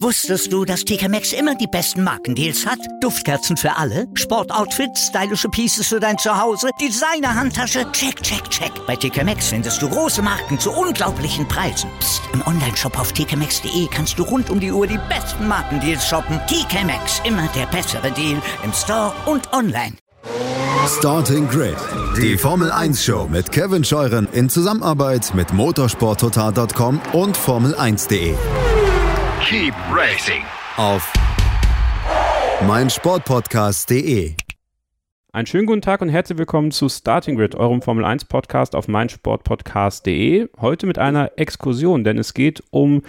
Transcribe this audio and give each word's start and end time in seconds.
Wusstest 0.00 0.52
du, 0.52 0.64
dass 0.64 0.84
TK 0.84 1.08
Maxx 1.08 1.32
immer 1.32 1.54
die 1.54 1.66
besten 1.66 2.04
Markendeals 2.04 2.66
hat? 2.66 2.78
Duftkerzen 3.00 3.56
für 3.56 3.74
alle, 3.76 4.06
Sportoutfits, 4.14 5.06
stylische 5.08 5.48
Pieces 5.48 5.88
für 5.88 5.98
dein 5.98 6.18
Zuhause, 6.18 6.68
Designer-Handtasche, 6.80 7.90
check, 7.92 8.22
check, 8.22 8.48
check. 8.50 8.70
Bei 8.86 8.94
TK 8.94 9.24
Maxx 9.24 9.48
findest 9.48 9.80
du 9.80 9.88
große 9.88 10.22
Marken 10.22 10.58
zu 10.58 10.70
unglaublichen 10.70 11.48
Preisen. 11.48 11.90
Psst. 11.98 12.22
im 12.32 12.46
Onlineshop 12.46 12.98
auf 12.98 13.12
tkmaxx.de 13.12 13.88
kannst 13.90 14.18
du 14.18 14.22
rund 14.22 14.50
um 14.50 14.60
die 14.60 14.70
Uhr 14.70 14.86
die 14.86 15.00
besten 15.08 15.48
Markendeals 15.48 16.06
shoppen. 16.06 16.38
TK 16.46 16.84
Maxx, 16.84 17.22
immer 17.24 17.48
der 17.56 17.66
bessere 17.66 18.12
Deal 18.12 18.40
im 18.62 18.72
Store 18.72 19.12
und 19.26 19.52
online. 19.52 19.94
Starting 20.98 21.48
Grid, 21.48 21.76
die 22.16 22.36
Formel 22.36 22.70
1 22.70 23.02
Show 23.02 23.26
mit 23.28 23.50
Kevin 23.50 23.82
Scheuren 23.82 24.28
in 24.32 24.48
Zusammenarbeit 24.48 25.34
mit 25.34 25.52
motorsporttotal.com 25.52 27.00
und 27.12 27.36
Formel1.de. 27.36 28.34
Keep 29.48 29.74
racing. 29.92 30.42
Auf 30.76 31.12
meinsportpodcast.de. 32.66 34.34
Einen 35.32 35.46
schönen 35.46 35.66
guten 35.66 35.82
Tag 35.82 36.00
und 36.02 36.08
herzlich 36.08 36.36
willkommen 36.36 36.72
zu 36.72 36.88
Starting 36.88 37.36
Grid, 37.36 37.54
eurem 37.54 37.80
Formel 37.80 38.04
1 38.04 38.24
Podcast 38.24 38.74
auf 38.74 38.88
meinsportpodcast.de. 38.88 40.48
Heute 40.60 40.88
mit 40.88 40.98
einer 40.98 41.30
Exkursion, 41.36 42.02
denn 42.02 42.18
es 42.18 42.34
geht 42.34 42.64
um 42.70 43.02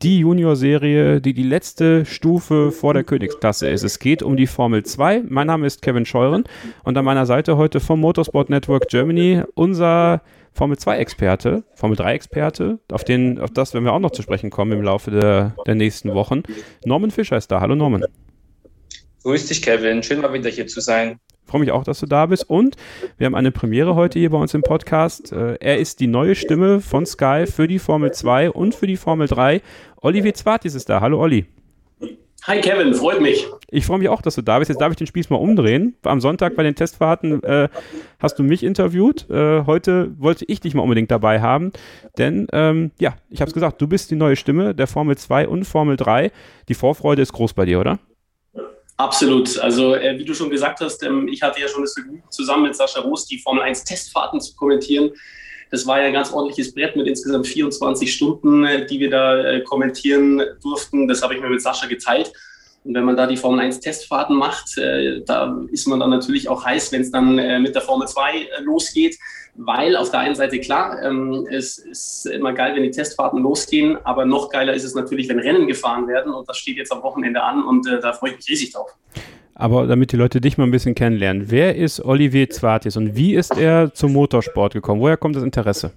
die 0.00 0.20
Junior-Serie, 0.20 1.20
die 1.20 1.34
die 1.34 1.42
letzte 1.42 2.06
Stufe 2.06 2.72
vor 2.72 2.94
der 2.94 3.04
Königsklasse 3.04 3.68
ist. 3.68 3.82
Es 3.82 3.98
geht 3.98 4.22
um 4.22 4.38
die 4.38 4.46
Formel 4.46 4.84
2. 4.84 5.24
Mein 5.28 5.46
Name 5.46 5.66
ist 5.66 5.82
Kevin 5.82 6.06
Scheuren 6.06 6.44
und 6.84 6.96
an 6.96 7.04
meiner 7.04 7.26
Seite 7.26 7.58
heute 7.58 7.80
vom 7.80 8.00
Motorsport 8.00 8.48
Network 8.48 8.88
Germany 8.88 9.42
unser 9.54 10.22
Formel 10.52 10.76
2-Experte, 10.76 11.64
Formel 11.74 11.96
3-Experte, 11.96 12.78
auf, 12.92 13.02
auf 13.02 13.50
das 13.50 13.74
werden 13.74 13.84
wir 13.84 13.92
auch 13.92 13.98
noch 13.98 14.10
zu 14.10 14.22
sprechen 14.22 14.50
kommen 14.50 14.72
im 14.72 14.82
Laufe 14.82 15.10
der, 15.10 15.54
der 15.66 15.74
nächsten 15.74 16.14
Wochen. 16.14 16.42
Norman 16.84 17.10
Fischer 17.10 17.36
ist 17.36 17.50
da. 17.50 17.60
Hallo 17.60 17.74
Norman. 17.74 18.04
Grüß 19.24 19.46
dich, 19.46 19.62
Kevin. 19.62 20.02
Schön 20.02 20.20
mal 20.20 20.32
wieder 20.32 20.50
hier 20.50 20.66
zu 20.66 20.80
sein. 20.80 21.18
Ich 21.44 21.50
freue 21.50 21.60
mich 21.60 21.70
auch, 21.70 21.84
dass 21.84 22.00
du 22.00 22.06
da 22.06 22.26
bist. 22.26 22.48
Und 22.48 22.76
wir 23.18 23.26
haben 23.26 23.34
eine 23.34 23.52
Premiere 23.52 23.94
heute 23.94 24.18
hier 24.18 24.30
bei 24.30 24.38
uns 24.38 24.54
im 24.54 24.62
Podcast. 24.62 25.32
Äh, 25.32 25.56
er 25.60 25.78
ist 25.78 26.00
die 26.00 26.06
neue 26.06 26.34
Stimme 26.34 26.80
von 26.80 27.06
Sky 27.06 27.44
für 27.46 27.68
die 27.68 27.78
Formel 27.78 28.12
2 28.12 28.50
und 28.50 28.74
für 28.74 28.86
die 28.86 28.96
Formel 28.96 29.28
3. 29.28 29.60
Olivier 30.00 30.34
Zwartis 30.34 30.74
ist 30.74 30.88
da. 30.88 31.00
Hallo 31.00 31.20
Olli. 31.20 31.46
Hi 32.44 32.60
Kevin, 32.60 32.92
freut 32.92 33.20
mich. 33.20 33.46
Ich 33.70 33.86
freue 33.86 34.00
mich 34.00 34.08
auch, 34.08 34.20
dass 34.20 34.34
du 34.34 34.42
da 34.42 34.58
bist. 34.58 34.68
Jetzt 34.68 34.80
darf 34.80 34.90
ich 34.90 34.96
den 34.96 35.06
Spieß 35.06 35.30
mal 35.30 35.36
umdrehen. 35.36 35.94
Am 36.02 36.20
Sonntag 36.20 36.56
bei 36.56 36.64
den 36.64 36.74
Testfahrten 36.74 37.40
äh, 37.44 37.68
hast 38.18 38.36
du 38.36 38.42
mich 38.42 38.64
interviewt. 38.64 39.30
Äh, 39.30 39.64
heute 39.64 40.10
wollte 40.18 40.44
ich 40.48 40.58
dich 40.58 40.74
mal 40.74 40.82
unbedingt 40.82 41.12
dabei 41.12 41.40
haben, 41.40 41.70
denn 42.18 42.48
ähm, 42.52 42.90
ja, 42.98 43.14
ich 43.30 43.40
habe 43.40 43.48
es 43.48 43.54
gesagt, 43.54 43.80
du 43.80 43.86
bist 43.86 44.10
die 44.10 44.16
neue 44.16 44.34
Stimme 44.34 44.74
der 44.74 44.88
Formel 44.88 45.16
2 45.16 45.46
und 45.46 45.64
Formel 45.64 45.96
3. 45.96 46.32
Die 46.68 46.74
Vorfreude 46.74 47.22
ist 47.22 47.32
groß 47.32 47.52
bei 47.52 47.64
dir, 47.64 47.78
oder? 47.78 48.00
Absolut. 48.96 49.56
Also 49.60 49.94
äh, 49.94 50.18
wie 50.18 50.24
du 50.24 50.34
schon 50.34 50.50
gesagt 50.50 50.80
hast, 50.80 51.04
ähm, 51.04 51.28
ich 51.28 51.42
hatte 51.42 51.60
ja 51.60 51.68
schon 51.68 51.82
das 51.82 51.94
Vergnügen, 51.94 52.24
zusammen 52.28 52.64
mit 52.64 52.74
Sascha 52.74 53.02
Roos 53.02 53.24
die 53.24 53.38
Formel 53.38 53.62
1 53.62 53.84
Testfahrten 53.84 54.40
zu 54.40 54.56
kommentieren. 54.56 55.12
Das 55.72 55.86
war 55.86 55.98
ja 56.00 56.06
ein 56.06 56.12
ganz 56.12 56.30
ordentliches 56.30 56.74
Brett 56.74 56.96
mit 56.96 57.08
insgesamt 57.08 57.46
24 57.46 58.12
Stunden, 58.12 58.64
äh, 58.64 58.86
die 58.86 59.00
wir 59.00 59.08
da 59.08 59.42
äh, 59.42 59.62
kommentieren 59.62 60.42
durften. 60.62 61.08
Das 61.08 61.22
habe 61.22 61.34
ich 61.34 61.40
mir 61.40 61.48
mit 61.48 61.62
Sascha 61.62 61.86
geteilt. 61.86 62.30
Und 62.84 62.94
wenn 62.94 63.04
man 63.04 63.16
da 63.16 63.26
die 63.26 63.38
Formel 63.38 63.60
1 63.60 63.80
Testfahrten 63.80 64.36
macht, 64.36 64.76
äh, 64.76 65.22
da 65.24 65.58
ist 65.70 65.88
man 65.88 65.98
dann 65.98 66.10
natürlich 66.10 66.50
auch 66.50 66.62
heiß, 66.62 66.92
wenn 66.92 67.00
es 67.00 67.10
dann 67.10 67.36
mit 67.62 67.74
der 67.74 67.80
Formel 67.80 68.06
2 68.06 68.48
losgeht. 68.60 69.16
Weil 69.54 69.96
auf 69.96 70.10
der 70.10 70.20
einen 70.20 70.34
Seite 70.34 70.60
klar, 70.60 71.02
ähm, 71.02 71.46
es 71.50 71.78
ist 71.78 72.26
immer 72.26 72.52
geil, 72.52 72.74
wenn 72.74 72.82
die 72.82 72.90
Testfahrten 72.90 73.42
losgehen, 73.42 73.96
aber 74.04 74.26
noch 74.26 74.50
geiler 74.50 74.74
ist 74.74 74.84
es 74.84 74.94
natürlich, 74.94 75.28
wenn 75.28 75.38
Rennen 75.38 75.66
gefahren 75.66 76.06
werden. 76.06 76.34
Und 76.34 76.46
das 76.48 76.58
steht 76.58 76.76
jetzt 76.76 76.92
am 76.92 77.02
Wochenende 77.02 77.42
an 77.42 77.64
und 77.64 77.86
da 77.86 78.12
freue 78.12 78.30
ich 78.30 78.36
mich 78.36 78.48
riesig 78.48 78.72
drauf. 78.72 78.94
Aber 79.62 79.86
damit 79.86 80.10
die 80.10 80.16
Leute 80.16 80.40
dich 80.40 80.58
mal 80.58 80.64
ein 80.64 80.72
bisschen 80.72 80.96
kennenlernen, 80.96 81.52
wer 81.52 81.76
ist 81.76 82.04
Olivier 82.04 82.50
Zwartis 82.50 82.96
und 82.96 83.14
wie 83.14 83.36
ist 83.36 83.56
er 83.56 83.94
zum 83.94 84.12
Motorsport 84.12 84.72
gekommen? 84.72 85.00
Woher 85.00 85.16
kommt 85.16 85.36
das 85.36 85.44
Interesse? 85.44 85.92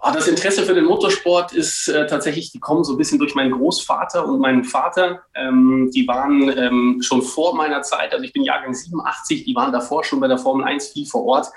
Ah, 0.00 0.12
das 0.12 0.28
Interesse 0.28 0.62
für 0.62 0.72
den 0.72 0.84
Motorsport 0.84 1.52
ist 1.52 1.88
äh, 1.88 2.06
tatsächlich 2.06 2.52
gekommen 2.52 2.84
so 2.84 2.92
ein 2.92 2.98
bisschen 2.98 3.18
durch 3.18 3.34
meinen 3.34 3.50
Großvater 3.50 4.24
und 4.24 4.38
meinen 4.38 4.62
Vater. 4.62 5.22
Ähm, 5.34 5.90
die 5.92 6.06
waren 6.06 6.48
ähm, 6.56 7.00
schon 7.02 7.22
vor 7.22 7.56
meiner 7.56 7.82
Zeit, 7.82 8.12
also 8.12 8.24
ich 8.24 8.32
bin 8.32 8.44
Jahrgang 8.44 8.72
87, 8.72 9.42
die 9.42 9.56
waren 9.56 9.72
davor 9.72 10.04
schon 10.04 10.20
bei 10.20 10.28
der 10.28 10.38
Formel 10.38 10.64
1 10.64 10.92
viel 10.92 11.06
vor 11.06 11.24
Ort. 11.24 11.48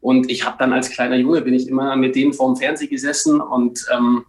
Und 0.00 0.28
ich 0.28 0.44
habe 0.44 0.56
dann 0.58 0.72
als 0.72 0.90
kleiner 0.90 1.14
Junge, 1.14 1.42
bin 1.42 1.54
ich 1.54 1.68
immer 1.68 1.94
mit 1.94 2.16
denen 2.16 2.32
vorm 2.32 2.56
Fernsehen 2.56 2.90
gesessen 2.90 3.40
und 3.40 3.86
ähm, 3.94 4.24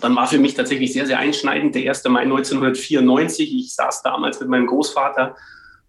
dann 0.00 0.14
war 0.16 0.26
für 0.26 0.38
mich 0.38 0.54
tatsächlich 0.54 0.92
sehr, 0.92 1.06
sehr 1.06 1.18
einschneidend 1.18 1.74
der 1.74 1.88
1. 1.88 2.04
Mai 2.04 2.22
1994. 2.22 3.54
Ich 3.54 3.74
saß 3.74 4.02
damals 4.02 4.40
mit 4.40 4.48
meinem 4.48 4.66
Großvater 4.66 5.36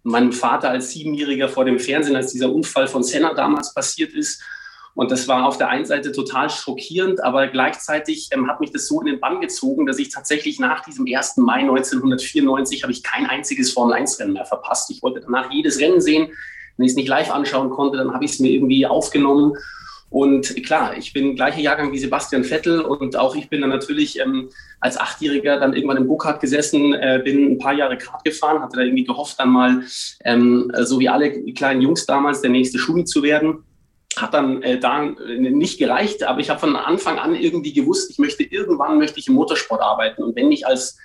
und 0.02 0.10
meinem 0.12 0.32
Vater 0.32 0.70
als 0.70 0.90
Siebenjähriger 0.90 1.48
vor 1.48 1.64
dem 1.64 1.78
Fernsehen, 1.78 2.16
als 2.16 2.32
dieser 2.32 2.52
Unfall 2.52 2.88
von 2.88 3.02
Senna 3.02 3.34
damals 3.34 3.74
passiert 3.74 4.12
ist. 4.12 4.42
Und 4.94 5.10
das 5.10 5.28
war 5.28 5.46
auf 5.46 5.56
der 5.56 5.68
einen 5.68 5.84
Seite 5.84 6.10
total 6.10 6.50
schockierend, 6.50 7.22
aber 7.22 7.46
gleichzeitig 7.46 8.28
ähm, 8.32 8.48
hat 8.48 8.60
mich 8.60 8.72
das 8.72 8.86
so 8.86 9.00
in 9.00 9.06
den 9.06 9.20
Bann 9.20 9.40
gezogen, 9.40 9.86
dass 9.86 9.98
ich 9.98 10.08
tatsächlich 10.08 10.58
nach 10.58 10.84
diesem 10.84 11.06
1. 11.06 11.36
Mai 11.36 11.60
1994 11.60 12.82
habe 12.82 12.92
ich 12.92 13.02
kein 13.02 13.26
einziges 13.26 13.72
Formel-1-Rennen 13.72 14.32
mehr 14.32 14.46
verpasst. 14.46 14.90
Ich 14.90 15.02
wollte 15.02 15.20
danach 15.20 15.50
jedes 15.52 15.78
Rennen 15.78 16.00
sehen. 16.00 16.32
Wenn 16.76 16.86
ich 16.86 16.92
es 16.92 16.96
nicht 16.96 17.08
live 17.08 17.30
anschauen 17.30 17.70
konnte, 17.70 17.98
dann 17.98 18.12
habe 18.12 18.24
ich 18.24 18.32
es 18.32 18.40
mir 18.40 18.50
irgendwie 18.50 18.86
aufgenommen 18.86 19.54
und 20.10 20.64
klar, 20.64 20.96
ich 20.96 21.12
bin 21.12 21.36
gleicher 21.36 21.60
Jahrgang 21.60 21.92
wie 21.92 21.98
Sebastian 21.98 22.42
Vettel 22.42 22.80
und 22.80 23.16
auch 23.16 23.36
ich 23.36 23.48
bin 23.48 23.60
dann 23.60 23.70
natürlich 23.70 24.18
ähm, 24.18 24.50
als 24.80 24.98
Achtjähriger 24.98 25.60
dann 25.60 25.72
irgendwann 25.72 25.98
im 25.98 26.08
Go-Kart 26.08 26.40
gesessen, 26.40 26.94
äh, 26.94 27.20
bin 27.24 27.52
ein 27.52 27.58
paar 27.58 27.74
Jahre 27.74 27.96
Kart 27.96 28.24
gefahren, 28.24 28.60
hatte 28.60 28.76
da 28.76 28.82
irgendwie 28.82 29.04
gehofft, 29.04 29.38
dann 29.38 29.50
mal, 29.50 29.84
ähm, 30.24 30.72
so 30.80 30.98
wie 30.98 31.08
alle 31.08 31.30
kleinen 31.52 31.80
Jungs 31.80 32.06
damals, 32.06 32.40
der 32.40 32.50
nächste 32.50 32.78
Schumi 32.78 33.04
zu 33.04 33.22
werden. 33.22 33.62
Hat 34.16 34.34
dann 34.34 34.60
äh, 34.64 34.80
da 34.80 35.04
nicht 35.04 35.78
gereicht, 35.78 36.24
aber 36.24 36.40
ich 36.40 36.50
habe 36.50 36.58
von 36.58 36.74
Anfang 36.74 37.20
an 37.20 37.36
irgendwie 37.36 37.72
gewusst, 37.72 38.10
ich 38.10 38.18
möchte 38.18 38.42
irgendwann 38.42 38.98
möchte 38.98 39.20
ich 39.20 39.28
im 39.28 39.34
Motorsport 39.34 39.80
arbeiten 39.80 40.24
und 40.24 40.34
wenn 40.34 40.48
nicht 40.48 40.66
als 40.66 40.98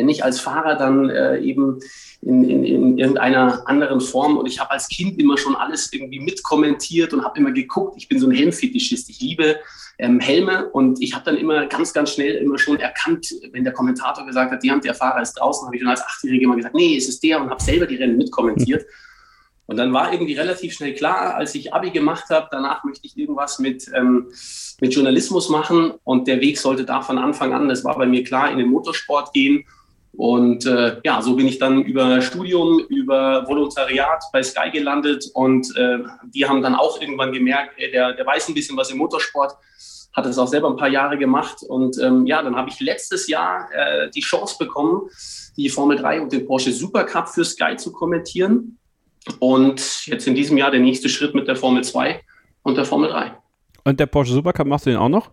wenn 0.00 0.06
nicht 0.06 0.24
als 0.24 0.40
Fahrer, 0.40 0.76
dann 0.76 1.10
äh, 1.10 1.38
eben 1.40 1.78
in, 2.22 2.42
in, 2.42 2.64
in 2.64 2.98
irgendeiner 2.98 3.68
anderen 3.68 4.00
Form. 4.00 4.38
Und 4.38 4.46
ich 4.46 4.58
habe 4.58 4.70
als 4.70 4.88
Kind 4.88 5.18
immer 5.20 5.36
schon 5.36 5.54
alles 5.54 5.92
irgendwie 5.92 6.20
mitkommentiert 6.20 7.12
und 7.12 7.22
habe 7.22 7.38
immer 7.38 7.52
geguckt. 7.52 7.96
Ich 7.98 8.08
bin 8.08 8.18
so 8.18 8.26
ein 8.26 8.32
Helmfetischist. 8.32 9.10
Ich 9.10 9.20
liebe 9.20 9.56
ähm, 9.98 10.18
Helme 10.18 10.70
und 10.70 11.02
ich 11.02 11.14
habe 11.14 11.26
dann 11.26 11.36
immer 11.36 11.66
ganz, 11.66 11.92
ganz 11.92 12.14
schnell 12.14 12.36
immer 12.36 12.58
schon 12.58 12.80
erkannt, 12.80 13.28
wenn 13.52 13.62
der 13.62 13.74
Kommentator 13.74 14.24
gesagt 14.24 14.52
hat, 14.52 14.62
die 14.62 14.70
Hand 14.70 14.84
der 14.84 14.94
Fahrer 14.94 15.20
ist 15.20 15.34
draußen, 15.34 15.66
habe 15.66 15.76
ich 15.76 15.82
dann 15.82 15.90
als 15.90 16.00
Achtjährige 16.00 16.44
immer 16.44 16.56
gesagt, 16.56 16.74
nee, 16.74 16.96
es 16.96 17.06
ist 17.06 17.22
der 17.22 17.38
und 17.42 17.50
habe 17.50 17.62
selber 17.62 17.86
die 17.86 17.96
Rennen 17.96 18.16
mitkommentiert. 18.16 18.86
Und 19.66 19.76
dann 19.76 19.92
war 19.92 20.12
irgendwie 20.12 20.34
relativ 20.34 20.72
schnell 20.72 20.94
klar, 20.94 21.36
als 21.36 21.54
ich 21.54 21.74
Abi 21.74 21.90
gemacht 21.90 22.24
habe, 22.30 22.48
danach 22.50 22.82
möchte 22.84 23.06
ich 23.06 23.16
irgendwas 23.16 23.58
mit, 23.58 23.88
ähm, 23.94 24.32
mit 24.80 24.94
Journalismus 24.94 25.50
machen. 25.50 25.92
Und 26.04 26.26
der 26.26 26.40
Weg 26.40 26.58
sollte 26.58 26.84
da 26.84 27.02
von 27.02 27.18
Anfang 27.18 27.52
an, 27.52 27.68
das 27.68 27.84
war 27.84 27.96
bei 27.96 28.06
mir 28.06 28.24
klar, 28.24 28.50
in 28.50 28.58
den 28.58 28.68
Motorsport 28.68 29.32
gehen. 29.32 29.64
Und 30.20 30.66
äh, 30.66 30.98
ja, 31.02 31.22
so 31.22 31.34
bin 31.34 31.48
ich 31.48 31.58
dann 31.58 31.80
über 31.82 32.20
Studium, 32.20 32.78
über 32.90 33.48
Volontariat 33.48 34.22
bei 34.34 34.42
Sky 34.42 34.70
gelandet 34.70 35.24
und 35.32 35.74
äh, 35.78 36.00
die 36.34 36.44
haben 36.44 36.60
dann 36.60 36.74
auch 36.74 37.00
irgendwann 37.00 37.32
gemerkt, 37.32 37.72
ey, 37.78 37.90
der, 37.90 38.12
der 38.12 38.26
weiß 38.26 38.48
ein 38.48 38.54
bisschen 38.54 38.76
was 38.76 38.90
im 38.90 38.98
Motorsport, 38.98 39.54
hat 40.12 40.26
es 40.26 40.36
auch 40.36 40.46
selber 40.46 40.68
ein 40.68 40.76
paar 40.76 40.90
Jahre 40.90 41.16
gemacht 41.16 41.62
und 41.66 41.96
ähm, 42.02 42.26
ja, 42.26 42.42
dann 42.42 42.54
habe 42.54 42.68
ich 42.68 42.78
letztes 42.80 43.28
Jahr 43.28 43.70
äh, 43.72 44.10
die 44.10 44.20
Chance 44.20 44.56
bekommen, 44.58 45.08
die 45.56 45.70
Formel 45.70 45.96
3 45.96 46.20
und 46.20 46.32
den 46.34 46.46
Porsche 46.46 46.70
Supercup 46.70 47.26
für 47.26 47.46
Sky 47.46 47.76
zu 47.76 47.90
kommentieren 47.90 48.76
und 49.38 50.04
jetzt 50.04 50.26
in 50.26 50.34
diesem 50.34 50.58
Jahr 50.58 50.70
der 50.70 50.80
nächste 50.80 51.08
Schritt 51.08 51.34
mit 51.34 51.48
der 51.48 51.56
Formel 51.56 51.82
2 51.82 52.20
und 52.62 52.76
der 52.76 52.84
Formel 52.84 53.08
3. 53.08 53.38
Und 53.84 53.98
der 53.98 54.04
Porsche 54.04 54.34
Supercup 54.34 54.66
machst 54.66 54.84
du 54.84 54.90
den 54.90 54.98
auch 54.98 55.08
noch? 55.08 55.30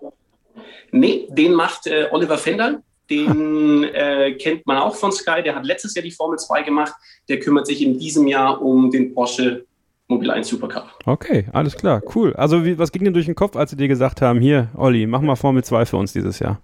Nee, 0.93 1.27
den 1.29 1.55
macht 1.55 1.87
äh, 1.87 2.07
Oliver 2.09 2.37
Fendal, 2.37 2.81
den 3.09 3.83
äh, 3.83 4.33
kennt 4.33 4.65
man 4.65 4.77
auch 4.77 4.95
von 4.95 5.11
Sky. 5.11 5.41
Der 5.43 5.55
hat 5.55 5.65
letztes 5.65 5.95
Jahr 5.95 6.03
die 6.03 6.11
Formel 6.11 6.37
2 6.37 6.63
gemacht. 6.63 6.93
Der 7.29 7.39
kümmert 7.39 7.67
sich 7.67 7.81
in 7.81 7.97
diesem 7.97 8.27
Jahr 8.27 8.61
um 8.61 8.91
den 8.91 9.13
Porsche 9.13 9.65
Mobil 10.07 10.31
1 10.31 10.47
Supercup. 10.47 10.87
Okay, 11.05 11.47
alles 11.51 11.75
klar, 11.75 12.01
cool. 12.15 12.33
Also 12.35 12.63
wie, 12.63 12.77
was 12.79 12.91
ging 12.91 13.03
denn 13.03 13.13
durch 13.13 13.25
den 13.25 13.35
Kopf, 13.35 13.55
als 13.55 13.71
sie 13.71 13.77
dir 13.77 13.89
gesagt 13.89 14.21
haben, 14.21 14.39
hier, 14.39 14.69
Olli, 14.75 15.05
mach 15.05 15.21
mal 15.21 15.35
Formel 15.35 15.63
2 15.63 15.85
für 15.85 15.97
uns 15.97 16.13
dieses 16.13 16.39
Jahr? 16.39 16.61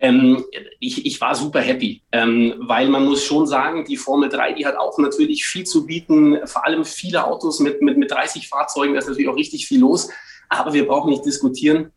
Ähm, 0.00 0.44
ich, 0.78 1.06
ich, 1.06 1.20
war 1.20 1.34
super 1.34 1.60
happy, 1.60 2.02
ähm, 2.12 2.54
weil 2.58 2.88
man 2.88 3.04
muss 3.04 3.24
schon 3.24 3.48
sagen, 3.48 3.84
die 3.84 3.96
Formel 3.96 4.28
3, 4.28 4.52
die 4.52 4.64
hat 4.64 4.76
auch 4.76 4.96
natürlich 4.98 5.44
viel 5.44 5.64
zu 5.64 5.86
bieten, 5.86 6.38
vor 6.44 6.64
allem 6.64 6.84
viele 6.84 7.24
Autos 7.24 7.58
mit, 7.58 7.82
mit, 7.82 7.98
mit 7.98 8.10
30 8.10 8.46
Fahrzeugen, 8.48 8.92
da 8.92 9.00
ist 9.00 9.08
natürlich 9.08 9.28
auch 9.28 9.36
richtig 9.36 9.66
viel 9.66 9.80
los, 9.80 10.08
aber 10.48 10.72
wir 10.72 10.86
brauchen 10.86 11.10
nicht 11.10 11.24
diskutieren. 11.24 11.90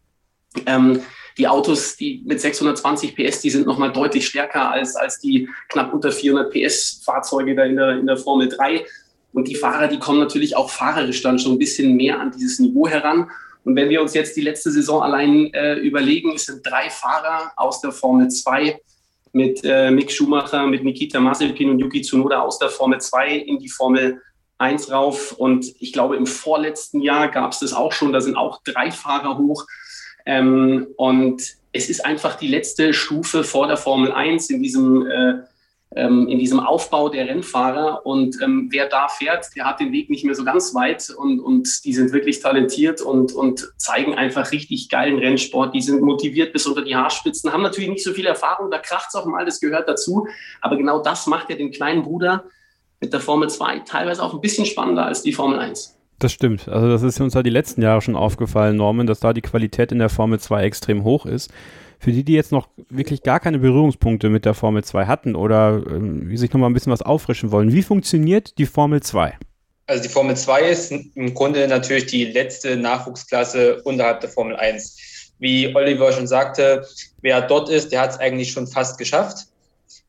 Ähm, 0.65 1.01
die 1.37 1.47
Autos, 1.47 1.95
die 1.95 2.21
mit 2.25 2.41
620 2.41 3.15
PS, 3.15 3.41
die 3.41 3.49
sind 3.49 3.65
nochmal 3.65 3.91
deutlich 3.91 4.27
stärker 4.27 4.71
als, 4.71 4.95
als 4.95 5.19
die 5.19 5.49
knapp 5.69 5.93
unter 5.93 6.11
400 6.11 6.51
PS 6.51 7.01
Fahrzeuge 7.03 7.55
da 7.55 7.63
in 7.63 7.75
der, 7.75 7.97
in 7.97 8.07
der 8.07 8.17
Formel 8.17 8.49
3. 8.49 8.85
Und 9.33 9.47
die 9.47 9.55
Fahrer, 9.55 9.87
die 9.87 9.99
kommen 9.99 10.19
natürlich 10.19 10.55
auch 10.55 10.69
fahrerisch 10.69 11.21
dann 11.21 11.39
schon 11.39 11.53
ein 11.53 11.59
bisschen 11.59 11.95
mehr 11.95 12.19
an 12.19 12.31
dieses 12.31 12.59
Niveau 12.59 12.87
heran. 12.87 13.29
Und 13.63 13.75
wenn 13.75 13.89
wir 13.89 14.01
uns 14.01 14.13
jetzt 14.13 14.35
die 14.35 14.41
letzte 14.41 14.71
Saison 14.71 15.01
allein 15.01 15.53
äh, 15.53 15.75
überlegen, 15.75 16.33
es 16.35 16.45
sind 16.45 16.65
drei 16.65 16.89
Fahrer 16.89 17.51
aus 17.55 17.81
der 17.81 17.91
Formel 17.91 18.29
2 18.29 18.79
mit 19.33 19.61
äh, 19.63 19.91
Mick 19.91 20.11
Schumacher, 20.11 20.67
mit 20.67 20.83
Nikita 20.83 21.19
Mazepin 21.19 21.69
und 21.69 21.79
Yuki 21.79 22.01
Tsunoda 22.01 22.41
aus 22.41 22.59
der 22.59 22.69
Formel 22.69 22.99
2 22.99 23.35
in 23.35 23.59
die 23.59 23.69
Formel 23.69 24.21
1 24.57 24.91
rauf. 24.91 25.33
Und 25.33 25.65
ich 25.79 25.93
glaube, 25.93 26.17
im 26.17 26.25
vorletzten 26.25 27.01
Jahr 27.01 27.29
gab 27.29 27.51
es 27.51 27.59
das 27.59 27.73
auch 27.73 27.93
schon, 27.93 28.11
da 28.11 28.21
sind 28.21 28.35
auch 28.35 28.61
drei 28.63 28.91
Fahrer 28.91 29.37
hoch. 29.37 29.65
Ähm, 30.25 30.87
und 30.97 31.41
es 31.73 31.89
ist 31.89 32.05
einfach 32.05 32.35
die 32.35 32.47
letzte 32.47 32.93
Stufe 32.93 33.43
vor 33.43 33.67
der 33.67 33.77
Formel 33.77 34.11
1 34.11 34.49
in 34.49 34.61
diesem 34.61 35.07
äh, 35.07 35.33
ähm, 35.93 36.27
in 36.29 36.39
diesem 36.39 36.59
Aufbau 36.59 37.09
der 37.09 37.27
Rennfahrer. 37.27 38.05
Und 38.05 38.41
ähm, 38.41 38.69
wer 38.71 38.87
da 38.87 39.09
fährt, 39.09 39.47
der 39.55 39.65
hat 39.65 39.79
den 39.79 39.91
Weg 39.91 40.09
nicht 40.09 40.23
mehr 40.23 40.35
so 40.35 40.45
ganz 40.45 40.73
weit 40.73 41.09
und, 41.09 41.39
und 41.39 41.83
die 41.83 41.93
sind 41.93 42.13
wirklich 42.13 42.39
talentiert 42.39 43.01
und, 43.01 43.33
und 43.33 43.73
zeigen 43.77 44.15
einfach 44.15 44.51
richtig 44.51 44.87
geilen 44.89 45.19
Rennsport. 45.19 45.75
Die 45.75 45.81
sind 45.81 46.01
motiviert 46.01 46.53
bis 46.53 46.65
unter 46.65 46.81
die 46.81 46.95
Haarspitzen, 46.95 47.51
haben 47.51 47.63
natürlich 47.63 47.89
nicht 47.89 48.03
so 48.03 48.13
viel 48.13 48.25
Erfahrung, 48.25 48.71
da 48.71 48.77
kracht 48.77 49.07
es 49.09 49.15
auch 49.15 49.25
mal, 49.25 49.45
das 49.45 49.59
gehört 49.59 49.89
dazu. 49.89 50.27
Aber 50.61 50.77
genau 50.77 51.01
das 51.01 51.27
macht 51.27 51.49
ja 51.49 51.57
den 51.57 51.71
kleinen 51.71 52.03
Bruder 52.03 52.45
mit 53.01 53.11
der 53.11 53.19
Formel 53.19 53.49
2 53.49 53.79
teilweise 53.79 54.23
auch 54.23 54.33
ein 54.33 54.41
bisschen 54.41 54.65
spannender 54.65 55.05
als 55.05 55.23
die 55.23 55.33
Formel 55.33 55.59
1. 55.59 55.97
Das 56.21 56.31
stimmt. 56.31 56.67
Also 56.67 56.87
das 56.87 57.01
ist 57.01 57.19
uns 57.19 57.33
ja 57.33 57.43
die 57.43 57.49
letzten 57.49 57.81
Jahre 57.81 58.01
schon 58.01 58.15
aufgefallen, 58.15 58.77
Norman, 58.77 59.07
dass 59.07 59.19
da 59.19 59.33
die 59.33 59.41
Qualität 59.41 59.91
in 59.91 59.99
der 59.99 60.09
Formel 60.09 60.39
2 60.39 60.63
extrem 60.63 61.03
hoch 61.03 61.25
ist 61.25 61.51
für 62.01 62.11
die, 62.11 62.23
die 62.23 62.33
jetzt 62.33 62.51
noch 62.51 62.67
wirklich 62.89 63.21
gar 63.21 63.39
keine 63.39 63.59
Berührungspunkte 63.59 64.29
mit 64.29 64.43
der 64.43 64.55
Formel 64.55 64.83
2 64.83 65.05
hatten 65.05 65.35
oder 65.35 65.83
ähm, 65.87 66.35
sich 66.35 66.51
noch 66.51 66.59
mal 66.59 66.65
ein 66.65 66.73
bisschen 66.73 66.91
was 66.91 67.03
auffrischen 67.03 67.51
wollen, 67.51 67.73
wie 67.73 67.83
funktioniert 67.83 68.57
die 68.57 68.65
Formel 68.65 69.03
2? 69.03 69.37
Also 69.85 70.03
die 70.03 70.09
Formel 70.09 70.35
2 70.35 70.61
ist 70.63 70.91
im 70.91 71.33
Grunde 71.35 71.67
natürlich 71.67 72.07
die 72.07 72.25
letzte 72.25 72.75
Nachwuchsklasse 72.75 73.83
unterhalb 73.83 74.21
der 74.21 74.31
Formel 74.31 74.55
1. 74.55 75.33
Wie 75.37 75.75
Oliver 75.75 76.11
schon 76.11 76.25
sagte, 76.25 76.87
wer 77.21 77.41
dort 77.41 77.69
ist, 77.69 77.91
der 77.91 78.01
hat 78.01 78.11
es 78.11 78.17
eigentlich 78.17 78.51
schon 78.51 78.65
fast 78.65 78.97
geschafft. 78.97 79.45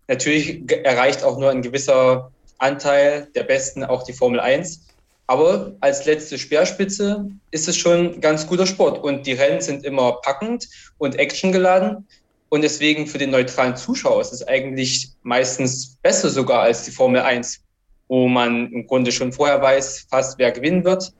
Natürlich 0.08 0.62
erreicht 0.84 1.22
auch 1.22 1.38
nur 1.38 1.50
ein 1.50 1.60
gewisser 1.60 2.30
Anteil 2.56 3.28
der 3.34 3.42
Besten 3.42 3.84
auch 3.84 4.02
die 4.02 4.12
Formel 4.14 4.40
1. 4.40 4.86
Aber 5.26 5.74
als 5.80 6.04
letzte 6.04 6.38
Speerspitze 6.38 7.30
ist 7.50 7.68
es 7.68 7.76
schon 7.76 8.20
ganz 8.20 8.46
guter 8.46 8.66
Sport. 8.66 9.02
Und 9.02 9.26
die 9.26 9.32
Rennen 9.32 9.60
sind 9.60 9.84
immer 9.84 10.20
packend 10.22 10.68
und 10.98 11.18
actiongeladen. 11.18 12.06
Und 12.48 12.62
deswegen 12.62 13.06
für 13.06 13.18
den 13.18 13.30
neutralen 13.30 13.76
Zuschauer 13.76 14.20
ist 14.20 14.32
es 14.32 14.46
eigentlich 14.46 15.10
meistens 15.22 15.96
besser 16.02 16.28
sogar 16.28 16.62
als 16.62 16.84
die 16.84 16.90
Formel 16.90 17.22
1, 17.22 17.60
wo 18.08 18.28
man 18.28 18.70
im 18.72 18.86
Grunde 18.86 19.10
schon 19.10 19.32
vorher 19.32 19.62
weiß, 19.62 20.06
fast 20.10 20.38
wer 20.38 20.52
gewinnen 20.52 20.84
wird. 20.84 21.12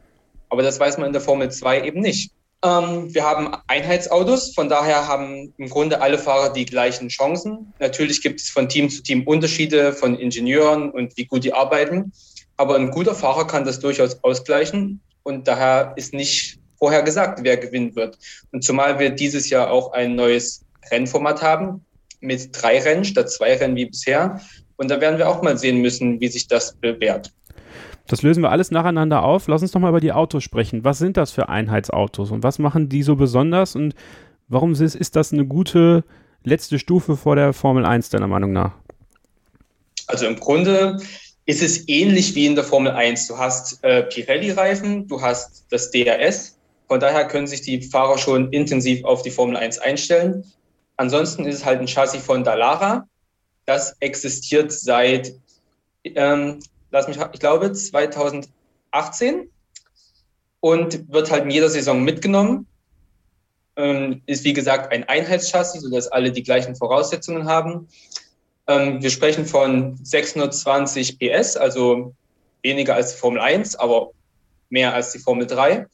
Aber 0.51 0.63
das 0.63 0.79
weiß 0.79 0.99
man 0.99 1.07
in 1.07 1.15
der 1.15 1.23
Formel 1.23 1.51
2 1.51 1.85
eben 1.85 2.01
nicht. 2.01 2.33
Ähm, 2.65 3.13
wir 3.13 3.25
haben 3.25 3.57
Einheitsautos, 3.67 4.55
von 4.55 4.69
daher 4.69 5.09
haben 5.09 5.53
im 5.57 5.69
Grunde 5.69 6.01
alle 6.01 6.19
Fahrer 6.19 6.53
die 6.53 6.65
gleichen 6.65 7.09
Chancen. 7.09 7.73
Natürlich 7.81 8.23
gibt 8.23 8.41
es 8.41 8.51
von 8.51 8.69
Team 8.69 8.91
zu 8.91 9.03
Team 9.03 9.27
Unterschiede 9.27 9.93
von 9.93 10.17
Ingenieuren 10.17 10.91
und 10.91 11.17
wie 11.17 11.25
gut 11.25 11.45
die 11.45 11.55
arbeiten. 11.55 12.13
Aber 12.63 12.77
ein 12.77 12.93
guter 12.93 13.17
Fahrer 13.17 13.45
kann 13.45 13.65
das 13.65 13.81
durchaus 13.81 14.23
ausgleichen 14.23 15.01
und 15.25 15.49
daher 15.49 15.95
ist 15.97 16.15
nicht 16.15 16.61
vorher 16.79 17.03
gesagt, 17.03 17.41
wer 17.43 17.57
gewinnen 17.57 17.97
wird. 17.97 18.17
Und 18.53 18.63
zumal 18.63 19.01
wir 19.01 19.11
dieses 19.11 19.51
Jahr 19.51 19.69
auch 19.69 19.91
ein 19.95 20.15
neues 20.15 20.65
Rennformat 20.89 21.43
haben 21.43 21.85
mit 22.21 22.51
drei 22.53 22.79
Rennen 22.79 23.05
statt 23.05 23.33
zwei 23.33 23.57
Rennen 23.57 23.75
wie 23.75 23.87
bisher. 23.87 24.41
Und 24.77 24.93
da 24.93 25.01
werden 25.01 25.19
wir 25.19 25.29
auch 25.29 25.43
mal 25.43 25.59
sehen 25.59 25.81
müssen, 25.81 26.21
wie 26.21 26.29
sich 26.29 26.47
das 26.47 26.77
bewährt. 26.77 27.33
Das 28.07 28.23
lösen 28.23 28.45
wir 28.45 28.53
alles 28.53 28.71
nacheinander 28.71 29.25
auf. 29.25 29.49
Lass 29.49 29.63
uns 29.63 29.73
doch 29.73 29.81
mal 29.81 29.89
über 29.89 29.99
die 29.99 30.13
Autos 30.13 30.45
sprechen. 30.45 30.85
Was 30.85 30.99
sind 30.99 31.17
das 31.17 31.33
für 31.33 31.49
Einheitsautos 31.49 32.31
und 32.31 32.45
was 32.45 32.61
machen 32.61 32.89
die 32.89 33.03
so 33.03 33.17
besonders 33.17 33.75
und 33.75 33.97
warum 34.47 34.71
ist, 34.71 34.95
ist 34.95 35.17
das 35.17 35.33
eine 35.33 35.47
gute 35.47 36.05
letzte 36.45 36.79
Stufe 36.79 37.17
vor 37.17 37.35
der 37.35 37.55
Formel 37.55 37.85
1 37.85 38.11
deiner 38.11 38.29
Meinung 38.29 38.53
nach? 38.53 38.71
Also 40.07 40.27
im 40.27 40.37
Grunde 40.37 41.01
ist 41.47 41.63
es 41.63 41.89
ähnlich 41.89 42.35
wie 42.35 42.47
in 42.47 42.55
der 42.55 42.65
Formel 42.65 42.93
1. 42.93 43.29
Du 43.29 43.39
hast 43.39 43.83
äh, 43.83 44.05
Pirelli-Reifen, 44.05 45.09
du 45.09 45.21
hast 45.21 45.67
das 45.71 45.91
DRS. 45.91 46.59
Von 46.89 47.01
daher 47.01 47.27
können 47.27 47.47
sich 47.47 47.63
die 47.63 47.83
Fahrer 47.83 48.19
schon 48.19 48.53
intensiv 48.53 49.05
auf 49.05 49.23
die 49.23 49.31
Formel 49.31 49.57
1 49.57 49.79
einstellen. 49.79 50.45
Ansonsten 50.97 51.45
ist 51.47 51.57
es 51.57 51.65
halt 51.65 51.81
ein 51.81 51.89
Chassis 51.89 52.23
von 52.23 52.45
Dallara. 52.45 53.09
Das 53.67 53.97
existiert 54.01 54.73
seit, 54.73 55.35
ähm, 56.05 56.61
lass 56.91 57.09
mich, 57.09 57.19
ich 57.33 57.41
glaube, 57.41 57.73
2018 57.73 59.49
und 60.61 61.13
wird 61.13 61.31
halt 61.31 61.45
in 61.45 61.51
jeder 61.51 61.71
Saison 61.71 62.05
mitgenommen. 62.05 62.67
Ähm, 63.75 64.23
ist 64.27 64.45
wie 64.45 64.53
gesagt 64.53 64.93
ein 64.93 65.05
Einheitschassis, 65.05 65.83
sodass 65.83 66.09
alle 66.09 66.31
die 66.31 66.43
gleichen 66.43 66.77
Voraussetzungen 66.77 67.47
haben. 67.47 67.89
Ähm, 68.69 69.03
wir 69.03 69.11
sprechen 69.11 69.45
von 69.45 69.99
620 70.03 71.19
PS, 71.19 71.57
also 71.57 72.15
weniger 72.63 72.95
als 72.95 73.15
die 73.15 73.19
Formel 73.19 73.41
1, 73.41 73.77
aber 73.77 74.11
mehr 74.71 74.95
als 74.95 75.13
die 75.13 75.19
Formel 75.19 75.47
3. 75.47 75.87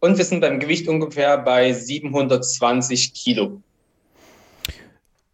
Und 0.00 0.18
wir 0.18 0.24
sind 0.24 0.40
beim 0.40 0.58
Gewicht 0.58 0.88
ungefähr 0.88 1.38
bei 1.38 1.72
720 1.72 3.14
Kilo. 3.14 3.62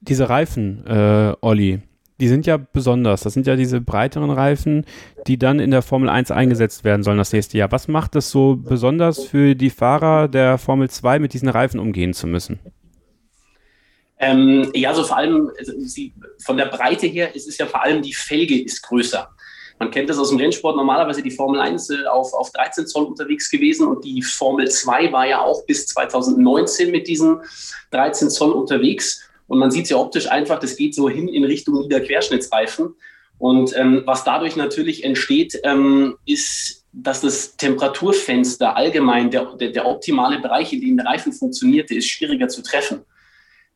Diese 0.01 0.29
Reifen, 0.29 0.87
äh, 0.87 1.35
Olli, 1.41 1.81
die 2.21 2.29
sind 2.29 2.47
ja 2.47 2.57
besonders. 2.57 3.23
Das 3.23 3.33
sind 3.33 3.47
ja 3.47 3.57
diese 3.57 3.81
breiteren 3.81 4.31
Reifen, 4.31 4.85
die 5.27 5.39
dann 5.39 5.61
in 5.61 5.71
der 5.71 5.83
Formel 5.83 6.09
1 6.09 6.31
eingesetzt 6.31 6.85
werden 6.85 7.03
sollen 7.03 7.19
das 7.19 7.33
nächste 7.33 7.57
Jahr. 7.59 7.73
Was 7.73 7.89
macht 7.89 8.17
es 8.17 8.31
so 8.31 8.57
besonders 8.57 9.25
für 9.25 9.55
die 9.55 9.71
Fahrer 9.71 10.29
der 10.29 10.59
Formel 10.59 10.91
2, 10.91 11.19
mit 11.19 11.33
diesen 11.33 11.49
Reifen 11.49 11.81
umgehen 11.81 12.13
zu 12.13 12.27
müssen? 12.27 12.59
Ähm, 14.21 14.71
ja, 14.75 14.93
so 14.95 15.05
vor 15.05 15.17
allem 15.17 15.51
also 15.59 15.73
sie, 15.79 16.13
von 16.45 16.57
der 16.57 16.67
Breite 16.67 17.07
her 17.07 17.35
ist 17.35 17.47
es 17.47 17.59
ja 17.59 17.67
vor 17.67 17.83
allem 17.83 18.03
die 18.03 18.15
Felge 18.15 18.61
ist 18.61 18.83
größer. 18.83 19.29
Man 19.79 19.93
kennt 19.93 20.11
das 20.11 20.19
aus 20.19 20.31
dem 20.31 20.39
Rennsport 20.39 20.77
normalerweise 20.77 21.23
die 21.23 21.31
Formel 21.31 21.61
1 21.61 21.91
äh, 21.91 22.07
auf, 22.07 22.33
auf 22.35 22.51
13 22.51 22.87
Zoll 22.87 23.05
unterwegs 23.05 23.49
gewesen 23.49 23.87
und 23.87 24.05
die 24.05 24.23
Formel 24.23 24.69
2 24.69 25.13
war 25.13 25.27
ja 25.27 25.41
auch 25.41 25.65
bis 25.67 25.87
2019 25.87 26.91
mit 26.91 27.07
diesen 27.07 27.41
13 27.93 28.31
Zoll 28.31 28.53
unterwegs. 28.53 29.23
Und 29.47 29.59
man 29.59 29.71
sieht 29.71 29.85
es 29.85 29.91
ja 29.91 29.97
optisch 29.97 30.29
einfach, 30.29 30.59
das 30.59 30.77
geht 30.77 30.95
so 30.95 31.09
hin 31.09 31.29
in 31.29 31.45
Richtung 31.45 31.81
Niederquerschnittsreifen. 31.81 32.95
Und 33.39 33.75
ähm, 33.77 34.03
was 34.05 34.25
dadurch 34.25 34.57
natürlich 34.57 35.05
entsteht, 35.05 35.59
ähm, 35.63 36.17
ist, 36.27 36.85
dass 36.93 37.21
das 37.21 37.57
Temperaturfenster 37.57 38.77
allgemein, 38.77 39.31
der, 39.31 39.55
der, 39.55 39.71
der 39.71 39.87
optimale 39.87 40.41
Bereich, 40.41 40.73
in 40.73 40.81
dem 40.81 40.97
der 40.97 41.07
Reifen 41.07 41.33
funktioniert, 41.33 41.89
der 41.89 41.99
ist 41.99 42.09
schwieriger 42.09 42.49
zu 42.49 42.63
treffen. 42.63 43.05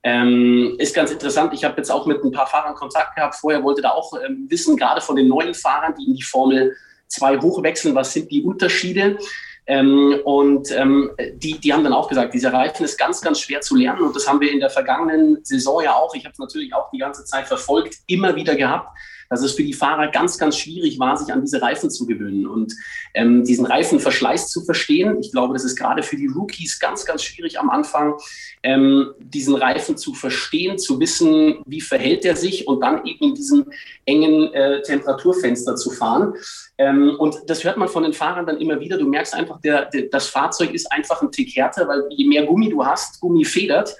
Ähm, 0.04 0.74
ist 0.78 0.94
ganz 0.94 1.12
interessant. 1.12 1.54
Ich 1.54 1.64
habe 1.64 1.76
jetzt 1.76 1.90
auch 1.90 2.06
mit 2.06 2.24
ein 2.24 2.32
paar 2.32 2.46
Fahrern 2.46 2.74
Kontakt 2.74 3.14
gehabt. 3.14 3.36
Vorher 3.36 3.62
wollte 3.62 3.82
da 3.82 3.90
auch 3.90 4.12
ähm, 4.24 4.46
wissen, 4.48 4.76
gerade 4.76 5.00
von 5.00 5.16
den 5.16 5.28
neuen 5.28 5.54
Fahrern, 5.54 5.94
die 5.98 6.06
in 6.06 6.14
die 6.14 6.22
Formel 6.22 6.76
2 7.08 7.38
hochwechseln, 7.38 7.94
was 7.94 8.12
sind 8.12 8.30
die 8.30 8.42
Unterschiede? 8.42 9.18
Ähm, 9.66 10.18
und 10.24 10.72
ähm, 10.72 11.12
die, 11.34 11.58
die 11.58 11.72
haben 11.72 11.84
dann 11.84 11.92
auch 11.92 12.08
gesagt, 12.08 12.34
dieser 12.34 12.52
Reifen 12.52 12.84
ist 12.84 12.98
ganz, 12.98 13.20
ganz 13.20 13.38
schwer 13.38 13.60
zu 13.60 13.76
lernen. 13.76 14.02
Und 14.02 14.16
das 14.16 14.26
haben 14.26 14.40
wir 14.40 14.50
in 14.50 14.58
der 14.58 14.70
vergangenen 14.70 15.44
Saison 15.44 15.82
ja 15.82 15.94
auch, 15.94 16.14
ich 16.14 16.24
habe 16.24 16.32
es 16.32 16.38
natürlich 16.38 16.74
auch 16.74 16.90
die 16.90 16.98
ganze 16.98 17.24
Zeit 17.24 17.46
verfolgt, 17.46 17.98
immer 18.08 18.34
wieder 18.34 18.56
gehabt, 18.56 18.88
dass 19.32 19.42
es 19.42 19.54
für 19.54 19.64
die 19.64 19.72
Fahrer 19.72 20.08
ganz, 20.08 20.36
ganz 20.36 20.58
schwierig 20.58 20.98
war, 20.98 21.16
sich 21.16 21.32
an 21.32 21.40
diese 21.40 21.62
Reifen 21.62 21.88
zu 21.88 22.06
gewöhnen 22.06 22.46
und 22.46 22.74
ähm, 23.14 23.44
diesen 23.44 23.64
Reifenverschleiß 23.64 24.50
zu 24.50 24.62
verstehen. 24.62 25.16
Ich 25.20 25.32
glaube, 25.32 25.54
das 25.54 25.64
ist 25.64 25.74
gerade 25.74 26.02
für 26.02 26.16
die 26.16 26.26
Rookies 26.26 26.78
ganz, 26.78 27.06
ganz 27.06 27.22
schwierig 27.22 27.58
am 27.58 27.70
Anfang, 27.70 28.18
ähm, 28.62 29.14
diesen 29.20 29.54
Reifen 29.54 29.96
zu 29.96 30.12
verstehen, 30.12 30.76
zu 30.78 31.00
wissen, 31.00 31.62
wie 31.64 31.80
verhält 31.80 32.26
er 32.26 32.36
sich 32.36 32.68
und 32.68 32.80
dann 32.80 33.06
eben 33.06 33.30
in 33.30 33.34
diesem 33.34 33.72
engen 34.04 34.52
äh, 34.52 34.82
Temperaturfenster 34.82 35.76
zu 35.76 35.90
fahren. 35.92 36.34
Ähm, 36.76 37.16
und 37.18 37.38
das 37.46 37.64
hört 37.64 37.78
man 37.78 37.88
von 37.88 38.02
den 38.02 38.12
Fahrern 38.12 38.44
dann 38.44 38.60
immer 38.60 38.80
wieder. 38.80 38.98
Du 38.98 39.08
merkst 39.08 39.32
einfach, 39.32 39.62
der, 39.62 39.86
der, 39.86 40.08
das 40.10 40.26
Fahrzeug 40.26 40.74
ist 40.74 40.92
einfach 40.92 41.22
ein 41.22 41.32
Tick 41.32 41.56
härter, 41.56 41.88
weil 41.88 42.04
je 42.10 42.26
mehr 42.26 42.44
Gummi 42.44 42.68
du 42.68 42.84
hast, 42.84 43.18
Gummi 43.18 43.46
federt. 43.46 43.96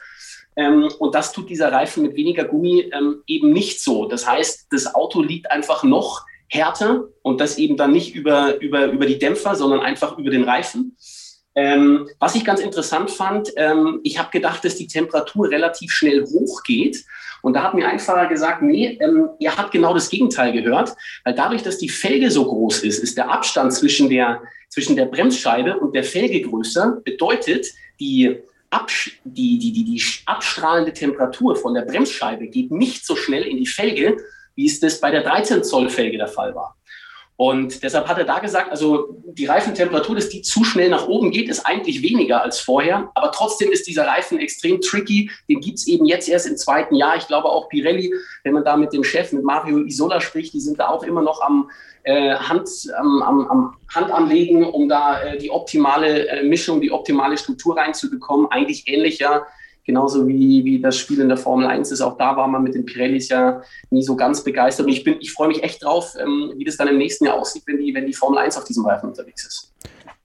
Ähm, 0.56 0.90
und 0.98 1.14
das 1.14 1.32
tut 1.32 1.48
dieser 1.48 1.72
Reifen 1.72 2.02
mit 2.02 2.14
weniger 2.14 2.44
Gummi 2.44 2.90
ähm, 2.92 3.22
eben 3.26 3.52
nicht 3.52 3.80
so. 3.80 4.06
Das 4.06 4.26
heißt, 4.26 4.66
das 4.70 4.94
Auto 4.94 5.22
liegt 5.22 5.50
einfach 5.50 5.82
noch 5.82 6.24
härter 6.48 7.04
und 7.22 7.40
das 7.40 7.58
eben 7.58 7.76
dann 7.76 7.92
nicht 7.92 8.14
über, 8.14 8.60
über, 8.60 8.86
über 8.86 9.06
die 9.06 9.18
Dämpfer, 9.18 9.54
sondern 9.54 9.80
einfach 9.80 10.18
über 10.18 10.30
den 10.30 10.44
Reifen. 10.44 10.96
Ähm, 11.54 12.08
was 12.18 12.34
ich 12.34 12.44
ganz 12.44 12.60
interessant 12.60 13.10
fand, 13.10 13.52
ähm, 13.56 14.00
ich 14.04 14.18
habe 14.18 14.30
gedacht, 14.30 14.64
dass 14.64 14.76
die 14.76 14.86
Temperatur 14.86 15.50
relativ 15.50 15.92
schnell 15.92 16.24
hochgeht. 16.24 17.04
Und 17.42 17.54
da 17.54 17.62
hat 17.64 17.74
mir 17.74 17.88
ein 17.88 17.98
Fahrer 17.98 18.26
gesagt, 18.28 18.62
nee, 18.62 18.98
ähm, 19.00 19.28
er 19.40 19.56
hat 19.56 19.70
genau 19.70 19.92
das 19.92 20.08
Gegenteil 20.08 20.52
gehört, 20.52 20.94
weil 21.24 21.34
dadurch, 21.34 21.62
dass 21.62 21.78
die 21.78 21.88
Felge 21.88 22.30
so 22.30 22.44
groß 22.44 22.84
ist, 22.84 22.98
ist 22.98 23.18
der 23.18 23.30
Abstand 23.30 23.72
zwischen 23.72 24.08
der, 24.08 24.42
zwischen 24.68 24.96
der 24.96 25.06
Bremsscheibe 25.06 25.78
und 25.78 25.94
der 25.94 26.04
Felge 26.04 26.40
größer, 26.40 27.00
bedeutet, 27.04 27.66
die 28.00 28.38
die, 29.24 29.58
die, 29.58 29.72
die, 29.72 29.84
die 29.84 30.02
abstrahlende 30.26 30.92
Temperatur 30.92 31.56
von 31.56 31.74
der 31.74 31.82
Bremsscheibe 31.82 32.48
geht 32.48 32.70
nicht 32.70 33.06
so 33.06 33.16
schnell 33.16 33.42
in 33.42 33.56
die 33.56 33.66
Felge, 33.66 34.16
wie 34.54 34.66
es 34.66 34.80
das 34.80 35.00
bei 35.00 35.10
der 35.10 35.22
13 35.22 35.64
Zoll 35.64 35.88
Felge 35.88 36.18
der 36.18 36.28
Fall 36.28 36.54
war. 36.54 36.76
Und 37.44 37.82
deshalb 37.82 38.06
hat 38.06 38.18
er 38.18 38.24
da 38.24 38.38
gesagt, 38.38 38.70
also 38.70 39.20
die 39.24 39.46
Reifentemperatur, 39.46 40.14
dass 40.14 40.28
die 40.28 40.42
zu 40.42 40.62
schnell 40.62 40.90
nach 40.90 41.08
oben 41.08 41.32
geht, 41.32 41.48
ist 41.48 41.66
eigentlich 41.66 42.00
weniger 42.00 42.40
als 42.40 42.60
vorher. 42.60 43.10
Aber 43.16 43.32
trotzdem 43.32 43.72
ist 43.72 43.88
dieser 43.88 44.06
Reifen 44.06 44.38
extrem 44.38 44.80
tricky. 44.80 45.28
Den 45.48 45.58
gibt 45.58 45.78
es 45.78 45.88
eben 45.88 46.06
jetzt 46.06 46.28
erst 46.28 46.46
im 46.46 46.56
zweiten 46.56 46.94
Jahr. 46.94 47.16
Ich 47.16 47.26
glaube 47.26 47.48
auch 47.48 47.68
Pirelli, 47.68 48.14
wenn 48.44 48.52
man 48.52 48.62
da 48.62 48.76
mit 48.76 48.92
dem 48.92 49.02
Chef, 49.02 49.32
mit 49.32 49.42
Mario 49.42 49.78
Isola 49.78 50.20
spricht, 50.20 50.54
die 50.54 50.60
sind 50.60 50.78
da 50.78 50.86
auch 50.86 51.02
immer 51.02 51.20
noch 51.20 51.42
am, 51.42 51.68
äh, 52.04 52.36
Hand, 52.36 52.68
am, 52.96 53.22
am, 53.22 53.50
am 53.50 53.76
Hand 53.92 54.12
anlegen, 54.12 54.62
um 54.62 54.88
da 54.88 55.20
äh, 55.20 55.36
die 55.36 55.50
optimale 55.50 56.28
äh, 56.28 56.44
Mischung, 56.44 56.80
die 56.80 56.92
optimale 56.92 57.36
Struktur 57.36 57.76
reinzubekommen. 57.76 58.52
Eigentlich 58.52 58.86
ähnlicher 58.86 59.48
genauso 59.84 60.26
wie, 60.28 60.64
wie 60.64 60.80
das 60.80 60.96
Spiel 60.96 61.20
in 61.20 61.28
der 61.28 61.36
Formel 61.36 61.66
1 61.66 61.90
ist. 61.90 62.00
Auch 62.00 62.16
da 62.16 62.36
war 62.36 62.48
man 62.48 62.62
mit 62.62 62.74
den 62.74 62.84
Pirellis 62.84 63.28
ja 63.28 63.62
nie 63.90 64.02
so 64.02 64.16
ganz 64.16 64.44
begeistert. 64.44 64.86
Und 64.86 64.92
ich, 64.92 65.04
bin, 65.04 65.16
ich 65.20 65.32
freue 65.32 65.48
mich 65.48 65.62
echt 65.62 65.82
drauf, 65.82 66.14
ähm, 66.20 66.52
wie 66.56 66.64
das 66.64 66.76
dann 66.76 66.88
im 66.88 66.98
nächsten 66.98 67.26
Jahr 67.26 67.38
aussieht, 67.38 67.64
wenn 67.66 67.78
die, 67.78 67.94
wenn 67.94 68.06
die 68.06 68.14
Formel 68.14 68.38
1 68.38 68.56
auf 68.56 68.64
diesem 68.64 68.86
Reifen 68.86 69.08
unterwegs 69.08 69.46
ist. 69.46 69.72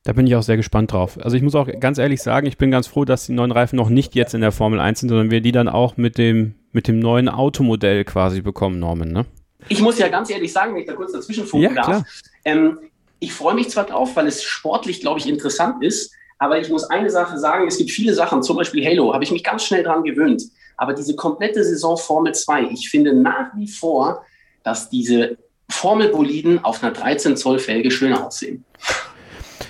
Da 0.04 0.14
bin 0.14 0.26
ich 0.26 0.36
auch 0.36 0.44
sehr 0.44 0.56
gespannt 0.56 0.94
drauf. 0.94 1.18
Also 1.22 1.36
ich 1.36 1.44
muss 1.44 1.54
auch 1.54 1.68
ganz 1.80 1.98
ehrlich 1.98 2.22
sagen, 2.22 2.48
ich 2.48 2.58
bin 2.58 2.72
ganz 2.72 2.88
froh, 2.88 3.04
dass 3.04 3.26
die 3.26 3.34
neuen 3.34 3.52
Reifen 3.52 3.76
noch 3.76 3.90
nicht 3.90 4.16
jetzt 4.16 4.34
in 4.34 4.42
der 4.42 4.54
Formel 4.54 4.80
1 4.80 5.02
sind, 5.02 5.10
sondern 5.10 5.32
wir 5.32 5.42
die 5.42 5.52
dann 5.52 5.68
auch 5.68 5.98
mit 5.98 6.18
dem, 6.18 6.56
mit 6.72 6.88
dem 6.88 7.00
neuen 7.00 7.28
Automodell 7.28 8.06
quasi 8.06 8.42
bekommen, 8.42 8.80
Norman, 8.80 9.12
ne? 9.12 9.26
Ich 9.70 9.82
muss 9.82 10.00
ja 10.00 10.08
ganz 10.08 10.30
ehrlich 10.30 10.54
sagen, 10.54 10.74
wenn 10.74 10.82
ich 10.82 10.88
da 10.88 10.94
kurz 10.94 11.12
dazwischen 11.12 11.46
funken 11.46 11.76
ja, 11.76 11.84
darf, 11.84 12.04
ähm, 12.46 12.80
ich 13.20 13.34
freue 13.34 13.56
mich 13.56 13.70
zwar 13.70 13.86
drauf, 13.86 14.16
weil 14.16 14.28
es 14.28 14.44
sportlich, 14.44 15.02
glaube 15.02 15.20
ich, 15.20 15.28
interessant 15.28 15.84
ist, 15.84 16.14
aber 16.40 16.60
ich 16.60 16.70
muss 16.70 16.84
eine 16.86 17.10
Sache 17.10 17.38
sagen, 17.38 17.68
es 17.68 17.78
gibt 17.78 17.92
viele 17.92 18.14
Sachen, 18.14 18.44
zum 18.44 18.58
Beispiel 18.58 18.86
Halo, 18.86 19.14
habe 19.14 19.24
ich 19.24 19.32
mich 19.32 19.44
ganz 19.44 19.64
schnell 19.64 19.84
dran 19.84 20.04
gewöhnt. 20.04 20.44
Aber 20.78 20.94
diese 20.94 21.16
komplette 21.16 21.64
Saison 21.64 21.98
Formel 21.98 22.34
2, 22.34 22.70
ich 22.72 22.90
finde 22.90 23.14
nach 23.14 23.56
wie 23.56 23.68
vor, 23.68 24.24
dass 24.64 24.90
diese 24.90 25.38
Formelboliden 25.70 26.64
auf 26.64 26.84
einer 26.84 26.94
13 26.94 27.36
Zoll 27.36 27.60
Felge 27.60 27.92
schöner 27.92 28.26
aussehen. 28.26 28.64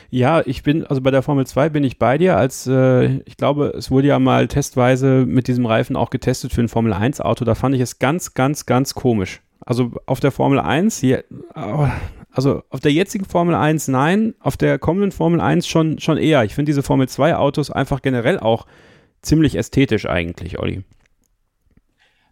Ja, 0.09 0.41
ich 0.45 0.63
bin, 0.63 0.85
also 0.85 1.01
bei 1.01 1.11
der 1.11 1.21
Formel 1.21 1.45
2 1.45 1.69
bin 1.69 1.83
ich 1.83 1.99
bei 1.99 2.17
dir, 2.17 2.37
als 2.37 2.65
äh, 2.65 3.17
ich 3.25 3.35
glaube, 3.35 3.73
es 3.77 3.91
wurde 3.91 4.07
ja 4.07 4.19
mal 4.19 4.47
testweise 4.47 5.25
mit 5.25 5.47
diesem 5.47 5.65
Reifen 5.65 5.95
auch 5.95 6.09
getestet 6.09 6.53
für 6.53 6.61
ein 6.61 6.69
Formel 6.69 6.93
1 6.93 7.19
Auto. 7.19 7.43
Da 7.43 7.55
fand 7.55 7.75
ich 7.75 7.81
es 7.81 7.99
ganz, 7.99 8.33
ganz, 8.33 8.65
ganz 8.65 8.93
komisch. 8.93 9.41
Also 9.65 9.91
auf 10.05 10.21
der 10.21 10.31
Formel 10.31 10.59
1, 10.59 10.99
hier, 10.99 11.25
oh, 11.55 11.87
also 12.37 12.61
auf 12.69 12.79
der 12.79 12.91
jetzigen 12.91 13.25
Formel 13.25 13.55
1 13.55 13.87
nein, 13.87 14.35
auf 14.39 14.57
der 14.57 14.77
kommenden 14.77 15.11
Formel 15.11 15.41
1 15.41 15.67
schon, 15.67 15.99
schon 15.99 16.17
eher. 16.17 16.43
Ich 16.43 16.53
finde 16.53 16.69
diese 16.69 16.83
Formel 16.83 17.09
2 17.09 17.35
Autos 17.35 17.71
einfach 17.71 18.03
generell 18.03 18.39
auch 18.39 18.67
ziemlich 19.23 19.55
ästhetisch 19.55 20.05
eigentlich, 20.05 20.59
Olli. 20.59 20.83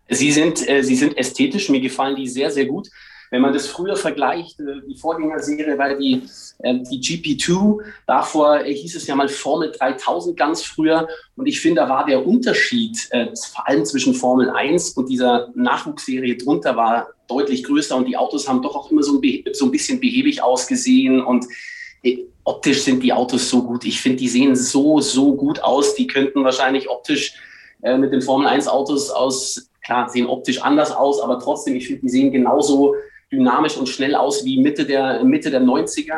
Sie 0.08 0.32
sind, 0.32 0.70
äh, 0.70 0.84
sie 0.84 0.96
sind 0.96 1.18
ästhetisch, 1.18 1.70
mir 1.70 1.82
gefallen 1.82 2.16
die 2.16 2.28
sehr, 2.28 2.52
sehr 2.52 2.68
gut. 2.68 2.90
Wenn 3.32 3.42
man 3.42 3.54
das 3.54 3.66
früher 3.66 3.96
vergleicht, 3.96 4.60
äh, 4.60 4.82
die 4.88 4.96
Vorgängerserie 4.96 5.76
war 5.80 5.96
die, 5.96 6.22
äh, 6.60 6.76
die 6.92 7.02
GP2, 7.02 7.82
davor 8.06 8.64
äh, 8.64 8.74
hieß 8.76 8.96
es 8.96 9.08
ja 9.08 9.16
mal 9.16 9.28
Formel 9.28 9.72
3000 9.72 10.38
ganz 10.38 10.62
früher. 10.62 11.08
Und 11.36 11.48
ich 11.48 11.60
finde, 11.60 11.82
da 11.82 11.90
war 11.90 12.06
der 12.06 12.26
Unterschied, 12.26 13.08
äh, 13.10 13.28
vor 13.36 13.68
allem 13.68 13.84
zwischen 13.86 14.14
Formel 14.14 14.52
1 14.52 14.92
und 14.92 15.10
dieser 15.10 15.50
Nachwuchsserie 15.56 16.38
drunter, 16.38 16.76
war 16.76 17.08
deutlich 17.28 17.64
größer. 17.64 17.96
Und 17.96 18.08
die 18.08 18.18
Autos 18.18 18.48
haben 18.48 18.62
doch 18.62 18.76
auch 18.76 18.92
immer 18.92 19.04
so 19.04 19.20
ein, 19.20 19.44
so 19.54 19.66
ein 19.66 19.72
bisschen 19.72 20.00
behäbig 20.00 20.42
ausgesehen. 20.42 21.22
Und 21.22 21.46
äh, 22.04 22.20
optisch 22.44 22.84
sind 22.84 23.04
die 23.04 23.14
Autos 23.14 23.50
so 23.50 23.64
gut. 23.64 23.86
Ich 23.86 24.02
finde, 24.02 24.18
die 24.18 24.28
sehen 24.28 24.56
so, 24.56 25.00
so 25.00 25.36
gut 25.36 25.62
aus. 25.62 25.96
Die 25.96 26.08
könnten 26.08 26.44
wahrscheinlich 26.44 26.90
optisch 26.90 27.36
äh, 27.82 27.98
mit 27.98 28.12
den 28.12 28.22
Formel 28.22 28.48
1 28.48 28.68
Autos 28.68 29.10
aus, 29.12 29.70
klar, 29.84 30.10
sehen 30.10 30.28
optisch 30.28 30.62
anders 30.62 30.92
aus, 30.92 31.22
aber 31.22 31.40
trotzdem, 31.40 31.76
ich 31.76 31.88
finde, 31.88 32.02
die 32.02 32.10
sehen 32.10 32.32
genauso 32.32 32.96
dynamisch 33.32 33.78
und 33.78 33.90
schnell 33.90 34.16
aus 34.16 34.46
wie 34.46 34.60
Mitte 34.60 34.86
der, 34.86 35.24
Mitte 35.24 35.52
der 35.52 35.62
90er. 35.62 36.16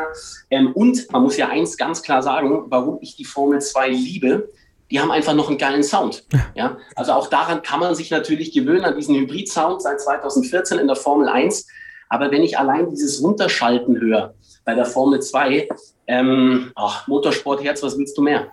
Ähm, 0.50 0.72
und 0.72 1.10
man 1.12 1.22
muss 1.22 1.36
ja 1.36 1.48
eins 1.48 1.76
ganz 1.76 2.02
klar 2.02 2.22
sagen, 2.22 2.64
warum 2.68 2.98
ich 3.00 3.16
die 3.16 3.24
Formel 3.24 3.60
2 3.60 3.88
liebe. 3.88 4.48
Die 4.90 5.00
haben 5.00 5.10
einfach 5.10 5.34
noch 5.34 5.48
einen 5.48 5.58
geilen 5.58 5.82
Sound. 5.82 6.24
Ja? 6.54 6.78
Also 6.96 7.12
auch 7.12 7.28
daran 7.28 7.62
kann 7.62 7.80
man 7.80 7.94
sich 7.94 8.10
natürlich 8.10 8.52
gewöhnen, 8.52 8.84
an 8.84 8.96
diesen 8.96 9.14
Hybrid-Sound 9.14 9.82
seit 9.82 10.00
2014 10.00 10.78
in 10.78 10.86
der 10.86 10.96
Formel 10.96 11.28
1. 11.28 11.66
Aber 12.08 12.30
wenn 12.30 12.42
ich 12.42 12.58
allein 12.58 12.88
dieses 12.88 13.22
Runterschalten 13.22 14.00
höre 14.00 14.34
bei 14.64 14.74
der 14.74 14.86
Formel 14.86 15.20
2, 15.20 15.68
ähm, 16.06 16.72
ach, 16.74 17.06
Motorsportherz, 17.06 17.82
was 17.82 17.98
willst 17.98 18.16
du 18.16 18.22
mehr? 18.22 18.48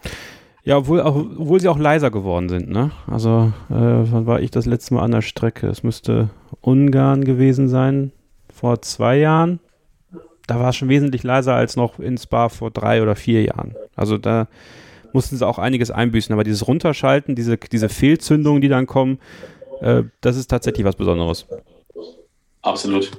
Ja, 0.63 0.77
obwohl, 0.77 1.01
auch, 1.01 1.15
obwohl 1.15 1.59
sie 1.59 1.69
auch 1.69 1.77
leiser 1.77 2.11
geworden 2.11 2.49
sind, 2.49 2.69
ne? 2.69 2.91
Also, 3.09 3.53
äh, 3.69 3.73
wann 3.73 4.25
war 4.25 4.41
ich 4.41 4.49
das 4.51 4.65
letzte 4.65 4.95
Mal 4.95 5.03
an 5.03 5.11
der 5.11 5.21
Strecke? 5.21 5.67
Es 5.67 5.83
müsste 5.83 6.29
Ungarn 6.61 7.23
gewesen 7.23 7.67
sein 7.67 8.11
vor 8.51 8.81
zwei 8.81 9.17
Jahren, 9.17 9.59
da 10.47 10.59
war 10.59 10.69
es 10.69 10.75
schon 10.75 10.89
wesentlich 10.89 11.23
leiser 11.23 11.55
als 11.55 11.75
noch 11.75 11.99
in 11.99 12.17
Spa 12.17 12.49
vor 12.49 12.71
drei 12.71 13.01
oder 13.01 13.15
vier 13.15 13.43
Jahren. 13.43 13.75
Also 13.95 14.17
da 14.17 14.47
mussten 15.15 15.37
sie 15.37 15.47
auch 15.47 15.57
einiges 15.57 15.89
einbüßen. 15.89 16.31
Aber 16.31 16.43
dieses 16.43 16.67
Runterschalten, 16.67 17.35
diese, 17.35 17.57
diese 17.57 17.89
Fehlzündungen, 17.89 18.61
die 18.61 18.67
dann 18.67 18.85
kommen, 18.85 19.19
äh, 19.81 20.03
das 20.21 20.37
ist 20.37 20.47
tatsächlich 20.47 20.85
was 20.85 20.95
Besonderes. 20.95 21.47
Absolut. 22.61 23.09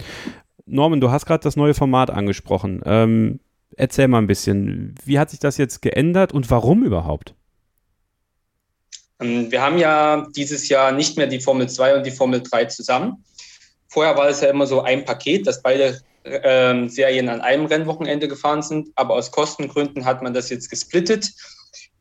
Norman, 0.66 1.00
du 1.00 1.10
hast 1.10 1.26
gerade 1.26 1.42
das 1.42 1.56
neue 1.56 1.74
Format 1.74 2.10
angesprochen. 2.10 2.82
Ähm, 2.84 3.40
erzähl 3.76 4.08
mal 4.08 4.18
ein 4.18 4.26
bisschen, 4.28 4.94
wie 5.04 5.18
hat 5.18 5.30
sich 5.30 5.40
das 5.40 5.56
jetzt 5.56 5.82
geändert 5.82 6.32
und 6.32 6.50
warum 6.50 6.84
überhaupt? 6.84 7.34
Ähm, 9.20 9.50
wir 9.50 9.62
haben 9.62 9.78
ja 9.78 10.28
dieses 10.36 10.68
Jahr 10.68 10.92
nicht 10.92 11.16
mehr 11.16 11.26
die 11.26 11.40
Formel 11.40 11.68
2 11.68 11.96
und 11.96 12.06
die 12.06 12.10
Formel 12.12 12.42
3 12.42 12.66
zusammen, 12.66 13.24
Vorher 13.96 14.14
war 14.14 14.28
es 14.28 14.42
ja 14.42 14.48
immer 14.48 14.66
so 14.66 14.82
ein 14.82 15.06
Paket, 15.06 15.46
dass 15.46 15.62
beide 15.62 16.00
ähm, 16.24 16.88
Serien 16.90 17.30
an 17.30 17.40
einem 17.40 17.64
Rennwochenende 17.64 18.28
gefahren 18.28 18.60
sind, 18.60 18.90
aber 18.94 19.14
aus 19.14 19.30
Kostengründen 19.30 20.04
hat 20.04 20.22
man 20.22 20.34
das 20.34 20.50
jetzt 20.50 20.68
gesplittet. 20.68 21.30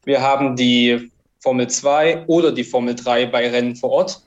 Wir 0.06 0.22
haben 0.22 0.56
die 0.56 1.12
Formel 1.40 1.68
2 1.68 2.26
oder 2.28 2.52
die 2.52 2.64
Formel 2.64 2.96
3 2.96 3.26
bei 3.26 3.50
Rennen 3.50 3.76
vor 3.76 3.90
Ort. 3.90 4.22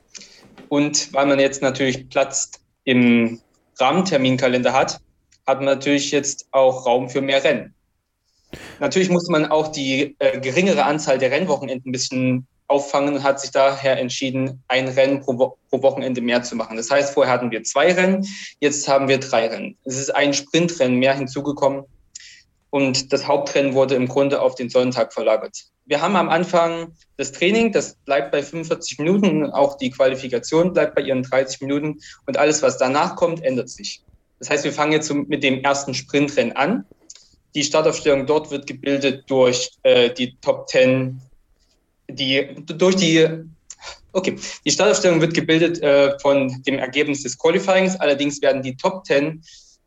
Und 0.69 1.13
weil 1.13 1.27
man 1.27 1.39
jetzt 1.39 1.63
natürlich 1.63 2.09
Platz 2.09 2.51
im 2.85 3.41
Rahmenterminkalender 3.79 4.73
hat, 4.73 5.01
hat 5.47 5.59
man 5.59 5.67
natürlich 5.67 6.11
jetzt 6.11 6.47
auch 6.51 6.85
Raum 6.85 7.09
für 7.09 7.23
mehr 7.23 7.43
Rennen. 7.43 7.75
Natürlich 8.81 9.09
muss 9.09 9.29
man 9.29 9.47
auch 9.47 9.69
die 9.69 10.17
äh, 10.19 10.41
geringere 10.41 10.85
Anzahl 10.85 11.19
der 11.19 11.31
Rennwochenenden 11.31 11.91
ein 11.91 11.93
bisschen 11.93 12.47
auffangen 12.67 13.15
und 13.15 13.23
hat 13.23 13.41
sich 13.41 13.51
daher 13.51 13.99
entschieden, 13.99 14.63
ein 14.69 14.89
Rennen 14.89 15.21
pro, 15.21 15.39
Wo 15.39 15.57
pro, 15.71 15.83
Wochenende 15.83 16.21
mehr 16.21 16.43
zu 16.43 16.55
machen. 16.55 16.77
Das 16.77 16.91
heißt, 16.91 17.15
vorher 17.15 17.33
hatten 17.33 17.51
wir 17.51 17.63
zwei 17.63 17.93
Rennen, 17.93 18.27
jetzt 18.61 18.87
haben 18.89 19.09
wir 19.09 19.19
drei 19.19 19.47
Rennen. 19.47 19.77
Es 19.85 19.97
ist 19.97 20.15
ein 20.15 20.35
Sprintrennen 20.35 20.99
mehr 20.99 21.15
hinzugekommen 21.15 21.85
und 22.71 23.13
das 23.13 23.27
Hauptrennen 23.27 23.75
wurde 23.75 23.95
im 23.95 24.09
Grunde 24.09 24.41
auf 24.41 24.55
den 24.55 24.69
Sonntag 24.69 25.13
verlagert. 25.13 25.57
Wir 25.87 26.03
haben 26.03 26.17
am 26.17 26.29
Anfang 26.29 26.93
das 27.17 27.33
Training, 27.33 27.73
das 27.73 27.95
bleibt 28.05 28.31
bei 28.31 28.43
45 28.43 28.99
Minuten, 28.99 29.47
auch 29.47 29.79
die 29.79 29.91
Qualifikation 29.91 30.75
bleibt 30.75 30.95
bei 30.95 31.03
ihren 31.03 31.23
30 31.23 31.63
Minuten 31.63 31.99
und 32.27 32.37
alles, 32.37 32.63
was 32.63 32.77
danach 32.77 33.17
kommt, 33.17 33.43
ändert 33.43 33.71
sich. 33.71 34.03
Das 34.39 34.51
heißt, 34.51 34.65
wir 34.65 34.73
fangen 34.73 34.93
jetzt 34.93 35.13
mit 35.13 35.43
dem 35.43 35.63
ersten 35.63 35.95
Sprintrennen 35.95 36.55
an. 36.55 36.85
Die 37.55 37.65
Startaufstellung 37.65 38.27
dort 38.27 38.51
wird 38.51 38.67
gebildet 38.67 39.25
durch 39.29 39.71
äh, 39.83 40.11
die 40.11 40.37
Top 40.41 40.69
10 40.69 41.21
die 42.11 42.57
durch 42.67 42.97
die 42.97 43.27
Okay, 44.13 44.37
die 44.65 44.71
Startaufstellung 44.71 45.21
wird 45.21 45.35
gebildet 45.35 45.83
äh, 45.83 46.19
von 46.19 46.63
dem 46.63 46.79
Ergebnis 46.79 47.23
des 47.23 47.39
Qualifyings. 47.39 47.97
Allerdings 48.01 48.41
werden 48.41 48.63
die 48.63 48.75
Top 48.75 49.05
10 49.07 49.43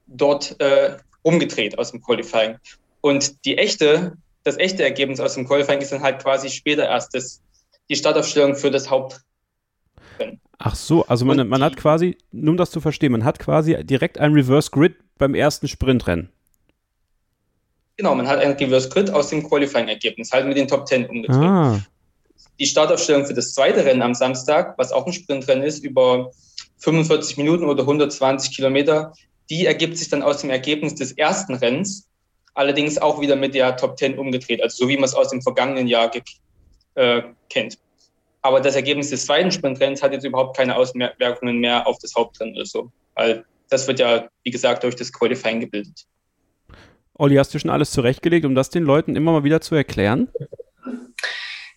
dort 0.08 0.60
äh, 0.62 0.98
umgedreht 1.24 1.78
aus 1.78 1.92
dem 1.92 2.02
Qualifying. 2.02 2.58
Und 3.02 3.46
die 3.46 3.58
echte, 3.58 4.18
das 4.44 4.58
echte 4.58 4.84
Ergebnis 4.84 5.20
aus 5.20 5.36
dem 5.36 5.48
Qualifying 5.48 5.82
ist 5.82 5.92
dann 5.92 6.02
halt 6.02 6.22
quasi 6.22 6.50
später 6.50 6.86
erst 6.86 7.14
das, 7.16 7.42
die 7.90 7.96
Startaufstellung 7.96 8.56
für 8.56 8.72
das 8.72 8.90
Hauptrennen. 8.90 10.40
Ach 10.58 10.76
so, 10.76 11.06
also 11.06 11.26
man, 11.26 11.48
man 11.48 11.64
hat 11.64 11.78
quasi, 11.78 12.18
nur 12.32 12.52
um 12.52 12.58
das 12.58 12.70
zu 12.70 12.82
verstehen, 12.82 13.12
man 13.12 13.26
hat 13.26 13.40
quasi 13.40 13.84
direkt 13.84 14.20
ein 14.20 14.34
Reverse 14.34 14.70
Grid 14.70 14.96
beim 15.18 15.34
ersten 15.34 15.68
Sprintrennen. 15.68 16.30
Genau, 17.98 18.16
man 18.16 18.28
hat 18.28 18.40
ein 18.40 18.52
Reverse 18.52 18.90
Grid 18.90 19.10
aus 19.10 19.30
dem 19.30 19.48
Qualifying-Ergebnis, 19.48 20.32
halt 20.32 20.46
mit 20.46 20.58
den 20.58 20.68
Top 20.68 20.88
10 20.88 21.08
umgedreht. 21.08 21.36
Ah 21.36 21.80
die 22.62 22.68
Startaufstellung 22.68 23.26
für 23.26 23.34
das 23.34 23.54
zweite 23.54 23.84
Rennen 23.84 24.04
am 24.04 24.14
Samstag, 24.14 24.78
was 24.78 24.92
auch 24.92 25.08
ein 25.08 25.14
Sprintrennen 25.14 25.64
ist, 25.64 25.84
über 25.84 26.32
45 26.78 27.38
Minuten 27.38 27.66
oder 27.66 27.82
120 27.82 28.56
Kilometer, 28.56 29.14
die 29.52 29.66
ergibt 29.66 29.98
sich 29.98 30.08
dann 30.08 30.24
aus 30.24 30.40
dem 30.40 30.50
Ergebnis 30.50 30.96
des 30.96 31.12
ersten 31.12 31.56
Rennens, 31.56 32.08
allerdings 32.54 32.98
auch 32.98 33.20
wieder 33.20 33.36
mit 33.36 33.54
der 33.54 33.76
Top 33.76 34.00
10 34.00 34.18
umgedreht, 34.18 34.64
also 34.64 34.86
so 34.86 34.90
wie 34.90 34.96
man 34.96 35.04
es 35.04 35.14
aus 35.14 35.30
dem 35.30 35.42
vergangenen 35.42 35.88
Jahr 35.88 36.10
äh, 36.96 37.22
kennt. 37.50 37.78
Aber 38.42 38.62
das 38.62 38.76
Ergebnis 38.76 39.10
des 39.10 39.26
zweiten 39.26 39.52
Sprintrennens 39.52 40.02
hat 40.02 40.14
jetzt 40.14 40.24
überhaupt 40.24 40.56
keine 40.56 40.78
Auswirkungen 40.78 41.60
mehr 41.60 41.86
auf 41.86 42.00
das 42.00 42.16
Hauptrennen 42.16 42.56
oder 42.56 42.66
so, 42.66 42.92
weil 43.16 43.46
das 43.70 43.88
wird 43.88 44.00
ja, 44.00 44.30
wie 44.44 44.52
gesagt, 44.52 44.84
durch 44.84 44.96
das 44.96 45.12
Qualifying 45.12 45.60
gebildet. 45.60 46.06
Olli, 47.16 47.36
hast 47.36 47.54
du 47.54 47.60
schon 47.60 47.70
alles 47.70 47.92
zurechtgelegt, 47.92 48.46
um 48.46 48.56
das 48.56 48.70
den 48.70 48.84
Leuten 48.84 49.18
immer 49.18 49.34
mal 49.34 49.44
wieder 49.44 49.60
zu 49.60 49.76
erklären? 49.76 50.30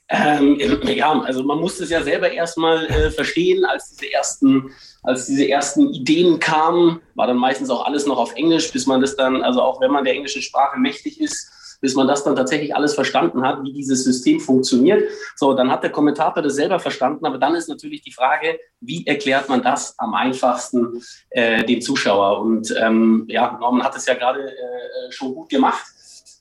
Ähm, 0.09 0.61
ja, 0.87 1.19
also 1.21 1.43
man 1.45 1.61
muss 1.61 1.81
es 1.81 1.89
ja 1.91 2.03
selber 2.03 2.31
erstmal 2.31 2.85
äh, 2.87 3.11
verstehen, 3.11 3.65
als 3.65 3.91
diese 3.91 4.13
ersten, 4.13 4.71
als 5.03 5.27
diese 5.27 5.49
ersten 5.49 5.93
Ideen 5.95 6.39
kamen, 6.41 7.01
war 7.15 7.27
dann 7.27 7.39
meistens 7.39 7.71
auch 7.71 7.87
alles 7.87 8.07
noch 8.07 8.19
auf 8.19 8.35
Englisch, 8.35 8.71
bis 8.71 8.87
man 8.87 9.01
das 9.01 9.17
dann, 9.17 9.43
also 9.43 9.63
auch 9.63 9.81
wenn 9.81 9.91
man 9.91 10.05
der 10.05 10.15
englischen 10.15 10.43
Sprache 10.43 10.79
mächtig 10.79 11.21
ist, 11.21 11.51
bis 11.81 11.95
man 11.95 12.07
das 12.07 12.25
dann 12.25 12.37
tatsächlich 12.37 12.75
alles 12.75 12.95
verstanden 12.95 13.43
hat, 13.43 13.63
wie 13.63 13.73
dieses 13.73 14.05
System 14.05 14.41
funktioniert. 14.41 15.03
So, 15.37 15.53
dann 15.55 15.71
hat 15.71 15.83
der 15.83 15.91
Kommentator 15.91 16.43
das 16.43 16.55
selber 16.55 16.79
verstanden, 16.79 17.27
aber 17.27 17.39
dann 17.39 17.55
ist 17.55 17.69
natürlich 17.69 18.03
die 18.03 18.13
Frage, 18.13 18.59
wie 18.81 19.07
erklärt 19.07 19.49
man 19.49 19.63
das 19.63 19.95
am 19.99 20.15
einfachsten 20.15 21.03
äh, 21.31 21.65
dem 21.65 21.81
Zuschauer? 21.81 22.41
Und 22.41 22.75
ähm, 22.79 23.27
ja, 23.29 23.59
Norman 23.61 23.83
hat 23.83 23.97
es 23.97 24.07
ja 24.07 24.15
gerade 24.15 24.51
äh, 24.51 25.13
schon 25.13 25.35
gut 25.35 25.49
gemacht. 25.49 25.85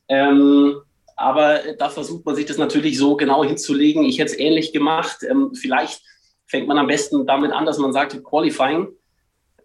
Ähm, 0.08 0.82
aber 1.16 1.60
da 1.78 1.90
versucht 1.90 2.26
man 2.26 2.36
sich 2.36 2.46
das 2.46 2.58
natürlich 2.58 2.98
so 2.98 3.16
genau 3.16 3.44
hinzulegen. 3.44 4.04
Ich 4.04 4.20
hätte 4.20 4.32
es 4.32 4.40
ähnlich 4.40 4.74
gemacht. 4.74 5.18
Ähm, 5.28 5.52
vielleicht 5.54 6.02
fängt 6.46 6.68
man 6.68 6.78
am 6.78 6.88
besten 6.88 7.26
damit 7.26 7.52
an, 7.52 7.66
dass 7.66 7.78
man 7.78 7.94
sagt, 7.94 8.22
Qualifying 8.24 8.88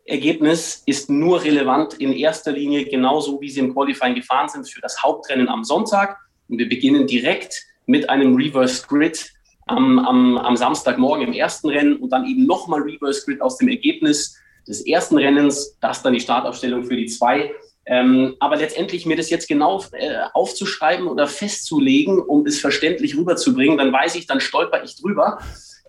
Ergebnis 0.08 0.82
ist 0.86 1.10
nur 1.10 1.44
relevant 1.44 1.94
in 1.94 2.14
erster 2.14 2.50
Linie 2.50 2.86
genauso, 2.86 3.40
wie 3.42 3.50
sie 3.50 3.60
im 3.60 3.74
Qualifying 3.74 4.14
gefahren 4.14 4.48
sind 4.48 4.66
für 4.66 4.80
das 4.80 5.02
Hauptrennen 5.02 5.48
am 5.48 5.64
Sonntag. 5.64 6.16
Und 6.48 6.58
wir 6.58 6.68
beginnen 6.68 7.06
direkt 7.06 7.62
mit 7.84 8.08
einem 8.08 8.34
Reverse 8.34 8.86
Grid 8.86 9.30
am, 9.66 9.98
am, 9.98 10.38
am 10.38 10.56
Samstagmorgen 10.56 11.26
im 11.28 11.34
ersten 11.34 11.68
Rennen 11.68 11.96
und 11.96 12.10
dann 12.10 12.24
eben 12.24 12.46
nochmal 12.46 12.80
Reverse 12.80 13.22
Grid 13.26 13.42
aus 13.42 13.58
dem 13.58 13.68
Ergebnis 13.68 14.38
des 14.66 14.86
ersten 14.86 15.18
Rennens. 15.18 15.76
Das 15.80 16.02
dann 16.02 16.14
die 16.14 16.20
Startaufstellung 16.20 16.84
für 16.84 16.96
die 16.96 17.06
zwei. 17.06 17.52
Ähm, 17.90 18.36
aber 18.38 18.56
letztendlich 18.56 19.06
mir 19.06 19.16
das 19.16 19.30
jetzt 19.30 19.48
genau 19.48 19.82
äh, 19.92 20.18
aufzuschreiben 20.34 21.06
oder 21.06 21.26
festzulegen, 21.26 22.20
um 22.20 22.44
es 22.44 22.60
verständlich 22.60 23.16
rüberzubringen, 23.16 23.78
dann 23.78 23.90
weiß 23.90 24.14
ich, 24.16 24.26
dann 24.26 24.40
stolper 24.40 24.84
ich 24.84 24.96
drüber. 24.96 25.38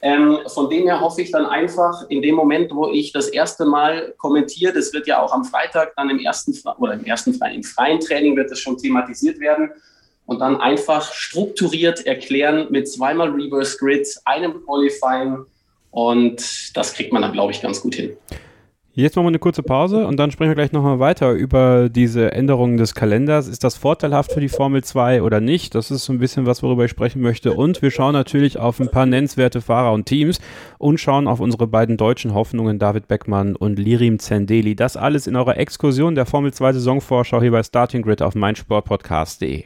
Ähm, 0.02 0.40
von 0.48 0.70
dem 0.70 0.86
her 0.86 1.02
hoffe 1.02 1.22
ich 1.22 1.32
dann 1.32 1.46
einfach 1.46 2.10
in 2.10 2.22
dem 2.22 2.36
Moment, 2.36 2.74
wo 2.74 2.90
ich 2.90 3.12
das 3.12 3.28
erste 3.28 3.66
Mal 3.66 4.14
kommentiere, 4.18 4.72
das 4.72 4.94
wird 4.94 5.08
ja 5.08 5.22
auch 5.22 5.34
am 5.34 5.44
Freitag 5.44 5.94
dann 5.98 6.10
im 6.10 6.20
ersten 6.20 6.58
oder 6.78 6.94
im 6.94 7.04
ersten 7.04 7.34
freien, 7.34 7.56
im 7.56 7.64
freien 7.64 8.00
Training 8.00 8.38
wird 8.38 8.50
das 8.50 8.60
schon 8.60 8.78
thematisiert 8.78 9.42
werden 9.42 9.72
und 10.26 10.40
dann 10.40 10.62
einfach 10.62 11.12
strukturiert 11.12 12.06
erklären 12.06 12.68
mit 12.70 12.90
zweimal 12.90 13.30
Reverse 13.30 13.78
Grid, 13.78 14.08
einem 14.24 14.64
Qualifying 14.64 15.46
und 15.92 16.78
das 16.78 16.94
kriegt 16.94 17.12
man 17.12 17.24
dann, 17.24 17.34
glaube 17.34 17.52
ich, 17.52 17.62
ganz 17.62 17.82
gut 17.82 17.96
hin. 17.96 18.16
Jetzt 18.94 19.16
machen 19.16 19.26
wir 19.26 19.30
eine 19.30 19.40
kurze 19.40 19.62
Pause 19.62 20.08
und 20.08 20.18
dann 20.18 20.32
sprechen 20.32 20.50
wir 20.50 20.56
gleich 20.56 20.72
nochmal 20.72 21.00
weiter 21.00 21.32
über 21.32 21.90
diese 21.90 22.32
Änderungen 22.32 22.78
des 22.78 22.96
Kalenders. 22.96 23.48
Ist 23.48 23.64
das 23.64 23.78
vorteilhaft 23.78 24.34
für 24.34 24.42
die 24.42 24.50
Formel 24.50 24.84
2 24.84 25.22
oder 25.22 25.40
nicht? 25.40 25.76
Das 25.76 25.92
ist 25.92 26.06
so 26.06 26.12
ein 26.12 26.18
bisschen 26.18 26.48
was, 26.48 26.64
worüber 26.64 26.86
ich 26.86 26.92
sprechen 26.92 27.22
möchte. 27.22 27.54
Und 27.54 27.82
wir 27.82 27.92
schauen 27.92 28.14
natürlich 28.14 28.58
auf 28.58 28.80
ein 28.80 28.90
paar 28.90 29.06
nennenswerte 29.06 29.62
Fahrer 29.62 29.94
und 29.94 30.06
Teams 30.06 30.40
und 30.80 31.00
schauen 31.00 31.28
auf 31.28 31.40
unsere 31.40 31.68
beiden 31.68 31.98
deutschen 31.98 32.34
Hoffnungen, 32.34 32.80
David 32.80 33.08
Beckmann 33.08 33.56
und 33.56 33.78
Lirim 33.78 34.18
Zendeli. 34.18 34.76
Das 34.76 34.98
alles 34.98 35.28
in 35.28 35.36
eurer 35.36 35.58
Exkursion 35.58 36.16
der 36.16 36.26
Formel 36.26 36.52
2 36.52 36.74
Saisonvorschau 36.74 37.42
hier 37.42 37.52
bei 37.52 37.64
Starting 37.64 38.02
Grid 38.02 38.24
auf 38.24 38.34
meinsportpodcast.de. 38.34 39.66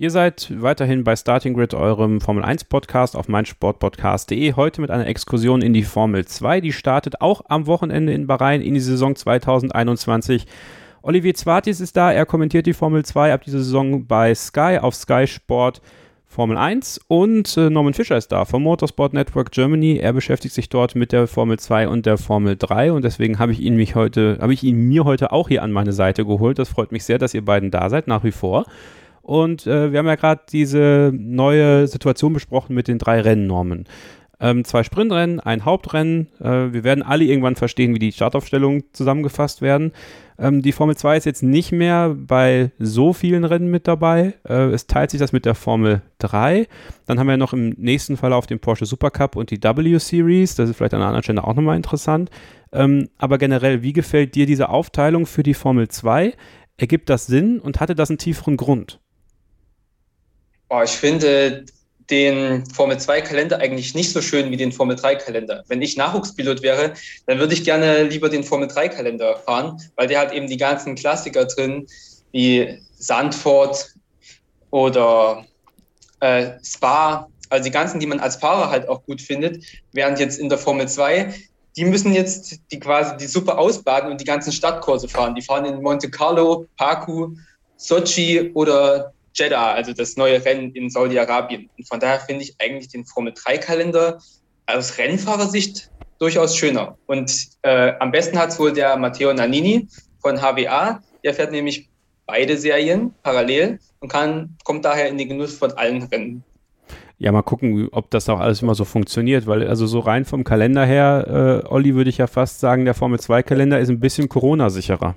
Ihr 0.00 0.12
seid 0.12 0.52
weiterhin 0.62 1.02
bei 1.02 1.16
Starting 1.16 1.54
Grid, 1.54 1.74
eurem 1.74 2.20
Formel 2.20 2.44
1 2.44 2.66
Podcast 2.66 3.16
auf 3.16 3.26
meinsportpodcast.de. 3.26 4.52
Heute 4.52 4.80
mit 4.80 4.92
einer 4.92 5.08
Exkursion 5.08 5.60
in 5.60 5.72
die 5.72 5.82
Formel 5.82 6.24
2. 6.24 6.60
Die 6.60 6.72
startet 6.72 7.20
auch 7.20 7.40
am 7.48 7.66
Wochenende 7.66 8.12
in 8.12 8.28
Bahrain 8.28 8.60
in 8.60 8.74
die 8.74 8.80
Saison 8.80 9.16
2021. 9.16 10.46
Olivier 11.02 11.34
Zwartis 11.34 11.80
ist 11.80 11.96
da. 11.96 12.12
Er 12.12 12.26
kommentiert 12.26 12.66
die 12.66 12.74
Formel 12.74 13.04
2 13.04 13.32
ab 13.32 13.42
dieser 13.42 13.58
Saison 13.58 14.06
bei 14.06 14.32
Sky 14.36 14.78
auf 14.80 14.94
Sky 14.94 15.26
Sport 15.26 15.82
Formel 16.26 16.58
1 16.58 17.00
und 17.08 17.56
äh, 17.56 17.68
Norman 17.68 17.94
Fischer 17.94 18.16
ist 18.16 18.30
da 18.30 18.44
vom 18.44 18.62
Motorsport 18.62 19.14
Network 19.14 19.50
Germany. 19.50 19.96
Er 19.96 20.12
beschäftigt 20.12 20.54
sich 20.54 20.68
dort 20.68 20.94
mit 20.94 21.10
der 21.10 21.26
Formel 21.26 21.58
2 21.58 21.88
und 21.88 22.06
der 22.06 22.18
Formel 22.18 22.54
3 22.56 22.92
und 22.92 23.04
deswegen 23.04 23.40
habe 23.40 23.50
ich 23.50 23.58
ihn 23.58 23.74
mich 23.74 23.96
heute, 23.96 24.38
habe 24.40 24.52
ich 24.52 24.62
ihn 24.62 24.78
mir 24.78 25.04
heute 25.04 25.32
auch 25.32 25.48
hier 25.48 25.64
an 25.64 25.72
meine 25.72 25.92
Seite 25.92 26.24
geholt. 26.24 26.60
Das 26.60 26.68
freut 26.68 26.92
mich 26.92 27.02
sehr, 27.02 27.18
dass 27.18 27.34
ihr 27.34 27.44
beiden 27.44 27.72
da 27.72 27.90
seid, 27.90 28.06
nach 28.06 28.22
wie 28.22 28.30
vor. 28.30 28.66
Und 29.28 29.66
äh, 29.66 29.92
wir 29.92 29.98
haben 29.98 30.06
ja 30.06 30.14
gerade 30.14 30.40
diese 30.50 31.12
neue 31.14 31.86
Situation 31.86 32.32
besprochen 32.32 32.74
mit 32.74 32.88
den 32.88 32.96
drei 32.96 33.20
Rennnormen. 33.20 33.84
Ähm, 34.40 34.64
zwei 34.64 34.82
Sprintrennen, 34.84 35.38
ein 35.38 35.66
Hauptrennen. 35.66 36.28
Äh, 36.40 36.72
wir 36.72 36.82
werden 36.82 37.02
alle 37.02 37.24
irgendwann 37.24 37.54
verstehen, 37.54 37.94
wie 37.94 37.98
die 37.98 38.10
Startaufstellungen 38.10 38.84
zusammengefasst 38.94 39.60
werden. 39.60 39.92
Ähm, 40.38 40.62
die 40.62 40.72
Formel 40.72 40.96
2 40.96 41.18
ist 41.18 41.26
jetzt 41.26 41.42
nicht 41.42 41.72
mehr 41.72 42.16
bei 42.16 42.70
so 42.78 43.12
vielen 43.12 43.44
Rennen 43.44 43.70
mit 43.70 43.86
dabei. 43.86 44.32
Äh, 44.48 44.70
es 44.70 44.86
teilt 44.86 45.10
sich 45.10 45.20
das 45.20 45.32
mit 45.32 45.44
der 45.44 45.54
Formel 45.54 46.00
3. 46.20 46.66
Dann 47.04 47.20
haben 47.20 47.28
wir 47.28 47.36
noch 47.36 47.52
im 47.52 47.74
nächsten 47.76 48.16
Fall 48.16 48.32
auf 48.32 48.46
den 48.46 48.60
Porsche 48.60 48.86
Supercup 48.86 49.36
und 49.36 49.50
die 49.50 49.62
W-Series. 49.62 50.54
Das 50.54 50.70
ist 50.70 50.76
vielleicht 50.76 50.94
an 50.94 51.02
einer 51.02 51.08
anderen 51.08 51.24
Stelle 51.24 51.44
auch 51.44 51.54
nochmal 51.54 51.76
interessant. 51.76 52.30
Ähm, 52.72 53.10
aber 53.18 53.36
generell, 53.36 53.82
wie 53.82 53.92
gefällt 53.92 54.34
dir 54.36 54.46
diese 54.46 54.70
Aufteilung 54.70 55.26
für 55.26 55.42
die 55.42 55.52
Formel 55.52 55.88
2? 55.88 56.32
Ergibt 56.78 57.10
das 57.10 57.26
Sinn 57.26 57.60
und 57.60 57.78
hatte 57.80 57.94
das 57.94 58.08
einen 58.08 58.16
tieferen 58.16 58.56
Grund? 58.56 59.00
Oh, 60.68 60.82
ich 60.82 60.90
finde 60.90 61.64
den 62.10 62.64
Formel 62.70 62.98
2 62.98 63.20
Kalender 63.20 63.58
eigentlich 63.58 63.94
nicht 63.94 64.12
so 64.12 64.22
schön 64.22 64.50
wie 64.50 64.56
den 64.56 64.72
Formel 64.72 64.96
3 64.96 65.16
Kalender. 65.16 65.64
Wenn 65.68 65.82
ich 65.82 65.96
Nachwuchspilot 65.96 66.62
wäre, 66.62 66.94
dann 67.26 67.38
würde 67.38 67.54
ich 67.54 67.64
gerne 67.64 68.04
lieber 68.04 68.28
den 68.28 68.44
Formel 68.44 68.68
3 68.68 68.88
Kalender 68.88 69.36
fahren, 69.36 69.80
weil 69.96 70.08
der 70.08 70.20
hat 70.20 70.32
eben 70.32 70.46
die 70.46 70.56
ganzen 70.56 70.94
Klassiker 70.94 71.44
drin, 71.44 71.86
wie 72.32 72.80
Sandford 72.98 73.94
oder 74.70 75.44
äh, 76.20 76.52
Spa, 76.62 77.28
also 77.50 77.64
die 77.64 77.70
ganzen, 77.70 78.00
die 78.00 78.06
man 78.06 78.20
als 78.20 78.36
Fahrer 78.36 78.70
halt 78.70 78.88
auch 78.88 79.02
gut 79.04 79.20
findet, 79.20 79.64
während 79.92 80.18
jetzt 80.18 80.38
in 80.38 80.48
der 80.48 80.58
Formel 80.58 80.88
2 80.88 81.34
die 81.78 81.84
müssen 81.84 82.12
jetzt 82.12 82.60
die 82.72 82.80
quasi 82.80 83.16
die 83.16 83.26
Suppe 83.26 83.56
ausbaden 83.56 84.10
und 84.10 84.20
die 84.20 84.24
ganzen 84.24 84.52
Stadtkurse 84.52 85.08
fahren. 85.08 85.36
Die 85.36 85.42
fahren 85.42 85.64
in 85.64 85.80
Monte 85.80 86.10
Carlo, 86.10 86.66
Baku, 86.76 87.36
Sochi 87.76 88.50
oder 88.54 89.12
Jeddah, 89.38 89.72
also 89.72 89.92
das 89.92 90.16
neue 90.16 90.44
Rennen 90.44 90.72
in 90.72 90.90
Saudi-Arabien. 90.90 91.70
Und 91.78 91.88
von 91.88 92.00
daher 92.00 92.20
finde 92.20 92.44
ich 92.44 92.54
eigentlich 92.58 92.88
den 92.88 93.04
Formel-3-Kalender 93.04 94.18
aus 94.66 94.98
Rennfahrersicht 94.98 95.90
durchaus 96.18 96.56
schöner. 96.56 96.98
Und 97.06 97.48
äh, 97.62 97.92
am 98.00 98.10
besten 98.10 98.38
hat 98.38 98.50
es 98.50 98.58
wohl 98.58 98.72
der 98.72 98.96
Matteo 98.96 99.32
Nannini 99.32 99.88
von 100.20 100.40
HWA. 100.40 101.00
Der 101.24 101.34
fährt 101.34 101.52
nämlich 101.52 101.88
beide 102.26 102.56
Serien 102.56 103.14
parallel 103.22 103.78
und 104.00 104.08
kann, 104.08 104.56
kommt 104.64 104.84
daher 104.84 105.08
in 105.08 105.18
den 105.18 105.28
Genuss 105.28 105.56
von 105.56 105.72
allen 105.72 106.02
Rennen. 106.02 106.44
Ja, 107.20 107.32
mal 107.32 107.42
gucken, 107.42 107.88
ob 107.90 108.10
das 108.10 108.28
auch 108.28 108.38
alles 108.38 108.62
immer 108.62 108.76
so 108.76 108.84
funktioniert, 108.84 109.46
weil 109.48 109.66
also 109.66 109.88
so 109.88 109.98
rein 109.98 110.24
vom 110.24 110.44
Kalender 110.44 110.84
her, 110.84 111.64
äh, 111.66 111.68
Olli, 111.68 111.96
würde 111.96 112.10
ich 112.10 112.18
ja 112.18 112.28
fast 112.28 112.60
sagen, 112.60 112.84
der 112.84 112.94
Formel 112.94 113.18
2-Kalender 113.18 113.80
ist 113.80 113.88
ein 113.88 113.98
bisschen 113.98 114.28
Corona-sicherer. 114.28 115.16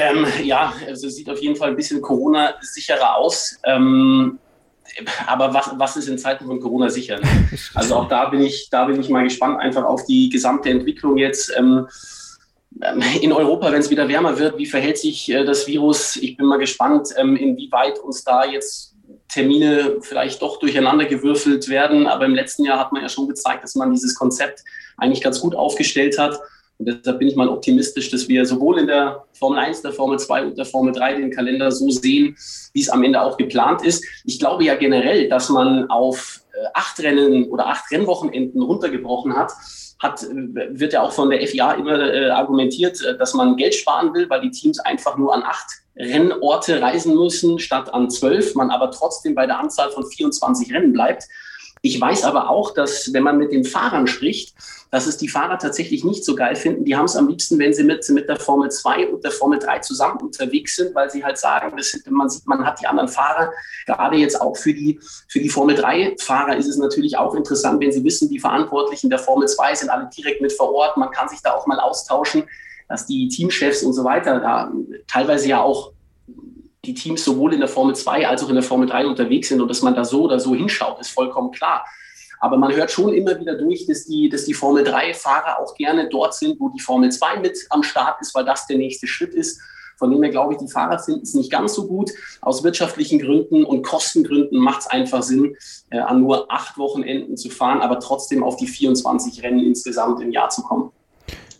Ähm, 0.00 0.26
ja, 0.42 0.72
also 0.86 1.08
es 1.08 1.16
sieht 1.16 1.28
auf 1.28 1.40
jeden 1.40 1.56
Fall 1.56 1.70
ein 1.70 1.76
bisschen 1.76 2.00
Corona-sicherer 2.00 3.16
aus. 3.16 3.58
Ähm, 3.64 4.38
aber 5.26 5.52
was, 5.52 5.70
was 5.76 5.96
ist 5.96 6.08
in 6.08 6.18
Zeiten 6.18 6.46
von 6.46 6.58
Corona 6.60 6.88
sicher? 6.88 7.20
Also 7.74 7.96
auch 7.96 8.08
da 8.08 8.28
bin 8.28 8.40
ich, 8.40 8.68
da 8.70 8.86
bin 8.86 9.00
ich 9.00 9.08
mal 9.08 9.24
gespannt 9.24 9.60
einfach 9.60 9.84
auf 9.84 10.04
die 10.06 10.30
gesamte 10.30 10.70
Entwicklung 10.70 11.18
jetzt. 11.18 11.52
Ähm, 11.56 11.86
ähm 12.82 13.02
in 13.20 13.32
Europa, 13.32 13.70
wenn 13.70 13.80
es 13.80 13.90
wieder 13.90 14.08
wärmer 14.08 14.38
wird, 14.38 14.56
wie 14.56 14.66
verhält 14.66 14.98
sich 14.98 15.30
äh, 15.30 15.44
das 15.44 15.66
Virus? 15.66 16.16
Ich 16.16 16.36
bin 16.36 16.46
mal 16.46 16.58
gespannt, 16.58 17.10
ähm, 17.16 17.36
inwieweit 17.36 17.98
uns 17.98 18.24
da 18.24 18.44
jetzt 18.44 18.94
Termine 19.28 19.98
vielleicht 20.00 20.40
doch 20.42 20.58
durcheinander 20.58 21.04
gewürfelt 21.04 21.68
werden. 21.68 22.06
Aber 22.06 22.24
im 22.24 22.34
letzten 22.34 22.64
Jahr 22.64 22.78
hat 22.78 22.92
man 22.92 23.02
ja 23.02 23.08
schon 23.08 23.28
gezeigt, 23.28 23.62
dass 23.64 23.74
man 23.74 23.92
dieses 23.92 24.14
Konzept 24.14 24.64
eigentlich 24.96 25.22
ganz 25.22 25.40
gut 25.40 25.54
aufgestellt 25.54 26.18
hat. 26.18 26.40
Und 26.80 26.86
deshalb 26.86 27.18
bin 27.18 27.28
ich 27.28 27.36
mal 27.36 27.50
optimistisch, 27.50 28.10
dass 28.10 28.26
wir 28.26 28.46
sowohl 28.46 28.78
in 28.78 28.86
der 28.86 29.22
Formel 29.38 29.58
1, 29.58 29.82
der 29.82 29.92
Formel 29.92 30.18
2 30.18 30.44
und 30.46 30.56
der 30.56 30.64
Formel 30.64 30.94
3 30.94 31.16
den 31.16 31.30
Kalender 31.30 31.70
so 31.70 31.90
sehen, 31.90 32.34
wie 32.72 32.80
es 32.80 32.88
am 32.88 33.04
Ende 33.04 33.20
auch 33.20 33.36
geplant 33.36 33.84
ist. 33.84 34.02
Ich 34.24 34.38
glaube 34.38 34.64
ja 34.64 34.74
generell, 34.76 35.28
dass 35.28 35.50
man 35.50 35.90
auf 35.90 36.40
äh, 36.54 36.66
acht 36.72 36.98
Rennen 37.00 37.44
oder 37.50 37.66
acht 37.66 37.90
Rennwochenenden 37.90 38.62
runtergebrochen 38.62 39.36
hat, 39.36 39.52
hat, 39.98 40.24
wird 40.32 40.94
ja 40.94 41.02
auch 41.02 41.12
von 41.12 41.28
der 41.28 41.46
FIA 41.46 41.72
immer 41.72 42.00
äh, 42.00 42.30
argumentiert, 42.30 43.04
äh, 43.04 43.18
dass 43.18 43.34
man 43.34 43.56
Geld 43.56 43.74
sparen 43.74 44.14
will, 44.14 44.30
weil 44.30 44.40
die 44.40 44.50
Teams 44.50 44.80
einfach 44.80 45.18
nur 45.18 45.34
an 45.34 45.42
acht 45.42 45.66
Rennorte 45.98 46.80
reisen 46.80 47.14
müssen 47.14 47.58
statt 47.58 47.92
an 47.92 48.08
zwölf, 48.08 48.54
man 48.54 48.70
aber 48.70 48.90
trotzdem 48.90 49.34
bei 49.34 49.44
der 49.44 49.58
Anzahl 49.58 49.90
von 49.90 50.06
24 50.06 50.72
Rennen 50.72 50.94
bleibt. 50.94 51.24
Ich 51.82 51.98
weiß 51.98 52.24
aber 52.24 52.50
auch, 52.50 52.74
dass 52.74 53.12
wenn 53.12 53.22
man 53.22 53.38
mit 53.38 53.52
den 53.52 53.64
Fahrern 53.64 54.06
spricht, 54.06 54.54
dass 54.90 55.06
es 55.06 55.16
die 55.16 55.28
Fahrer 55.28 55.58
tatsächlich 55.58 56.04
nicht 56.04 56.24
so 56.24 56.34
geil 56.34 56.56
finden. 56.56 56.84
Die 56.84 56.96
haben 56.96 57.04
es 57.04 57.16
am 57.16 57.28
liebsten, 57.28 57.58
wenn 57.58 57.72
sie 57.72 57.84
mit, 57.84 58.06
mit 58.10 58.28
der 58.28 58.36
Formel 58.36 58.70
2 58.70 59.08
und 59.08 59.24
der 59.24 59.30
Formel 59.30 59.58
3 59.58 59.78
zusammen 59.78 60.20
unterwegs 60.20 60.76
sind, 60.76 60.94
weil 60.94 61.08
sie 61.08 61.24
halt 61.24 61.38
sagen, 61.38 61.76
das, 61.76 61.96
man 62.08 62.28
sieht, 62.28 62.46
man 62.46 62.66
hat 62.66 62.80
die 62.80 62.86
anderen 62.86 63.08
Fahrer. 63.08 63.52
Gerade 63.86 64.16
jetzt 64.16 64.40
auch 64.40 64.56
für 64.56 64.74
die, 64.74 64.98
für 65.28 65.38
die 65.38 65.48
Formel 65.48 65.76
3-Fahrer 65.76 66.56
ist 66.56 66.66
es 66.66 66.76
natürlich 66.76 67.16
auch 67.16 67.34
interessant, 67.34 67.80
wenn 67.80 67.92
sie 67.92 68.04
wissen, 68.04 68.28
die 68.28 68.40
Verantwortlichen 68.40 69.08
der 69.08 69.20
Formel 69.20 69.48
2 69.48 69.74
sind 69.76 69.90
alle 69.90 70.10
direkt 70.14 70.40
mit 70.42 70.52
vor 70.52 70.74
Ort. 70.74 70.96
Man 70.96 71.10
kann 71.12 71.28
sich 71.28 71.40
da 71.40 71.52
auch 71.52 71.66
mal 71.66 71.78
austauschen, 71.78 72.44
dass 72.88 73.06
die 73.06 73.28
Teamchefs 73.28 73.84
und 73.84 73.92
so 73.92 74.02
weiter 74.04 74.40
da 74.40 74.72
teilweise 75.06 75.48
ja 75.48 75.62
auch 75.62 75.92
die 76.84 76.94
Teams 76.94 77.24
sowohl 77.24 77.52
in 77.54 77.60
der 77.60 77.68
Formel 77.68 77.94
2 77.94 78.26
als 78.26 78.42
auch 78.42 78.48
in 78.48 78.54
der 78.54 78.64
Formel 78.64 78.88
3 78.88 79.06
unterwegs 79.06 79.48
sind 79.48 79.60
und 79.60 79.68
dass 79.68 79.82
man 79.82 79.94
da 79.94 80.04
so 80.04 80.22
oder 80.22 80.40
so 80.40 80.54
hinschaut, 80.54 81.00
ist 81.00 81.10
vollkommen 81.10 81.50
klar. 81.50 81.84
Aber 82.40 82.56
man 82.56 82.74
hört 82.74 82.90
schon 82.90 83.12
immer 83.12 83.38
wieder 83.38 83.54
durch, 83.56 83.86
dass 83.86 84.06
die, 84.06 84.30
dass 84.30 84.46
die 84.46 84.54
Formel 84.54 84.82
3-Fahrer 84.82 85.60
auch 85.60 85.74
gerne 85.74 86.08
dort 86.08 86.34
sind, 86.34 86.58
wo 86.58 86.70
die 86.70 86.80
Formel 86.80 87.10
2 87.10 87.40
mit 87.40 87.58
am 87.68 87.82
Start 87.82 88.20
ist, 88.22 88.34
weil 88.34 88.46
das 88.46 88.66
der 88.66 88.78
nächste 88.78 89.06
Schritt 89.06 89.34
ist. 89.34 89.60
Von 89.98 90.10
dem 90.10 90.22
her 90.22 90.30
glaube 90.30 90.54
ich, 90.54 90.58
die 90.58 90.70
Fahrer 90.70 90.98
finden 90.98 91.20
es 91.20 91.34
nicht 91.34 91.52
ganz 91.52 91.74
so 91.74 91.86
gut. 91.86 92.10
Aus 92.40 92.64
wirtschaftlichen 92.64 93.18
Gründen 93.18 93.64
und 93.64 93.82
Kostengründen 93.82 94.58
macht 94.58 94.80
es 94.80 94.86
einfach 94.86 95.22
Sinn, 95.22 95.54
äh, 95.90 95.98
an 95.98 96.22
nur 96.22 96.50
acht 96.50 96.78
Wochenenden 96.78 97.36
zu 97.36 97.50
fahren, 97.50 97.82
aber 97.82 98.00
trotzdem 98.00 98.42
auf 98.42 98.56
die 98.56 98.66
24 98.66 99.42
Rennen 99.42 99.62
insgesamt 99.62 100.22
im 100.22 100.30
Jahr 100.30 100.48
zu 100.48 100.62
kommen 100.62 100.92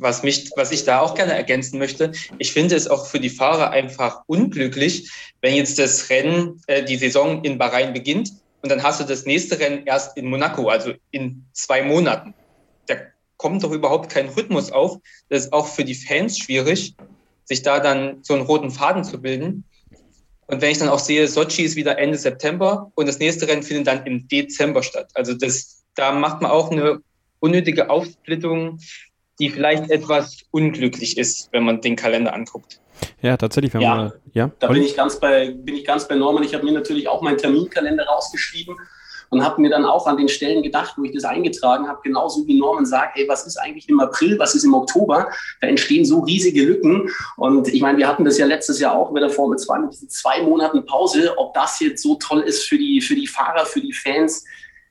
was, 0.00 0.22
mich, 0.22 0.50
was 0.56 0.72
ich 0.72 0.84
da 0.84 1.00
auch 1.00 1.14
gerne 1.14 1.34
ergänzen 1.34 1.78
möchte, 1.78 2.12
ich 2.38 2.52
finde 2.52 2.74
es 2.74 2.88
auch 2.88 3.06
für 3.06 3.20
die 3.20 3.30
Fahrer 3.30 3.70
einfach 3.70 4.22
unglücklich, 4.26 5.10
wenn 5.40 5.54
jetzt 5.54 5.78
das 5.78 6.10
Rennen, 6.10 6.60
äh, 6.66 6.82
die 6.82 6.96
Saison 6.96 7.44
in 7.44 7.58
Bahrain 7.58 7.92
beginnt 7.92 8.32
und 8.62 8.70
dann 8.70 8.82
hast 8.82 9.00
du 9.00 9.04
das 9.04 9.24
nächste 9.24 9.58
Rennen 9.58 9.86
erst 9.86 10.16
in 10.16 10.26
Monaco, 10.26 10.68
also 10.68 10.92
in 11.10 11.44
zwei 11.52 11.82
Monaten. 11.82 12.34
Da 12.86 12.96
kommt 13.36 13.62
doch 13.62 13.72
überhaupt 13.72 14.10
kein 14.10 14.28
Rhythmus 14.28 14.70
auf. 14.70 14.98
Das 15.28 15.44
ist 15.44 15.52
auch 15.52 15.66
für 15.66 15.84
die 15.84 15.94
Fans 15.94 16.38
schwierig, 16.38 16.94
sich 17.44 17.62
da 17.62 17.80
dann 17.80 18.18
so 18.22 18.34
einen 18.34 18.44
roten 18.44 18.70
Faden 18.70 19.04
zu 19.04 19.20
bilden. 19.20 19.64
Und 20.46 20.60
wenn 20.60 20.72
ich 20.72 20.78
dann 20.78 20.88
auch 20.88 20.98
sehe, 20.98 21.28
Sochi 21.28 21.62
ist 21.62 21.76
wieder 21.76 21.98
Ende 21.98 22.18
September 22.18 22.90
und 22.96 23.06
das 23.06 23.18
nächste 23.18 23.46
Rennen 23.48 23.62
findet 23.62 23.86
dann 23.86 24.04
im 24.04 24.26
Dezember 24.28 24.82
statt. 24.82 25.10
Also 25.14 25.34
das, 25.34 25.84
da 25.94 26.12
macht 26.12 26.42
man 26.42 26.50
auch 26.50 26.70
eine 26.70 27.00
unnötige 27.38 27.88
Aufsplittung 27.88 28.78
die 29.40 29.50
vielleicht 29.50 29.90
etwas 29.90 30.38
unglücklich 30.50 31.18
ist, 31.18 31.48
wenn 31.53 31.64
man 31.64 31.81
den 31.81 31.96
Kalender 31.96 32.35
anguckt. 32.35 32.81
Ja, 33.22 33.37
tatsächlich. 33.37 33.72
Wenn 33.74 33.81
ja, 33.81 33.94
man, 33.94 34.12
ja, 34.33 34.50
da 34.59 34.68
bin 34.68 34.83
ich, 34.83 34.94
ganz 34.96 35.18
bei, 35.18 35.50
bin 35.50 35.74
ich 35.74 35.85
ganz 35.85 36.07
bei 36.07 36.14
Norman. 36.14 36.42
Ich 36.42 36.55
habe 36.55 36.64
mir 36.64 36.72
natürlich 36.72 37.09
auch 37.09 37.22
meinen 37.22 37.38
Terminkalender 37.38 38.05
rausgeschrieben 38.05 38.76
und 39.31 39.44
habe 39.44 39.61
mir 39.61 39.70
dann 39.70 39.85
auch 39.85 40.07
an 40.07 40.16
den 40.16 40.29
Stellen 40.29 40.62
gedacht, 40.62 40.94
wo 40.96 41.05
ich 41.05 41.12
das 41.12 41.24
eingetragen 41.24 41.88
habe, 41.88 42.00
genauso 42.03 42.46
wie 42.46 42.59
Norman 42.59 42.85
sagt, 42.85 43.16
ey, 43.16 43.26
was 43.29 43.46
ist 43.46 43.57
eigentlich 43.57 43.88
im 43.88 44.00
April, 44.00 44.38
was 44.38 44.55
ist 44.55 44.64
im 44.64 44.74
Oktober? 44.74 45.29
Da 45.61 45.68
entstehen 45.68 46.05
so 46.05 46.20
riesige 46.20 46.64
Lücken. 46.64 47.09
Und 47.37 47.68
ich 47.68 47.81
meine, 47.81 47.96
wir 47.96 48.09
hatten 48.09 48.24
das 48.24 48.38
ja 48.38 48.46
letztes 48.46 48.81
Jahr 48.81 48.94
auch 48.94 49.12
mit 49.12 49.22
der 49.22 49.31
Formel 49.31 49.57
2 49.57 49.79
mit 49.79 49.92
diesen 49.92 50.11
zwei 50.11 50.42
Monaten 50.42 50.85
Pause. 50.85 51.35
Ob 51.38 51.55
das 51.55 51.81
jetzt 51.81 52.03
so 52.03 52.16
toll 52.16 52.40
ist 52.40 52.68
für 52.68 52.76
die, 52.76 53.00
für 53.00 53.14
die 53.14 53.26
Fahrer, 53.26 53.64
für 53.64 53.81
die 53.81 53.92
Fans, 53.92 54.44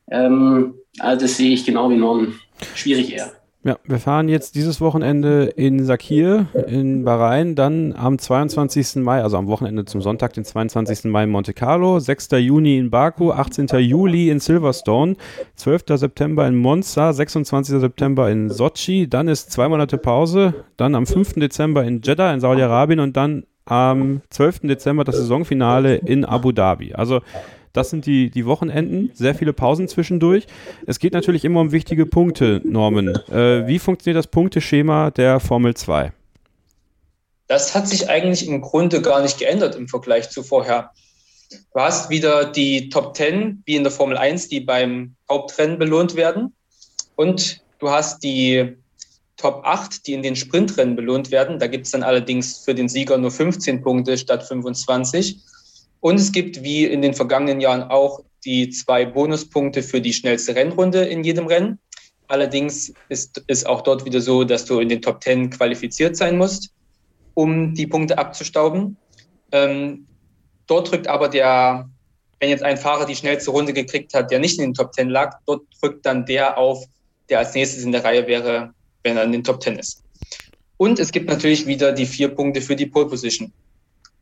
ähm, 0.10 0.76
also 1.00 1.26
das 1.26 1.38
sehe 1.38 1.54
ich 1.54 1.66
genau 1.66 1.90
wie 1.90 1.98
Norman. 1.98 2.40
Schwierig 2.76 3.14
eher. 3.14 3.39
Ja, 3.62 3.78
wir 3.84 4.00
fahren 4.00 4.30
jetzt 4.30 4.56
dieses 4.56 4.80
Wochenende 4.80 5.44
in 5.44 5.84
Sakir 5.84 6.46
in 6.68 7.04
Bahrain, 7.04 7.56
dann 7.56 7.92
am 7.92 8.18
22. 8.18 9.04
Mai, 9.04 9.22
also 9.22 9.36
am 9.36 9.48
Wochenende 9.48 9.84
zum 9.84 10.02
Sonntag, 10.02 10.32
den 10.32 10.46
22. 10.46 11.12
Mai 11.12 11.26
in 11.26 11.30
Monte 11.30 11.54
Carlo, 11.54 12.00
6. 12.00 12.30
Juni 12.38 12.78
in 12.78 12.90
Baku, 12.90 13.32
18. 13.32 13.68
Juli 13.80 14.30
in 14.30 14.40
Silverstone, 14.40 15.18
12. 15.58 15.84
September 15.96 16.48
in 16.48 16.56
Monza, 16.56 17.12
26. 17.12 17.82
September 17.82 18.32
in 18.32 18.50
Sochi, 18.50 19.10
dann 19.10 19.28
ist 19.28 19.52
zwei 19.52 19.68
Monate 19.68 19.98
Pause, 19.98 20.54
dann 20.78 20.96
am 20.96 21.06
5. 21.06 21.34
Dezember 21.34 21.84
in 21.84 22.02
Jeddah 22.02 22.34
in 22.34 22.40
Saudi-Arabien 22.40 23.02
und 23.02 23.18
dann 23.18 23.44
am 23.66 24.22
12. 24.30 24.62
Dezember 24.64 25.04
das 25.04 25.18
Saisonfinale 25.18 25.98
in 25.98 26.24
Abu 26.24 26.54
Dhabi. 26.54 26.94
Also 26.94 27.20
das 27.74 27.90
sind 27.90 28.06
die, 28.06 28.30
die 28.30 28.46
Wochenenden, 28.46 29.12
sehr 29.14 29.36
viele 29.36 29.54
Pausen 29.54 29.88
zwischendurch. 29.88 30.48
Es 30.86 31.00
geht 31.00 31.14
natürlich 31.14 31.46
immer 31.46 31.62
um 31.62 31.72
wichtige 31.72 32.06
Punkte, 32.06 32.62
Norman. 32.64 33.16
Äh, 33.32 33.68
wie 33.68 33.80
funktioniert 33.80 34.18
das 34.18 34.28
Punkteschema 34.28 35.12
der 35.12 35.40
Formel 35.40 35.76
2? 35.76 36.12
Das 37.48 37.74
hat 37.74 37.88
sich 37.88 38.10
eigentlich 38.10 38.48
im 38.48 38.62
Grunde 38.62 39.02
gar 39.02 39.22
nicht 39.22 39.40
geändert 39.40 39.76
im 39.76 39.88
Vergleich 39.88 40.30
zu 40.30 40.44
vorher. 40.44 40.92
Du 41.74 41.80
hast 41.80 42.10
wieder 42.10 42.46
die 42.46 42.90
Top 42.90 43.16
10, 43.16 43.64
wie 43.66 43.76
in 43.76 43.84
der 43.84 43.92
Formel 43.92 44.18
1, 44.18 44.50
die 44.50 44.60
beim 44.60 45.16
Hauptrennen 45.30 45.80
belohnt 45.80 46.16
werden. 46.16 46.54
Und 47.16 47.62
du 47.80 47.90
hast 47.90 48.24
die 48.24 48.76
Top 49.36 49.62
8, 49.64 50.06
die 50.06 50.14
in 50.14 50.22
den 50.22 50.36
Sprintrennen 50.36 50.96
belohnt 50.96 51.32
werden. 51.32 51.60
Da 51.60 51.68
gibt 51.68 51.86
es 51.86 51.92
dann 51.92 52.04
allerdings 52.04 52.60
für 52.60 52.76
den 52.76 52.88
Sieger 52.88 53.18
nur 53.18 53.32
15 53.32 53.82
Punkte 53.82 54.18
statt 54.18 54.44
25. 54.44 55.40
Und 56.02 56.16
es 56.16 56.32
gibt 56.32 56.64
wie 56.64 56.86
in 56.86 57.02
den 57.02 57.14
vergangenen 57.14 57.60
Jahren 57.60 57.84
auch 57.84 58.22
die 58.46 58.70
zwei 58.70 59.06
Bonuspunkte 59.06 59.84
für 59.84 60.02
die 60.02 60.14
schnellste 60.14 60.56
Rennrunde 60.56 61.04
in 61.04 61.24
jedem 61.24 61.48
Rennen. 61.48 61.80
Allerdings 62.28 62.94
ist 63.10 63.44
es 63.48 63.66
auch 63.66 63.82
dort 63.82 64.06
wieder 64.06 64.22
so, 64.22 64.44
dass 64.44 64.66
du 64.66 64.80
in 64.80 64.90
den 64.90 65.02
Top 65.02 65.24
10 65.24 65.50
qualifiziert 65.50 66.16
sein 66.16 66.38
musst, 66.38 66.72
um 67.34 67.74
die 67.74 67.88
Punkte 67.88 68.18
abzustauben. 68.18 68.98
Ähm, 69.52 70.06
dort 70.68 70.92
drückt 70.92 71.08
aber 71.08 71.28
der, 71.28 71.90
wenn 72.40 72.50
jetzt 72.50 72.64
ein 72.64 72.78
Fahrer 72.78 73.06
die 73.06 73.16
schnellste 73.16 73.52
Runde 73.52 73.74
gekriegt 73.74 74.14
hat, 74.14 74.32
der 74.32 74.40
nicht 74.40 74.60
in 74.60 74.66
den 74.66 74.74
Top 74.74 74.94
10 74.94 75.10
lag, 75.10 75.38
dort 75.48 75.64
drückt 75.82 76.06
dann 76.06 76.26
der 76.26 76.58
auf, 76.58 76.86
der 77.30 77.40
als 77.40 77.56
nächstes 77.56 77.84
in 77.84 77.92
der 77.92 78.04
Reihe 78.04 78.28
wäre, 78.28 78.74
wenn 79.04 79.18
er 79.18 79.24
in 79.24 79.32
den 79.32 79.44
Top 79.44 79.62
10 79.62 79.80
ist. 79.80 80.04
Und 80.78 81.00
es 81.00 81.12
gibt 81.12 81.30
natürlich 81.30 81.66
wieder 81.66 81.92
die 81.92 82.06
vier 82.06 82.30
Punkte 82.30 82.62
für 82.62 82.76
die 82.76 82.86
Pole 82.86 83.08
Position. 83.08 83.52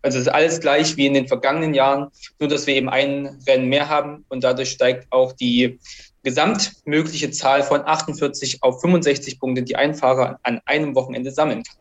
Also 0.02 0.20
es 0.20 0.28
ist 0.28 0.34
alles 0.34 0.60
gleich 0.60 0.96
wie 0.98 1.08
in 1.08 1.14
den 1.14 1.28
vergangenen 1.28 1.74
Jahren, 1.74 2.08
nur 2.40 2.50
dass 2.50 2.68
wir 2.68 2.76
eben 2.76 2.90
ein 2.90 3.40
Rennen 3.48 3.68
mehr 3.68 3.90
haben 3.90 4.26
und 4.30 4.44
dadurch 4.44 4.72
steigt 4.72 5.08
auch 5.12 5.34
die 5.34 5.80
gesamtmögliche 6.24 7.32
Zahl 7.32 7.64
von 7.64 7.82
48 7.86 8.62
auf 8.62 8.82
65 8.82 9.40
Punkte, 9.40 9.64
die 9.64 9.76
ein 9.76 9.96
Fahrer 9.96 10.40
an 10.44 10.60
einem 10.66 10.96
Wochenende 10.96 11.32
sammeln 11.32 11.64
kann. 11.64 11.78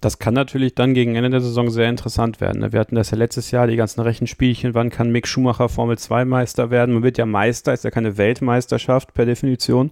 Das 0.00 0.18
kann 0.18 0.34
natürlich 0.34 0.74
dann 0.74 0.94
gegen 0.94 1.14
Ende 1.14 1.30
der 1.30 1.40
Saison 1.40 1.70
sehr 1.70 1.88
interessant 1.88 2.40
werden. 2.40 2.60
Ne? 2.60 2.72
Wir 2.72 2.80
hatten 2.80 2.96
das 2.96 3.10
ja 3.10 3.16
letztes 3.16 3.50
Jahr, 3.50 3.66
die 3.66 3.76
ganzen 3.76 4.00
Rechenspielchen, 4.02 4.74
wann 4.74 4.90
kann 4.90 5.10
Mick 5.10 5.26
Schumacher 5.26 5.68
Formel 5.68 5.96
2 5.96 6.26
Meister 6.26 6.70
werden? 6.70 6.94
Man 6.94 7.02
wird 7.02 7.18
ja 7.18 7.26
Meister, 7.26 7.72
ist 7.72 7.84
ja 7.84 7.90
keine 7.90 8.18
Weltmeisterschaft 8.18 9.14
per 9.14 9.24
Definition. 9.24 9.90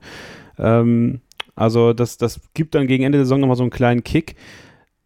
Ähm, 0.58 1.20
also 1.54 1.94
das, 1.94 2.18
das 2.18 2.40
gibt 2.52 2.74
dann 2.74 2.86
gegen 2.86 3.04
Ende 3.04 3.18
der 3.18 3.24
Saison 3.24 3.40
nochmal 3.40 3.56
so 3.56 3.62
einen 3.62 3.70
kleinen 3.70 4.04
Kick. 4.04 4.36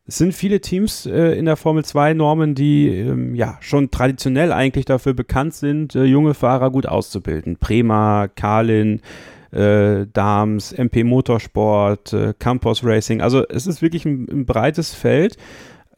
Es 0.08 0.16
sind 0.16 0.32
viele 0.32 0.62
Teams 0.62 1.04
äh, 1.04 1.38
in 1.38 1.44
der 1.44 1.58
Formel 1.58 1.84
2 1.84 2.14
Normen, 2.14 2.54
die 2.54 2.88
ähm, 2.88 3.34
ja 3.34 3.58
schon 3.60 3.90
traditionell 3.90 4.52
eigentlich 4.52 4.86
dafür 4.86 5.12
bekannt 5.12 5.52
sind, 5.52 5.94
äh, 5.94 6.04
junge 6.04 6.32
Fahrer 6.32 6.70
gut 6.70 6.86
auszubilden. 6.86 7.58
Prema, 7.58 8.26
Carlin, 8.26 9.02
äh, 9.50 10.06
Dams, 10.10 10.72
MP 10.72 11.04
Motorsport, 11.04 12.14
äh, 12.14 12.32
Campos 12.38 12.82
Racing. 12.82 13.20
Also 13.20 13.46
es 13.48 13.66
ist 13.66 13.82
wirklich 13.82 14.06
ein, 14.06 14.26
ein 14.30 14.46
breites 14.46 14.94
Feld. 14.94 15.36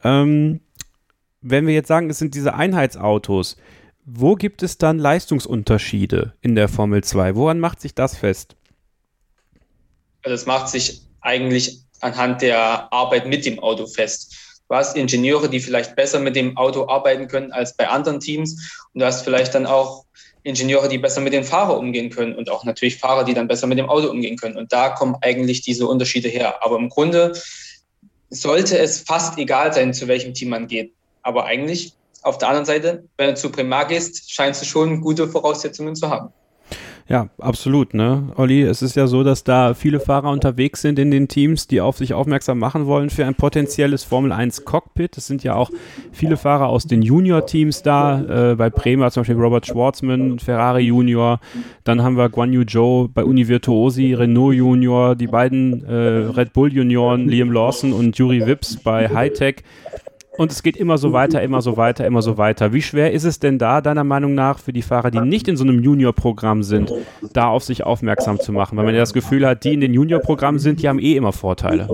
Ähm, 0.03 0.59
wenn 1.39 1.65
wir 1.65 1.73
jetzt 1.73 1.87
sagen, 1.87 2.09
es 2.09 2.19
sind 2.19 2.35
diese 2.35 2.53
Einheitsautos, 2.53 3.55
wo 4.03 4.35
gibt 4.35 4.61
es 4.61 4.77
dann 4.77 4.99
Leistungsunterschiede 4.99 6.33
in 6.41 6.55
der 6.55 6.67
Formel 6.67 7.01
2? 7.01 7.35
Woran 7.35 7.61
macht 7.61 7.79
sich 7.79 7.95
das 7.95 8.17
fest? 8.17 8.57
Also 10.25 10.45
macht 10.47 10.67
sich 10.67 11.01
eigentlich 11.21 11.85
anhand 12.01 12.41
der 12.41 12.91
Arbeit 12.91 13.27
mit 13.27 13.45
dem 13.45 13.59
Auto 13.59 13.87
fest. 13.87 14.35
Du 14.69 14.75
hast 14.75 14.95
Ingenieure, 14.95 15.49
die 15.49 15.59
vielleicht 15.59 15.95
besser 15.95 16.19
mit 16.19 16.35
dem 16.35 16.57
Auto 16.57 16.87
arbeiten 16.87 17.27
können 17.27 17.51
als 17.51 17.75
bei 17.75 17.87
anderen 17.87 18.19
Teams. 18.19 18.53
Und 18.93 19.01
du 19.01 19.05
hast 19.05 19.23
vielleicht 19.23 19.53
dann 19.53 19.65
auch 19.65 20.05
Ingenieure, 20.43 20.87
die 20.87 20.97
besser 20.97 21.21
mit 21.21 21.33
den 21.33 21.43
Fahrern 21.43 21.77
umgehen 21.77 22.09
können 22.09 22.35
und 22.35 22.49
auch 22.49 22.63
natürlich 22.63 22.97
Fahrer, 22.97 23.23
die 23.23 23.33
dann 23.33 23.47
besser 23.47 23.67
mit 23.67 23.77
dem 23.77 23.89
Auto 23.89 24.09
umgehen 24.09 24.37
können. 24.37 24.57
Und 24.57 24.71
da 24.71 24.89
kommen 24.89 25.15
eigentlich 25.21 25.61
diese 25.61 25.85
Unterschiede 25.87 26.29
her. 26.29 26.63
Aber 26.63 26.77
im 26.77 26.89
Grunde 26.89 27.33
sollte 28.29 28.77
es 28.77 29.01
fast 29.01 29.37
egal 29.37 29.73
sein, 29.73 29.93
zu 29.93 30.07
welchem 30.07 30.33
Team 30.33 30.49
man 30.49 30.67
geht. 30.67 30.93
Aber 31.21 31.45
eigentlich 31.45 31.93
auf 32.23 32.37
der 32.37 32.47
anderen 32.47 32.65
Seite, 32.65 33.03
wenn 33.17 33.29
du 33.29 33.35
zu 33.35 33.51
Primar 33.51 33.87
gehst, 33.87 34.31
scheinst 34.31 34.61
du 34.61 34.65
schon 34.65 35.01
gute 35.01 35.27
Voraussetzungen 35.27 35.95
zu 35.95 36.09
haben. 36.09 36.33
Ja, 37.07 37.29
absolut, 37.39 37.93
ne? 37.93 38.29
Olli, 38.35 38.61
es 38.61 38.81
ist 38.81 38.95
ja 38.95 39.07
so, 39.07 39.23
dass 39.23 39.43
da 39.43 39.73
viele 39.73 39.99
Fahrer 39.99 40.29
unterwegs 40.29 40.81
sind 40.81 40.97
in 40.99 41.11
den 41.11 41.27
Teams, 41.27 41.67
die 41.67 41.81
auf 41.81 41.97
sich 41.97 42.13
aufmerksam 42.13 42.59
machen 42.59 42.85
wollen 42.85 43.09
für 43.09 43.25
ein 43.25 43.35
potenzielles 43.35 44.03
Formel 44.03 44.31
1 44.31 44.65
Cockpit. 44.65 45.17
Es 45.17 45.27
sind 45.27 45.43
ja 45.43 45.55
auch 45.55 45.69
viele 46.11 46.37
Fahrer 46.37 46.67
aus 46.67 46.85
den 46.85 47.01
Junior-Teams 47.01 47.83
da, 47.83 48.51
äh, 48.51 48.55
bei 48.55 48.69
Prema 48.69 49.11
zum 49.11 49.21
Beispiel 49.21 49.35
Robert 49.35 49.65
Schwartzman, 49.65 50.39
Ferrari 50.39 50.83
Junior, 50.83 51.39
dann 51.83 52.03
haben 52.03 52.17
wir 52.17 52.29
Guan 52.29 52.53
Yu 52.53 52.63
Zhou 52.63 53.09
bei 53.13 53.23
Univirtuosi, 53.23 54.13
Renault 54.13 54.55
Junior, 54.55 55.15
die 55.15 55.27
beiden 55.27 55.83
äh, 55.85 55.93
Red 55.93 56.53
Bull 56.53 56.71
Junioren, 56.71 57.27
Liam 57.27 57.51
Lawson 57.51 57.93
und 57.93 58.17
Yuri 58.17 58.45
Vips 58.45 58.77
bei 58.77 59.09
Hightech. 59.09 59.63
Und 60.37 60.51
es 60.51 60.63
geht 60.63 60.77
immer 60.77 60.97
so 60.97 61.11
weiter, 61.11 61.41
immer 61.41 61.61
so 61.61 61.75
weiter, 61.75 62.05
immer 62.05 62.21
so 62.21 62.37
weiter. 62.37 62.71
Wie 62.71 62.81
schwer 62.81 63.11
ist 63.11 63.25
es 63.25 63.39
denn 63.39 63.59
da, 63.59 63.81
deiner 63.81 64.05
Meinung 64.05 64.33
nach, 64.33 64.59
für 64.59 64.71
die 64.71 64.81
Fahrer, 64.81 65.11
die 65.11 65.19
nicht 65.19 65.47
in 65.47 65.57
so 65.57 65.63
einem 65.63 65.83
Junior-Programm 65.83 66.63
sind, 66.63 66.91
da 67.33 67.47
auf 67.47 67.63
sich 67.63 67.83
aufmerksam 67.83 68.39
zu 68.39 68.53
machen? 68.53 68.77
Weil 68.77 68.85
man 68.85 68.93
ja 68.93 69.01
das 69.01 69.13
Gefühl 69.13 69.45
hat, 69.45 69.65
die 69.65 69.73
in 69.73 69.81
den 69.81 69.93
Junior-Programmen 69.93 70.59
sind, 70.59 70.81
die 70.81 70.87
haben 70.87 70.99
eh 70.99 71.15
immer 71.15 71.33
Vorteile. 71.33 71.87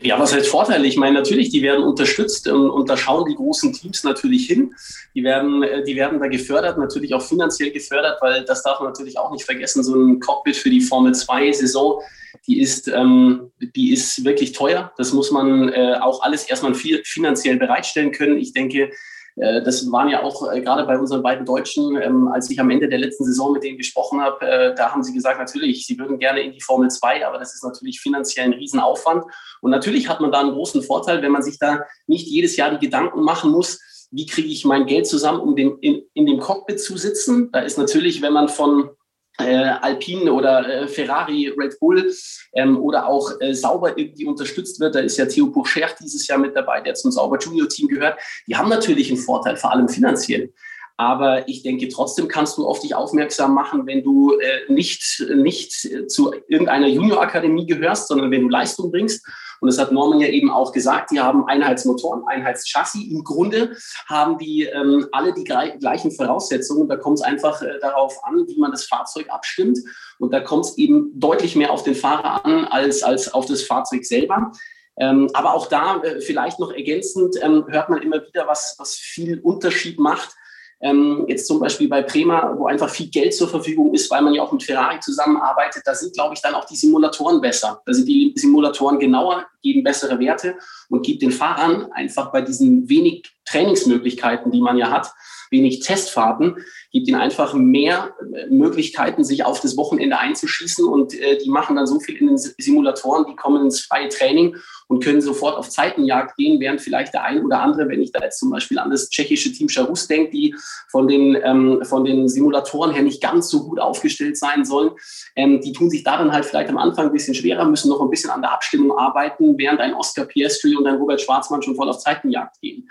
Ja, 0.00 0.18
was 0.20 0.34
heißt 0.34 0.48
Vorteile? 0.48 0.86
Ich 0.86 0.96
meine, 0.96 1.14
natürlich, 1.14 1.48
die 1.48 1.62
werden 1.62 1.82
unterstützt 1.82 2.46
und, 2.48 2.70
und, 2.70 2.90
da 2.90 2.96
schauen 2.96 3.24
die 3.28 3.34
großen 3.34 3.72
Teams 3.72 4.04
natürlich 4.04 4.46
hin. 4.46 4.74
Die 5.14 5.24
werden, 5.24 5.62
äh, 5.62 5.84
die 5.84 5.96
werden 5.96 6.20
da 6.20 6.26
gefördert, 6.26 6.78
natürlich 6.78 7.14
auch 7.14 7.22
finanziell 7.22 7.70
gefördert, 7.70 8.18
weil 8.20 8.44
das 8.44 8.62
darf 8.62 8.78
man 8.78 8.90
natürlich 8.90 9.18
auch 9.18 9.32
nicht 9.32 9.44
vergessen. 9.44 9.82
So 9.82 9.94
ein 9.96 10.20
Cockpit 10.20 10.56
für 10.56 10.70
die 10.70 10.82
Formel 10.82 11.12
2-Saison, 11.12 12.00
die 12.46 12.60
ist, 12.60 12.88
ähm, 12.88 13.52
die 13.60 13.92
ist 13.92 14.24
wirklich 14.24 14.52
teuer. 14.52 14.92
Das 14.96 15.12
muss 15.12 15.30
man 15.30 15.68
äh, 15.68 15.96
auch 16.00 16.22
alles 16.22 16.44
erstmal 16.44 16.74
finanziell 16.74 17.56
bereitstellen 17.56 18.12
können. 18.12 18.38
Ich 18.38 18.52
denke, 18.52 18.90
äh, 19.36 19.62
das 19.62 19.90
waren 19.92 20.08
ja 20.08 20.22
auch 20.22 20.50
äh, 20.50 20.60
gerade 20.60 20.84
bei 20.84 20.98
unseren 20.98 21.22
beiden 21.22 21.44
Deutschen, 21.44 22.00
ähm, 22.00 22.28
als 22.28 22.50
ich 22.50 22.58
am 22.58 22.70
Ende 22.70 22.88
der 22.88 22.98
letzten 22.98 23.24
Saison 23.24 23.52
mit 23.52 23.62
denen 23.62 23.76
gesprochen 23.76 24.20
habe, 24.20 24.46
äh, 24.46 24.74
da 24.74 24.92
haben 24.92 25.02
sie 25.02 25.12
gesagt, 25.12 25.38
natürlich, 25.38 25.86
sie 25.86 25.98
würden 25.98 26.18
gerne 26.18 26.40
in 26.40 26.52
die 26.52 26.60
Formel 26.60 26.88
2, 26.88 27.26
aber 27.26 27.38
das 27.38 27.54
ist 27.54 27.62
natürlich 27.62 28.00
finanziell 28.00 28.46
ein 28.46 28.54
Riesenaufwand. 28.54 29.24
Und 29.60 29.70
natürlich 29.70 30.08
hat 30.08 30.20
man 30.20 30.32
da 30.32 30.40
einen 30.40 30.52
großen 30.52 30.82
Vorteil, 30.82 31.22
wenn 31.22 31.32
man 31.32 31.42
sich 31.42 31.58
da 31.58 31.84
nicht 32.06 32.26
jedes 32.26 32.56
Jahr 32.56 32.70
die 32.70 32.84
Gedanken 32.84 33.22
machen 33.22 33.50
muss, 33.50 33.80
wie 34.10 34.26
kriege 34.26 34.48
ich 34.48 34.64
mein 34.64 34.86
Geld 34.86 35.06
zusammen, 35.06 35.40
um 35.40 35.56
den, 35.56 35.78
in, 35.80 36.02
in 36.14 36.26
dem 36.26 36.38
Cockpit 36.40 36.80
zu 36.80 36.96
sitzen. 36.96 37.50
Da 37.52 37.60
ist 37.60 37.76
natürlich, 37.76 38.22
wenn 38.22 38.32
man 38.32 38.48
von 38.48 38.90
äh, 39.38 39.68
Alpine 39.80 40.32
oder 40.32 40.68
äh, 40.68 40.88
Ferrari, 40.88 41.52
Red 41.56 41.78
Bull 41.80 42.12
ähm, 42.54 42.78
oder 42.78 43.06
auch 43.06 43.32
äh, 43.40 43.54
Sauber 43.54 43.96
irgendwie 43.96 44.26
unterstützt 44.26 44.80
wird. 44.80 44.94
Da 44.94 45.00
ist 45.00 45.16
ja 45.16 45.26
Theo 45.26 45.48
Pourcher 45.48 45.88
dieses 46.00 46.26
Jahr 46.26 46.38
mit 46.38 46.56
dabei, 46.56 46.80
der 46.80 46.94
zum 46.94 47.10
Sauber 47.10 47.38
Junior 47.38 47.68
Team 47.68 47.88
gehört. 47.88 48.18
Die 48.46 48.56
haben 48.56 48.68
natürlich 48.68 49.08
einen 49.10 49.18
Vorteil, 49.18 49.56
vor 49.56 49.72
allem 49.72 49.88
finanziell. 49.88 50.52
Aber 50.98 51.46
ich 51.46 51.62
denke, 51.62 51.88
trotzdem 51.88 52.26
kannst 52.26 52.56
du 52.56 52.66
auf 52.66 52.80
dich 52.80 52.94
aufmerksam 52.94 53.52
machen, 53.52 53.86
wenn 53.86 54.02
du 54.02 54.32
äh, 54.38 54.72
nicht, 54.72 55.22
nicht 55.34 55.72
zu 56.08 56.32
irgendeiner 56.48 56.86
Juniorakademie 56.86 57.66
gehörst, 57.66 58.08
sondern 58.08 58.30
wenn 58.30 58.42
du 58.42 58.48
Leistung 58.48 58.90
bringst 58.90 59.26
und 59.60 59.68
das 59.68 59.78
hat 59.78 59.92
Norman 59.92 60.20
ja 60.20 60.28
eben 60.28 60.50
auch 60.50 60.72
gesagt, 60.72 61.10
die 61.10 61.20
haben 61.20 61.46
Einheitsmotoren, 61.46 62.26
Einheitschassis. 62.26 63.02
Im 63.08 63.24
Grunde 63.24 63.76
haben 64.06 64.38
die 64.38 64.64
ähm, 64.64 65.06
alle 65.12 65.32
die 65.32 65.44
gleichen 65.44 66.10
Voraussetzungen. 66.10 66.88
Da 66.88 66.96
kommt 66.96 67.18
es 67.18 67.24
einfach 67.24 67.62
äh, 67.62 67.78
darauf 67.80 68.22
an, 68.24 68.46
wie 68.46 68.58
man 68.58 68.70
das 68.70 68.84
Fahrzeug 68.84 69.30
abstimmt. 69.30 69.78
Und 70.18 70.32
da 70.32 70.40
kommt 70.40 70.66
es 70.66 70.78
eben 70.78 71.10
deutlich 71.14 71.56
mehr 71.56 71.72
auf 71.72 71.82
den 71.82 71.94
Fahrer 71.94 72.44
an 72.44 72.64
als, 72.66 73.02
als 73.02 73.32
auf 73.32 73.46
das 73.46 73.62
Fahrzeug 73.62 74.04
selber. 74.04 74.52
Ähm, 74.98 75.28
aber 75.34 75.54
auch 75.54 75.66
da 75.66 76.00
äh, 76.02 76.20
vielleicht 76.20 76.58
noch 76.58 76.72
ergänzend 76.72 77.36
ähm, 77.42 77.64
hört 77.68 77.90
man 77.90 78.00
immer 78.00 78.26
wieder, 78.26 78.46
was, 78.46 78.76
was 78.78 78.94
viel 78.94 79.40
Unterschied 79.40 79.98
macht 79.98 80.34
ähm, 80.80 81.24
jetzt 81.28 81.46
zum 81.46 81.58
Beispiel 81.58 81.88
bei 81.88 82.02
Prema, 82.02 82.54
wo 82.56 82.66
einfach 82.66 82.90
viel 82.90 83.08
Geld 83.08 83.34
zur 83.34 83.48
Verfügung 83.48 83.94
ist, 83.94 84.10
weil 84.10 84.22
man 84.22 84.34
ja 84.34 84.42
auch 84.42 84.52
mit 84.52 84.62
Ferrari 84.62 85.00
zusammenarbeitet, 85.00 85.82
da 85.86 85.94
sind, 85.94 86.12
glaube 86.12 86.34
ich, 86.34 86.42
dann 86.42 86.54
auch 86.54 86.66
die 86.66 86.76
Simulatoren 86.76 87.40
besser. 87.40 87.80
Da 87.86 87.92
sind 87.92 88.06
die 88.06 88.32
Simulatoren 88.36 88.98
genauer, 88.98 89.46
geben 89.62 89.82
bessere 89.82 90.18
Werte 90.18 90.56
und 90.90 91.04
gibt 91.04 91.22
den 91.22 91.32
Fahrern 91.32 91.90
einfach 91.92 92.30
bei 92.30 92.42
diesen 92.42 92.88
wenig 92.88 93.24
Trainingsmöglichkeiten, 93.46 94.52
die 94.52 94.60
man 94.60 94.76
ja 94.76 94.90
hat, 94.90 95.12
wenig 95.50 95.80
Testfahrten, 95.80 96.56
gibt 96.92 97.08
ihnen 97.08 97.20
einfach 97.20 97.54
mehr 97.54 98.14
äh, 98.34 98.46
Möglichkeiten, 98.48 99.24
sich 99.24 99.44
auf 99.44 99.60
das 99.60 99.76
Wochenende 99.76 100.18
einzuschießen 100.18 100.84
und 100.86 101.14
äh, 101.14 101.38
die 101.38 101.50
machen 101.50 101.76
dann 101.76 101.86
so 101.86 102.00
viel 102.00 102.16
in 102.16 102.26
den 102.26 102.36
Simulatoren, 102.36 103.26
die 103.28 103.36
kommen 103.36 103.64
ins 103.64 103.80
freie 103.80 104.08
Training 104.08 104.56
und 104.88 105.02
können 105.02 105.20
sofort 105.20 105.56
auf 105.56 105.68
Zeitenjagd 105.68 106.36
gehen, 106.36 106.60
während 106.60 106.80
vielleicht 106.80 107.12
der 107.14 107.24
ein 107.24 107.44
oder 107.44 107.60
andere, 107.60 107.88
wenn 107.88 108.02
ich 108.02 108.12
da 108.12 108.22
jetzt 108.22 108.38
zum 108.38 108.50
Beispiel 108.50 108.78
an 108.78 108.90
das 108.90 109.10
tschechische 109.10 109.52
Team 109.52 109.68
Charus 109.68 110.06
denke, 110.06 110.30
die 110.30 110.54
von 110.88 111.08
den, 111.08 111.36
ähm, 111.42 111.84
von 111.84 112.04
den 112.04 112.28
Simulatoren 112.28 112.92
her 112.92 113.02
nicht 113.02 113.22
ganz 113.22 113.48
so 113.48 113.64
gut 113.64 113.80
aufgestellt 113.80 114.36
sein 114.36 114.64
sollen, 114.64 114.90
ähm, 115.34 115.60
die 115.60 115.72
tun 115.72 115.90
sich 115.90 116.04
da 116.04 116.18
dann 116.18 116.32
halt 116.32 116.44
vielleicht 116.44 116.70
am 116.70 116.78
Anfang 116.78 117.06
ein 117.06 117.12
bisschen 117.12 117.34
schwerer, 117.34 117.64
müssen 117.64 117.88
noch 117.88 118.00
ein 118.00 118.10
bisschen 118.10 118.30
an 118.30 118.42
der 118.42 118.52
Abstimmung 118.52 118.96
arbeiten, 118.96 119.58
während 119.58 119.80
ein 119.80 119.94
Oscar 119.94 120.24
Piastri 120.24 120.76
und 120.76 120.86
ein 120.86 120.96
Robert 120.96 121.20
Schwarzmann 121.20 121.62
schon 121.62 121.76
voll 121.76 121.88
auf 121.88 121.98
Zeitenjagd 121.98 122.60
gehen. 122.60 122.88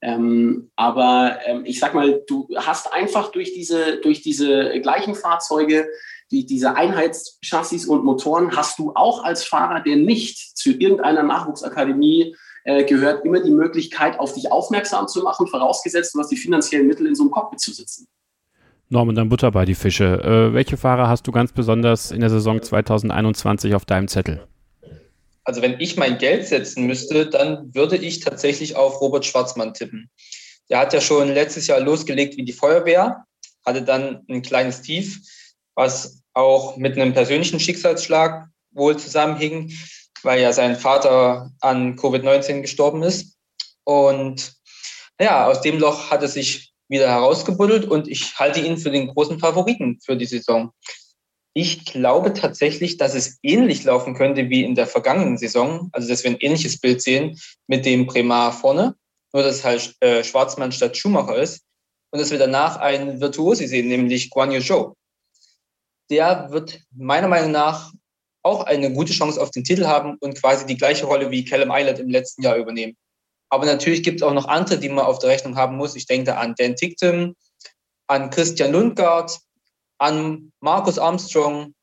Ähm, 0.00 0.70
aber 0.76 1.38
ähm, 1.46 1.62
ich 1.64 1.80
sag 1.80 1.94
mal, 1.94 2.22
du 2.26 2.46
hast 2.56 2.92
einfach 2.92 3.32
durch 3.32 3.54
diese, 3.54 3.98
durch 4.02 4.20
diese 4.20 4.78
gleichen 4.80 5.14
Fahrzeuge, 5.14 5.88
die, 6.34 6.46
diese 6.46 6.76
Einheitschassis 6.76 7.86
und 7.86 8.04
Motoren, 8.04 8.56
hast 8.56 8.78
du 8.78 8.92
auch 8.94 9.24
als 9.24 9.44
Fahrer, 9.44 9.80
der 9.80 9.96
nicht 9.96 10.56
zu 10.56 10.70
irgendeiner 10.72 11.22
Nachwuchsakademie 11.22 12.36
äh, 12.64 12.84
gehört, 12.84 13.24
immer 13.24 13.40
die 13.40 13.50
Möglichkeit, 13.50 14.18
auf 14.18 14.34
dich 14.34 14.50
aufmerksam 14.50 15.08
zu 15.08 15.22
machen, 15.22 15.46
vorausgesetzt, 15.46 16.14
du 16.14 16.18
hast 16.18 16.30
die 16.30 16.36
finanziellen 16.36 16.86
Mittel, 16.86 17.06
in 17.06 17.14
so 17.14 17.22
einem 17.22 17.30
Cockpit 17.30 17.60
zu 17.60 17.72
sitzen. 17.72 18.06
Norman, 18.88 19.14
dann 19.14 19.28
Butter 19.28 19.50
bei 19.50 19.64
die 19.64 19.74
Fische. 19.74 20.22
Äh, 20.22 20.52
welche 20.52 20.76
Fahrer 20.76 21.08
hast 21.08 21.26
du 21.26 21.32
ganz 21.32 21.52
besonders 21.52 22.10
in 22.10 22.20
der 22.20 22.30
Saison 22.30 22.60
2021 22.60 23.74
auf 23.74 23.84
deinem 23.84 24.08
Zettel? 24.08 24.46
also 25.44 25.62
wenn 25.62 25.78
ich 25.78 25.96
mein 25.96 26.18
Geld 26.18 26.46
setzen 26.46 26.86
müsste, 26.86 27.28
dann 27.28 27.74
würde 27.74 27.96
ich 27.96 28.20
tatsächlich 28.20 28.76
auf 28.76 29.00
Robert 29.00 29.24
Schwarzmann 29.24 29.74
tippen. 29.74 30.10
Der 30.70 30.78
hat 30.78 30.94
ja 30.94 31.00
schon 31.00 31.28
letztes 31.28 31.66
Jahr 31.66 31.80
losgelegt 31.80 32.36
wie 32.36 32.44
die 32.44 32.52
Feuerwehr, 32.52 33.24
hatte 33.64 33.82
dann 33.82 34.24
ein 34.28 34.42
kleines 34.42 34.80
Tief, 34.80 35.20
was 35.74 36.22
auch 36.34 36.76
mit 36.76 36.98
einem 36.98 37.14
persönlichen 37.14 37.60
Schicksalsschlag 37.60 38.48
wohl 38.72 38.96
zusammenhing, 38.96 39.72
weil 40.22 40.40
ja 40.40 40.52
sein 40.52 40.76
Vater 40.76 41.50
an 41.60 41.96
Covid-19 41.96 42.60
gestorben 42.60 43.02
ist. 43.02 43.36
Und 43.84 44.54
ja, 45.20 45.46
aus 45.46 45.60
dem 45.60 45.78
Loch 45.78 46.10
hat 46.10 46.22
er 46.22 46.28
sich 46.28 46.72
wieder 46.88 47.08
herausgebuddelt 47.08 47.86
und 47.86 48.08
ich 48.08 48.38
halte 48.38 48.60
ihn 48.60 48.76
für 48.76 48.90
den 48.90 49.08
großen 49.08 49.38
Favoriten 49.38 50.00
für 50.04 50.16
die 50.16 50.26
Saison. 50.26 50.72
Ich 51.56 51.84
glaube 51.84 52.32
tatsächlich, 52.32 52.96
dass 52.96 53.14
es 53.14 53.38
ähnlich 53.42 53.84
laufen 53.84 54.14
könnte 54.14 54.50
wie 54.50 54.64
in 54.64 54.74
der 54.74 54.88
vergangenen 54.88 55.38
Saison. 55.38 55.88
Also, 55.92 56.08
dass 56.08 56.24
wir 56.24 56.32
ein 56.32 56.40
ähnliches 56.40 56.80
Bild 56.80 57.00
sehen 57.00 57.38
mit 57.68 57.86
dem 57.86 58.06
Premar 58.06 58.52
vorne. 58.52 58.96
Nur, 59.32 59.44
dass 59.44 59.62
halt 59.62 59.94
äh, 60.00 60.24
Schwarzmann 60.24 60.72
statt 60.72 60.96
Schumacher 60.96 61.36
ist. 61.36 61.62
Und 62.10 62.20
dass 62.20 62.32
wir 62.32 62.38
danach 62.38 62.76
einen 62.76 63.20
Virtuosi 63.20 63.68
sehen, 63.68 63.88
nämlich 63.88 64.30
Guan 64.30 64.50
Yu 64.50 64.60
Zhou. 64.60 64.94
Der 66.10 66.50
wird 66.50 66.80
meiner 66.92 67.28
Meinung 67.28 67.52
nach 67.52 67.92
auch 68.42 68.64
eine 68.64 68.92
gute 68.92 69.12
Chance 69.12 69.40
auf 69.40 69.50
den 69.50 69.64
Titel 69.64 69.86
haben 69.86 70.16
und 70.20 70.38
quasi 70.38 70.66
die 70.66 70.76
gleiche 70.76 71.06
Rolle 71.06 71.30
wie 71.30 71.44
Callum 71.44 71.70
Eilert 71.70 71.98
im 71.98 72.10
letzten 72.10 72.42
Jahr 72.42 72.56
übernehmen. 72.56 72.96
Aber 73.48 73.64
natürlich 73.66 74.02
gibt 74.02 74.20
es 74.20 74.22
auch 74.22 74.34
noch 74.34 74.46
andere, 74.46 74.78
die 74.78 74.88
man 74.88 75.06
auf 75.06 75.18
der 75.18 75.30
Rechnung 75.30 75.56
haben 75.56 75.76
muss. 75.76 75.96
Ich 75.96 76.06
denke 76.06 76.36
an 76.36 76.54
Dan 76.56 76.76
Ticktum, 76.76 77.34
an 78.06 78.30
Christian 78.30 78.72
Lundgaard, 78.72 79.38
an 79.98 80.52
Markus 80.60 80.98
Armstrong 80.98 81.74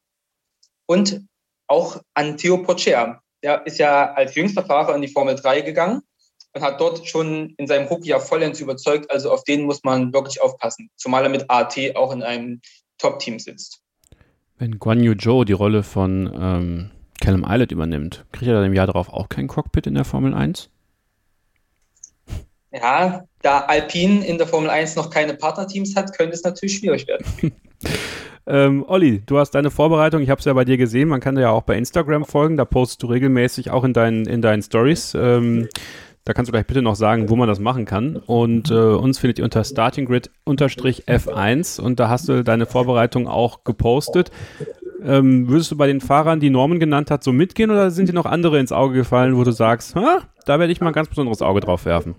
und 0.85 1.21
auch 1.67 2.01
an 2.13 2.37
Theo 2.37 2.59
Pocher. 2.59 3.21
Der 3.43 3.65
ist 3.65 3.79
ja 3.79 4.13
als 4.13 4.35
jüngster 4.35 4.63
Fahrer 4.63 4.93
in 4.93 5.01
die 5.01 5.07
Formel 5.07 5.35
3 5.35 5.61
gegangen 5.61 6.01
und 6.53 6.61
hat 6.61 6.79
dort 6.79 7.07
schon 7.07 7.55
in 7.57 7.65
seinem 7.65 7.87
Rookie 7.87 8.09
ja 8.09 8.19
vollends 8.19 8.59
überzeugt. 8.59 9.09
Also 9.09 9.31
auf 9.31 9.43
den 9.45 9.63
muss 9.63 9.83
man 9.83 10.13
wirklich 10.13 10.41
aufpassen, 10.41 10.91
zumal 10.95 11.23
er 11.23 11.29
mit 11.29 11.49
AT 11.49 11.77
auch 11.95 12.11
in 12.11 12.21
einem 12.21 12.61
Top-Team 12.99 13.39
sitzt. 13.39 13.81
Wenn 14.61 14.77
Guan 14.77 15.03
Yu 15.03 15.15
Zhou 15.15 15.43
die 15.43 15.53
Rolle 15.53 15.81
von 15.81 16.31
ähm, 16.39 16.91
Callum 17.19 17.43
Eilert 17.43 17.71
übernimmt, 17.71 18.25
kriegt 18.31 18.47
er 18.47 18.53
dann 18.53 18.65
im 18.65 18.75
Jahr 18.75 18.85
darauf 18.85 19.09
auch 19.09 19.27
kein 19.27 19.47
Cockpit 19.47 19.87
in 19.87 19.95
der 19.95 20.05
Formel 20.05 20.35
1? 20.35 20.69
Ja, 22.71 23.23
da 23.41 23.61
Alpine 23.61 24.23
in 24.23 24.37
der 24.37 24.45
Formel 24.45 24.69
1 24.69 24.95
noch 24.97 25.09
keine 25.09 25.33
Partnerteams 25.33 25.95
hat, 25.95 26.15
könnte 26.15 26.35
es 26.35 26.43
natürlich 26.43 26.77
schwierig 26.77 27.07
werden. 27.07 27.25
ähm, 28.45 28.85
Olli, 28.87 29.23
du 29.25 29.39
hast 29.39 29.49
deine 29.55 29.71
Vorbereitung, 29.71 30.21
ich 30.21 30.29
habe 30.29 30.37
es 30.37 30.45
ja 30.45 30.53
bei 30.53 30.63
dir 30.63 30.77
gesehen, 30.77 31.09
man 31.09 31.21
kann 31.21 31.33
dir 31.33 31.41
ja 31.41 31.49
auch 31.49 31.63
bei 31.63 31.75
Instagram 31.75 32.23
folgen, 32.23 32.55
da 32.55 32.63
postest 32.63 33.01
du 33.01 33.07
regelmäßig 33.07 33.71
auch 33.71 33.83
in 33.83 33.93
deinen, 33.93 34.27
in 34.27 34.43
deinen 34.43 34.61
Stories. 34.61 35.15
Ähm, 35.15 35.69
da 36.23 36.33
kannst 36.33 36.49
du 36.49 36.51
gleich 36.51 36.67
bitte 36.67 36.81
noch 36.81 36.95
sagen, 36.95 37.29
wo 37.29 37.35
man 37.35 37.47
das 37.47 37.59
machen 37.59 37.85
kann. 37.85 38.15
Und 38.15 38.69
äh, 38.69 38.75
uns 38.75 39.19
findet 39.19 39.39
ihr 39.39 39.45
unter 39.45 39.63
startinggrid-f1 39.63 41.81
und 41.81 41.99
da 41.99 42.09
hast 42.09 42.29
du 42.29 42.43
deine 42.43 42.65
Vorbereitung 42.65 43.27
auch 43.27 43.63
gepostet. 43.63 44.31
Ähm, 45.03 45.49
würdest 45.49 45.71
du 45.71 45.77
bei 45.77 45.87
den 45.87 45.99
Fahrern, 45.99 46.39
die 46.39 46.51
Norman 46.51 46.79
genannt 46.79 47.09
hat, 47.09 47.23
so 47.23 47.31
mitgehen 47.31 47.71
oder 47.71 47.89
sind 47.89 48.07
dir 48.07 48.13
noch 48.13 48.27
andere 48.27 48.59
ins 48.59 48.71
Auge 48.71 48.93
gefallen, 48.93 49.35
wo 49.35 49.43
du 49.43 49.51
sagst, 49.51 49.95
da 49.95 50.59
werde 50.59 50.71
ich 50.71 50.79
mal 50.79 50.87
ein 50.87 50.93
ganz 50.93 51.09
besonderes 51.09 51.41
Auge 51.41 51.59
drauf 51.59 51.85
werfen? 51.85 52.15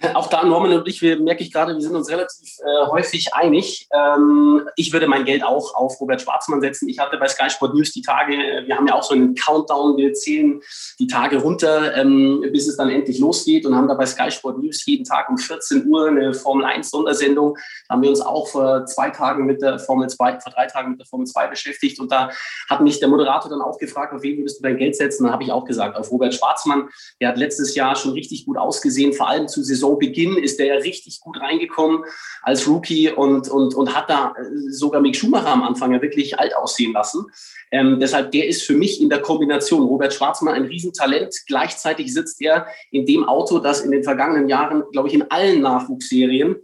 Auch 0.14 0.28
da, 0.28 0.44
Norman 0.44 0.72
und 0.72 0.88
ich, 0.88 1.02
wir 1.02 1.20
merke 1.20 1.42
ich 1.42 1.52
gerade, 1.52 1.74
wir 1.74 1.80
sind 1.80 1.94
uns 1.94 2.08
relativ 2.08 2.58
äh, 2.60 2.86
häufig 2.86 3.34
einig. 3.34 3.86
Ähm, 3.92 4.66
ich 4.76 4.92
würde 4.92 5.06
mein 5.06 5.24
Geld 5.24 5.44
auch 5.44 5.74
auf 5.74 6.00
Robert 6.00 6.22
Schwarzmann 6.22 6.62
setzen. 6.62 6.88
Ich 6.88 6.98
hatte 6.98 7.18
bei 7.18 7.28
Sky 7.28 7.50
Sport 7.50 7.74
News 7.74 7.92
die 7.92 8.00
Tage, 8.00 8.34
äh, 8.34 8.66
wir 8.66 8.76
haben 8.76 8.86
ja 8.86 8.94
auch 8.94 9.02
so 9.02 9.14
einen 9.14 9.34
Countdown, 9.34 9.98
wir 9.98 10.14
zählen 10.14 10.60
die 10.98 11.06
Tage 11.06 11.38
runter, 11.38 11.94
ähm, 11.96 12.42
bis 12.50 12.66
es 12.66 12.76
dann 12.76 12.88
endlich 12.88 13.18
losgeht 13.18 13.66
und 13.66 13.76
haben 13.76 13.88
da 13.88 13.94
bei 13.94 14.06
Sky 14.06 14.30
Sport 14.30 14.58
News 14.58 14.86
jeden 14.86 15.04
Tag 15.04 15.28
um 15.28 15.36
14 15.36 15.86
Uhr 15.86 16.08
eine 16.08 16.32
Formel 16.32 16.64
1 16.64 16.90
Sondersendung. 16.90 17.58
Da 17.88 17.94
haben 17.94 18.02
wir 18.02 18.10
uns 18.10 18.22
auch 18.22 18.48
vor 18.48 18.86
zwei 18.86 19.10
Tagen 19.10 19.44
mit 19.44 19.60
der 19.60 19.78
Formel 19.78 20.08
2, 20.08 20.40
vor 20.40 20.52
drei 20.52 20.66
Tagen 20.66 20.92
mit 20.92 21.00
der 21.00 21.06
Formel 21.06 21.26
2 21.26 21.48
beschäftigt 21.48 22.00
und 22.00 22.10
da 22.10 22.30
hat 22.70 22.80
mich 22.80 23.00
der 23.00 23.08
Moderator 23.08 23.50
dann 23.50 23.60
auch 23.60 23.76
gefragt, 23.76 24.14
auf 24.14 24.22
wen 24.22 24.38
würdest 24.38 24.60
du 24.60 24.62
dein 24.62 24.78
Geld 24.78 24.96
setzen? 24.96 25.24
Dann 25.24 25.32
habe 25.32 25.42
ich 25.42 25.52
auch 25.52 25.66
gesagt, 25.66 25.96
auf 25.96 26.10
Robert 26.10 26.34
Schwarzmann. 26.34 26.88
Der 27.20 27.28
hat 27.28 27.36
letztes 27.36 27.74
Jahr 27.74 27.96
schon 27.96 28.12
richtig 28.12 28.46
gut 28.46 28.56
ausgesehen, 28.56 29.12
vor 29.12 29.28
allem 29.28 29.46
zu 29.46 29.62
Saison 29.62 29.89
Saisonbeginn 29.90 30.36
ist 30.36 30.58
der 30.58 30.82
richtig 30.82 31.20
gut 31.20 31.40
reingekommen 31.40 32.04
als 32.42 32.66
Rookie 32.66 33.10
und, 33.10 33.48
und, 33.48 33.74
und 33.74 33.94
hat 33.94 34.08
da 34.08 34.34
äh, 34.36 34.70
sogar 34.70 35.00
Mick 35.00 35.16
Schumacher 35.16 35.48
am 35.48 35.62
Anfang 35.62 35.92
ja 35.92 36.02
wirklich 36.02 36.38
alt 36.38 36.54
aussehen 36.56 36.92
lassen. 36.92 37.26
Ähm, 37.70 37.98
deshalb, 38.00 38.32
der 38.32 38.46
ist 38.46 38.62
für 38.62 38.74
mich 38.74 39.00
in 39.00 39.08
der 39.08 39.20
Kombination 39.20 39.82
Robert 39.82 40.12
Schwarzmann 40.12 40.54
ein 40.54 40.64
Riesentalent. 40.64 41.34
Gleichzeitig 41.46 42.12
sitzt 42.12 42.40
er 42.40 42.66
in 42.90 43.06
dem 43.06 43.24
Auto, 43.24 43.58
das 43.58 43.80
in 43.80 43.90
den 43.90 44.04
vergangenen 44.04 44.48
Jahren, 44.48 44.84
glaube 44.92 45.08
ich, 45.08 45.14
in 45.14 45.30
allen 45.30 45.60
Nachwuchsserien 45.60 46.56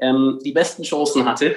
ähm, 0.00 0.38
die 0.44 0.52
besten 0.52 0.82
Chancen 0.82 1.26
hatte 1.26 1.56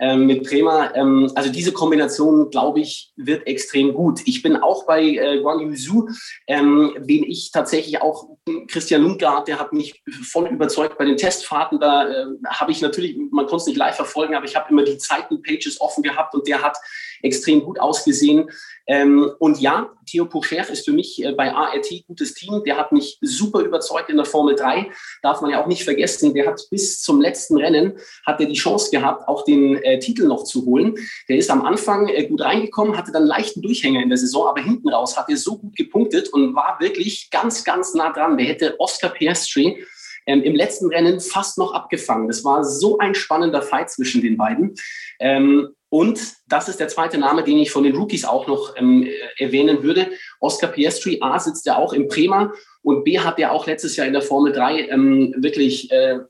ähm, 0.00 0.26
mit 0.26 0.44
Bremer. 0.44 0.94
Ähm, 0.94 1.30
also 1.34 1.50
diese 1.50 1.72
Kombination, 1.72 2.50
glaube 2.50 2.80
ich, 2.80 3.12
wird 3.16 3.46
extrem 3.46 3.94
gut. 3.94 4.20
Ich 4.24 4.42
bin 4.42 4.56
auch 4.56 4.86
bei 4.86 5.02
äh, 5.02 5.40
Guan 5.40 5.60
Yu 5.60 5.74
Zhu, 5.74 6.08
ähm, 6.46 6.94
wen 6.98 7.24
ich 7.24 7.50
tatsächlich 7.52 8.00
auch, 8.00 8.28
Christian 8.68 9.02
Lundgaard, 9.02 9.48
der 9.48 9.60
hat 9.60 9.72
mich 9.72 10.02
voll 10.30 10.48
überzeugt 10.48 10.98
bei 10.98 11.04
den 11.04 11.16
Testfahrten. 11.16 11.78
Da 11.78 12.08
äh, 12.08 12.26
habe 12.46 12.72
ich 12.72 12.80
natürlich, 12.80 13.16
man 13.30 13.46
konnte 13.46 13.62
es 13.62 13.66
nicht 13.66 13.76
live 13.76 13.96
verfolgen, 13.96 14.34
aber 14.34 14.46
ich 14.46 14.56
habe 14.56 14.70
immer 14.70 14.84
die 14.84 14.98
Zeitenpages 14.98 15.80
offen 15.80 16.02
gehabt 16.02 16.34
und 16.34 16.46
der 16.46 16.62
hat 16.62 16.76
extrem 17.22 17.62
gut 17.64 17.80
ausgesehen. 17.80 18.50
Ähm, 18.86 19.30
und 19.38 19.60
ja, 19.60 19.90
Theo 20.06 20.26
Pocher 20.26 20.68
ist 20.68 20.84
für 20.84 20.92
mich 20.92 21.24
äh, 21.24 21.32
bei 21.32 21.52
ART 21.52 21.86
gutes 22.06 22.34
Team. 22.34 22.62
Der 22.64 22.76
hat 22.76 22.92
mich 22.92 23.18
super 23.20 23.60
überzeugt 23.60 24.10
in 24.10 24.16
der 24.16 24.26
Formel 24.26 24.56
3. 24.56 24.90
Darf 25.22 25.40
man 25.40 25.50
ja 25.50 25.62
auch 25.62 25.66
nicht 25.66 25.84
vergessen. 25.84 26.34
Der 26.34 26.46
hat 26.46 26.60
bis 26.70 27.00
zum 27.00 27.20
letzten 27.20 27.56
Rennen 27.56 27.98
hat 28.26 28.40
er 28.40 28.46
die 28.46 28.54
Chance 28.54 28.90
gehabt, 28.90 29.28
auch 29.28 29.44
den 29.44 29.76
äh, 29.82 29.98
Titel 29.98 30.26
noch 30.26 30.44
zu 30.44 30.66
holen. 30.66 30.96
Der 31.28 31.36
ist 31.36 31.50
am 31.50 31.64
Anfang 31.64 32.08
äh, 32.08 32.26
gut 32.26 32.40
reingekommen, 32.40 32.96
hatte 32.96 33.12
dann 33.12 33.24
leichten 33.24 33.62
Durchhänger 33.62 34.02
in 34.02 34.08
der 34.08 34.18
Saison, 34.18 34.48
aber 34.48 34.60
hinten 34.60 34.88
raus 34.88 35.16
hat 35.16 35.30
er 35.30 35.36
so 35.36 35.58
gut 35.58 35.76
gepunktet 35.76 36.28
und 36.30 36.54
war 36.54 36.78
wirklich 36.80 37.30
ganz, 37.30 37.64
ganz 37.64 37.94
nah 37.94 38.12
dran. 38.12 38.36
Der 38.36 38.46
hätte 38.46 38.74
Oscar 38.80 39.10
Piastri 39.10 39.84
ähm, 40.26 40.42
im 40.42 40.54
letzten 40.54 40.88
Rennen 40.88 41.20
fast 41.20 41.58
noch 41.58 41.72
abgefangen. 41.72 42.28
Das 42.28 42.44
war 42.44 42.64
so 42.64 42.98
ein 42.98 43.14
spannender 43.14 43.62
Fight 43.62 43.90
zwischen 43.90 44.22
den 44.22 44.36
beiden. 44.36 44.74
Ähm, 45.18 45.68
und 45.88 46.20
das 46.48 46.68
ist 46.68 46.80
der 46.80 46.88
zweite 46.88 47.18
Name, 47.18 47.44
den 47.44 47.58
ich 47.58 47.70
von 47.70 47.84
den 47.84 47.94
Rookies 47.94 48.24
auch 48.24 48.46
noch 48.46 48.74
ähm, 48.76 49.06
erwähnen 49.36 49.82
würde. 49.82 50.10
Oscar 50.40 50.68
Piastri, 50.68 51.18
A, 51.20 51.38
sitzt 51.38 51.66
ja 51.66 51.76
auch 51.76 51.92
im 51.92 52.08
Prima 52.08 52.52
und 52.82 53.04
B, 53.04 53.18
hat 53.18 53.38
ja 53.38 53.50
auch 53.50 53.66
letztes 53.66 53.96
Jahr 53.96 54.06
in 54.06 54.14
der 54.14 54.22
Formel 54.22 54.52
3 54.52 54.88
ähm, 54.88 55.34
wirklich 55.36 55.90
äh, 55.90 56.20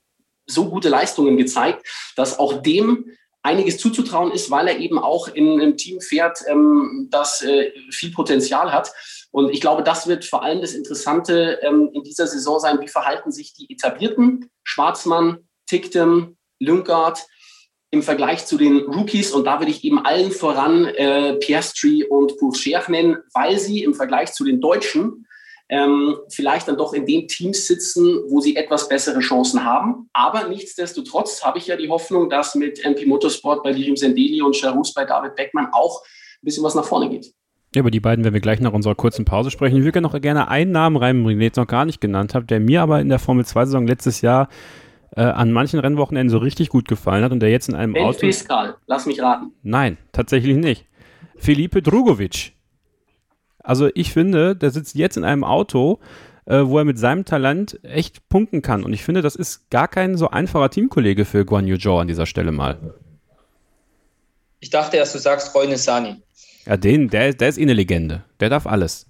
so 0.46 0.68
gute 0.68 0.88
Leistungen 0.88 1.37
gezeigt, 1.37 1.87
dass 2.16 2.38
auch 2.38 2.61
dem 2.62 3.07
einiges 3.42 3.78
zuzutrauen 3.78 4.33
ist, 4.33 4.50
weil 4.50 4.68
er 4.68 4.78
eben 4.78 4.98
auch 4.98 5.28
in 5.28 5.61
einem 5.61 5.76
Team 5.76 6.00
fährt, 6.00 6.40
ähm, 6.48 7.09
das 7.11 7.42
äh, 7.42 7.72
viel 7.90 8.12
Potenzial 8.12 8.72
hat. 8.72 8.92
Und 9.33 9.51
ich 9.51 9.61
glaube, 9.61 9.83
das 9.83 10.07
wird 10.07 10.25
vor 10.25 10.42
allem 10.42 10.61
das 10.61 10.75
Interessante 10.75 11.59
ähm, 11.62 11.90
in 11.92 12.05
dieser 12.05 12.27
Saison 12.27 12.61
sein. 12.61 12.81
Wie 12.81 12.88
verhalten 12.88 13.33
sich 13.33 13.55
die 13.55 13.73
etablierten 13.73 14.51
Schwarzmann, 14.62 15.49
Ticktem, 15.66 16.37
Lünkard, 16.61 17.27
im 17.90 18.03
Vergleich 18.03 18.47
zu 18.47 18.57
den 18.57 18.79
Rookies. 18.79 19.33
Und 19.33 19.45
da 19.45 19.59
würde 19.61 19.71
ich 19.71 19.85
eben 19.85 20.05
allen 20.05 20.33
voran 20.33 20.87
äh, 20.87 21.35
Piastri 21.35 22.05
und 22.05 22.38
Bourchier 22.38 22.83
nennen, 22.88 23.18
weil 23.35 23.59
sie 23.59 23.83
im 23.83 23.95
Vergleich 23.95 24.33
zu 24.33 24.45
den 24.45 24.61
Deutschen 24.61 25.27
ähm, 25.68 26.18
vielleicht 26.31 26.68
dann 26.68 26.77
doch 26.77 26.95
in 26.95 27.07
den 27.07 27.29
Teams 27.29 27.66
sitzen, 27.66 28.23
wo 28.29 28.40
sie 28.40 28.57
etwas 28.57 28.88
bessere 28.88 29.21
Chancen 29.21 29.64
haben. 29.64 30.09
Aber 30.12 30.49
nichtsdestotrotz 30.49 31.42
habe 31.45 31.59
ich 31.59 31.66
ja 31.66 31.77
die 31.77 31.88
Hoffnung, 31.88 32.31
dass 32.31 32.55
mit 32.55 32.85
MP 32.85 33.07
Motorsport 33.07 33.62
bei 33.62 33.73
Lirim 33.73 33.97
Sendeli 33.97 34.42
und 34.42 34.57
Charus 34.57 34.92
bei 34.95 35.05
David 35.05 35.37
Beckmann 35.37 35.68
auch 35.73 36.03
ein 36.03 36.45
bisschen 36.45 36.64
was 36.64 36.75
nach 36.75 36.85
vorne 36.85 37.11
geht. 37.11 37.33
Ja, 37.74 37.80
über 37.80 37.90
die 37.90 38.00
beiden 38.00 38.24
werden 38.24 38.35
wir 38.35 38.40
gleich 38.40 38.61
nach 38.61 38.72
unserer 38.72 38.94
kurzen 38.94 39.24
Pause 39.24 39.50
sprechen. 39.50 39.78
Ich 39.78 39.85
würde 39.85 40.02
noch 40.02 40.20
gerne 40.20 40.48
einen 40.48 40.72
Namen 40.72 40.96
reinbringen, 40.96 41.38
den 41.38 41.40
ich 41.40 41.46
jetzt 41.46 41.56
noch 41.56 41.66
gar 41.66 41.87
nicht 41.87 42.00
genannt 42.00 42.35
habe, 42.35 42.44
der 42.44 42.61
mir 42.61 42.82
aber 42.82 43.00
in 43.00 43.08
der 43.08 43.18
Formel 43.18 43.44
2-Saison 43.44 43.87
letztes 43.87 44.20
Jahr 44.20 44.48
äh, 45.16 45.22
an 45.22 45.52
manchen 45.52 45.80
Rennwochenenden 45.80 46.30
so 46.30 46.38
richtig 46.38 46.68
gut 46.68 46.87
gefallen 46.87 47.24
hat 47.24 47.32
und 47.32 47.40
der 47.40 47.50
jetzt 47.50 47.68
in 47.68 47.74
einem 47.74 47.94
ben 47.94 48.04
Auto. 48.04 48.18
Fiskal, 48.18 48.76
lass 48.87 49.06
mich 49.06 49.22
raten. 49.22 49.52
Nein, 49.62 49.96
tatsächlich 50.12 50.56
nicht. 50.56 50.87
Felipe 51.37 51.82
Drugovic. 51.82 52.52
Also 53.58 53.88
ich 53.94 54.12
finde, 54.12 54.54
der 54.56 54.70
sitzt 54.70 54.94
jetzt 54.94 55.16
in 55.16 55.24
einem 55.24 55.44
Auto, 55.44 55.98
äh, 56.44 56.62
wo 56.64 56.78
er 56.78 56.85
mit 56.85 56.98
seinem 56.98 57.24
Talent 57.24 57.78
echt 57.85 58.28
punkten 58.28 58.62
kann. 58.62 58.85
Und 58.85 58.92
ich 58.92 59.02
finde, 59.04 59.22
das 59.22 59.37
ist 59.37 59.70
gar 59.70 59.88
kein 59.88 60.16
so 60.16 60.28
einfacher 60.28 60.70
Teamkollege 60.70 61.24
für 61.24 61.44
Guan 61.44 61.66
Yu 61.66 61.78
Zhou 61.78 61.98
an 61.98 62.08
dieser 62.08 62.26
Stelle 62.26 62.52
mal. 62.52 62.94
Ich 64.61 64.70
dachte 64.70 64.96
erst, 64.96 65.14
du 65.14 65.18
sagst 65.18 65.54
Roy 65.54 65.74
Sani. 65.76 66.22
Ja, 66.66 66.77
den, 66.77 67.09
der, 67.09 67.33
der 67.33 67.48
ist 67.48 67.59
eh 67.59 67.62
eine 67.62 67.75
Legende. 67.75 68.25
Der 68.40 68.48
darf 68.48 68.66
alles. 68.66 69.07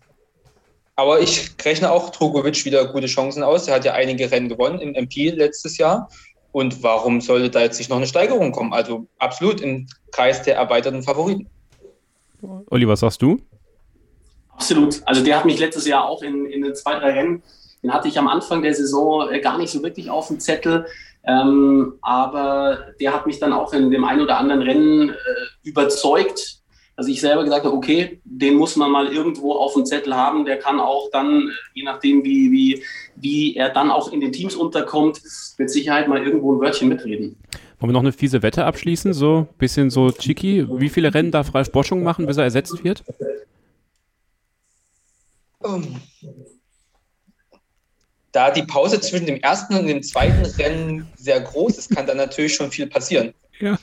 Aber 0.96 1.20
ich 1.20 1.50
rechne 1.64 1.90
auch 1.90 2.10
Drogovic 2.10 2.64
wieder 2.64 2.86
gute 2.86 3.06
Chancen 3.06 3.42
aus. 3.42 3.68
Er 3.68 3.74
hat 3.74 3.84
ja 3.84 3.92
einige 3.94 4.30
Rennen 4.30 4.48
gewonnen 4.48 4.78
im 4.78 4.94
MP 4.94 5.30
letztes 5.30 5.78
Jahr. 5.78 6.08
Und 6.52 6.82
warum 6.82 7.20
sollte 7.20 7.50
da 7.50 7.60
jetzt 7.60 7.78
nicht 7.78 7.88
noch 7.88 7.96
eine 7.96 8.06
Steigerung 8.06 8.52
kommen? 8.52 8.72
Also 8.72 9.06
absolut 9.18 9.60
im 9.60 9.86
Kreis 10.10 10.42
der 10.42 10.56
erweiterten 10.56 11.02
Favoriten. 11.02 11.48
Olli, 12.70 12.86
was 12.86 13.00
sagst 13.00 13.22
du? 13.22 13.40
Absolut. 14.50 15.00
Also 15.06 15.24
der 15.24 15.38
hat 15.38 15.44
mich 15.46 15.58
letztes 15.58 15.86
Jahr 15.86 16.04
auch 16.04 16.22
in, 16.22 16.46
in 16.46 16.74
zwei, 16.74 16.98
drei 16.98 17.12
Rennen, 17.12 17.42
den 17.82 17.92
hatte 17.92 18.08
ich 18.08 18.18
am 18.18 18.28
Anfang 18.28 18.62
der 18.62 18.74
Saison 18.74 19.30
äh, 19.30 19.40
gar 19.40 19.58
nicht 19.58 19.70
so 19.70 19.82
wirklich 19.82 20.08
auf 20.10 20.28
dem 20.28 20.38
Zettel. 20.38 20.86
Ähm, 21.24 21.94
aber 22.02 22.92
der 23.00 23.12
hat 23.12 23.26
mich 23.26 23.38
dann 23.38 23.52
auch 23.52 23.72
in 23.72 23.90
dem 23.90 24.04
einen 24.04 24.20
oder 24.20 24.38
anderen 24.38 24.62
Rennen 24.62 25.10
äh, 25.10 25.14
überzeugt 25.62 26.61
dass 26.96 27.08
ich 27.08 27.20
selber 27.20 27.44
gesagt 27.44 27.64
habe, 27.64 27.74
okay, 27.74 28.20
den 28.24 28.54
muss 28.54 28.76
man 28.76 28.90
mal 28.90 29.08
irgendwo 29.08 29.54
auf 29.54 29.74
dem 29.74 29.86
Zettel 29.86 30.14
haben. 30.14 30.44
Der 30.44 30.58
kann 30.58 30.78
auch 30.78 31.10
dann, 31.10 31.50
je 31.74 31.84
nachdem, 31.84 32.22
wie, 32.24 32.52
wie, 32.52 32.82
wie 33.16 33.56
er 33.56 33.70
dann 33.70 33.90
auch 33.90 34.12
in 34.12 34.20
den 34.20 34.32
Teams 34.32 34.54
unterkommt, 34.54 35.20
mit 35.58 35.70
Sicherheit 35.70 36.08
mal 36.08 36.22
irgendwo 36.22 36.54
ein 36.54 36.60
Wörtchen 36.60 36.88
mitreden. 36.88 37.36
Wollen 37.78 37.90
wir 37.90 37.94
noch 37.94 38.00
eine 38.00 38.12
fiese 38.12 38.42
Wette 38.42 38.64
abschließen? 38.64 39.12
So 39.12 39.48
ein 39.50 39.58
bisschen 39.58 39.90
so 39.90 40.10
cheeky. 40.10 40.66
Wie 40.78 40.88
viele 40.88 41.12
Rennen 41.12 41.30
darf 41.30 41.54
Ralf 41.54 41.72
Boschung 41.72 42.02
machen, 42.02 42.26
bis 42.26 42.36
er 42.36 42.44
ersetzt 42.44 42.84
wird? 42.84 43.02
Da 48.32 48.50
die 48.50 48.62
Pause 48.62 49.00
zwischen 49.00 49.26
dem 49.26 49.40
ersten 49.40 49.74
und 49.74 49.86
dem 49.86 50.02
zweiten 50.02 50.44
Rennen 50.44 51.08
sehr 51.16 51.40
groß 51.40 51.78
ist, 51.78 51.90
kann 51.90 52.06
da 52.06 52.14
natürlich 52.14 52.54
schon 52.54 52.70
viel 52.70 52.86
passieren. 52.86 53.32
Ja, 53.60 53.78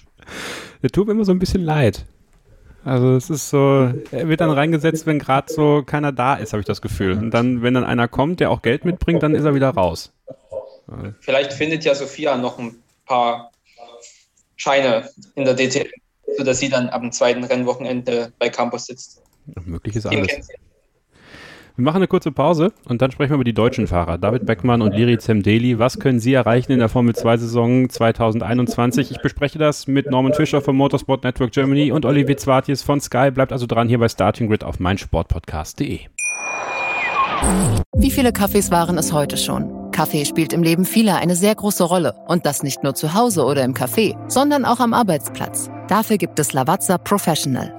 der 0.81 0.89
tut 0.89 1.07
mir 1.07 1.13
immer 1.13 1.25
so 1.25 1.31
ein 1.31 1.39
bisschen 1.39 1.63
leid. 1.63 2.05
Also 2.85 3.15
es 3.15 3.29
ist 3.29 3.49
so, 3.49 3.91
er 4.11 4.29
wird 4.29 4.41
dann 4.41 4.51
reingesetzt, 4.51 5.05
wenn 5.05 5.19
gerade 5.19 5.51
so 5.51 5.83
keiner 5.85 6.11
da 6.11 6.35
ist, 6.35 6.53
habe 6.53 6.61
ich 6.61 6.65
das 6.65 6.81
Gefühl. 6.81 7.13
Und 7.13 7.31
dann, 7.31 7.61
wenn 7.61 7.73
dann 7.73 7.83
einer 7.83 8.07
kommt, 8.07 8.39
der 8.39 8.51
auch 8.51 8.61
Geld 8.61 8.85
mitbringt, 8.85 9.21
dann 9.21 9.35
ist 9.35 9.43
er 9.43 9.53
wieder 9.53 9.69
raus. 9.69 10.13
Vielleicht 11.19 11.53
findet 11.53 11.83
ja 11.83 11.93
Sophia 11.93 12.37
noch 12.37 12.57
ein 12.57 12.75
paar 13.05 13.51
Scheine 14.55 15.09
in 15.35 15.45
der 15.45 15.55
DTM, 15.55 15.87
sodass 16.37 16.59
sie 16.59 16.69
dann 16.69 16.89
am 16.89 17.11
zweiten 17.11 17.43
Rennwochenende 17.43 18.31
bei 18.39 18.49
Campus 18.49 18.85
sitzt. 18.85 19.21
Möglich 19.65 19.95
ist 19.95 20.05
alles. 20.05 20.47
Wir 21.79 21.85
machen 21.85 21.95
eine 21.95 22.09
kurze 22.09 22.33
Pause 22.33 22.73
und 22.89 23.01
dann 23.01 23.09
sprechen 23.09 23.29
wir 23.29 23.35
über 23.35 23.45
die 23.45 23.53
deutschen 23.53 23.87
Fahrer. 23.87 24.17
David 24.17 24.45
Beckmann 24.45 24.81
und 24.81 24.93
Liri 24.93 25.17
Zemdeli. 25.17 25.79
Was 25.79 25.97
können 25.97 26.19
sie 26.19 26.33
erreichen 26.33 26.73
in 26.73 26.79
der 26.79 26.89
Formel 26.89 27.13
2-Saison 27.13 27.89
2021? 27.89 29.11
Ich 29.11 29.21
bespreche 29.21 29.57
das 29.59 29.87
mit 29.87 30.11
Norman 30.11 30.33
Fischer 30.33 30.59
vom 30.59 30.75
Motorsport 30.75 31.23
Network 31.23 31.53
Germany 31.53 31.93
und 31.93 32.03
Olivier 32.03 32.35
Zwartjes 32.35 32.83
von 32.83 32.99
Sky. 32.99 33.31
Bleibt 33.31 33.53
also 33.53 33.65
dran 33.65 33.87
hier 33.87 33.97
bei 33.97 34.09
Starting 34.09 34.49
Grid 34.49 34.65
auf 34.65 34.81
meinsportpodcast.de. 34.81 36.01
Wie 37.95 38.11
viele 38.11 38.33
Kaffees 38.33 38.71
waren 38.71 38.97
es 38.97 39.13
heute 39.13 39.37
schon? 39.37 39.71
Kaffee 39.93 40.25
spielt 40.25 40.51
im 40.51 40.63
Leben 40.63 40.83
vieler 40.83 41.15
eine 41.15 41.37
sehr 41.37 41.55
große 41.55 41.85
Rolle. 41.85 42.13
Und 42.27 42.45
das 42.45 42.61
nicht 42.61 42.83
nur 42.83 42.93
zu 42.93 43.13
Hause 43.13 43.45
oder 43.45 43.63
im 43.63 43.73
Café, 43.73 44.17
sondern 44.27 44.65
auch 44.65 44.81
am 44.81 44.93
Arbeitsplatz. 44.93 45.69
Dafür 45.87 46.17
gibt 46.17 46.39
es 46.39 46.51
Lavazza 46.51 46.97
Professional. 46.97 47.78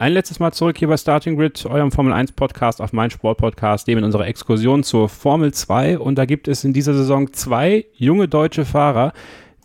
Ein 0.00 0.14
letztes 0.14 0.40
Mal 0.40 0.50
zurück 0.50 0.78
hier 0.78 0.88
bei 0.88 0.96
Starting 0.96 1.36
Grid, 1.36 1.66
eurem 1.66 1.92
Formel 1.92 2.14
1 2.14 2.32
Podcast 2.32 2.80
auf 2.80 2.94
mein 2.94 3.10
Sportpodcast, 3.10 3.86
dem 3.86 3.98
in 3.98 4.04
unserer 4.04 4.26
Exkursion 4.26 4.82
zur 4.82 5.10
Formel 5.10 5.52
2. 5.52 5.98
Und 5.98 6.14
da 6.14 6.24
gibt 6.24 6.48
es 6.48 6.64
in 6.64 6.72
dieser 6.72 6.94
Saison 6.94 7.34
zwei 7.34 7.84
junge 7.92 8.26
deutsche 8.26 8.64
Fahrer, 8.64 9.12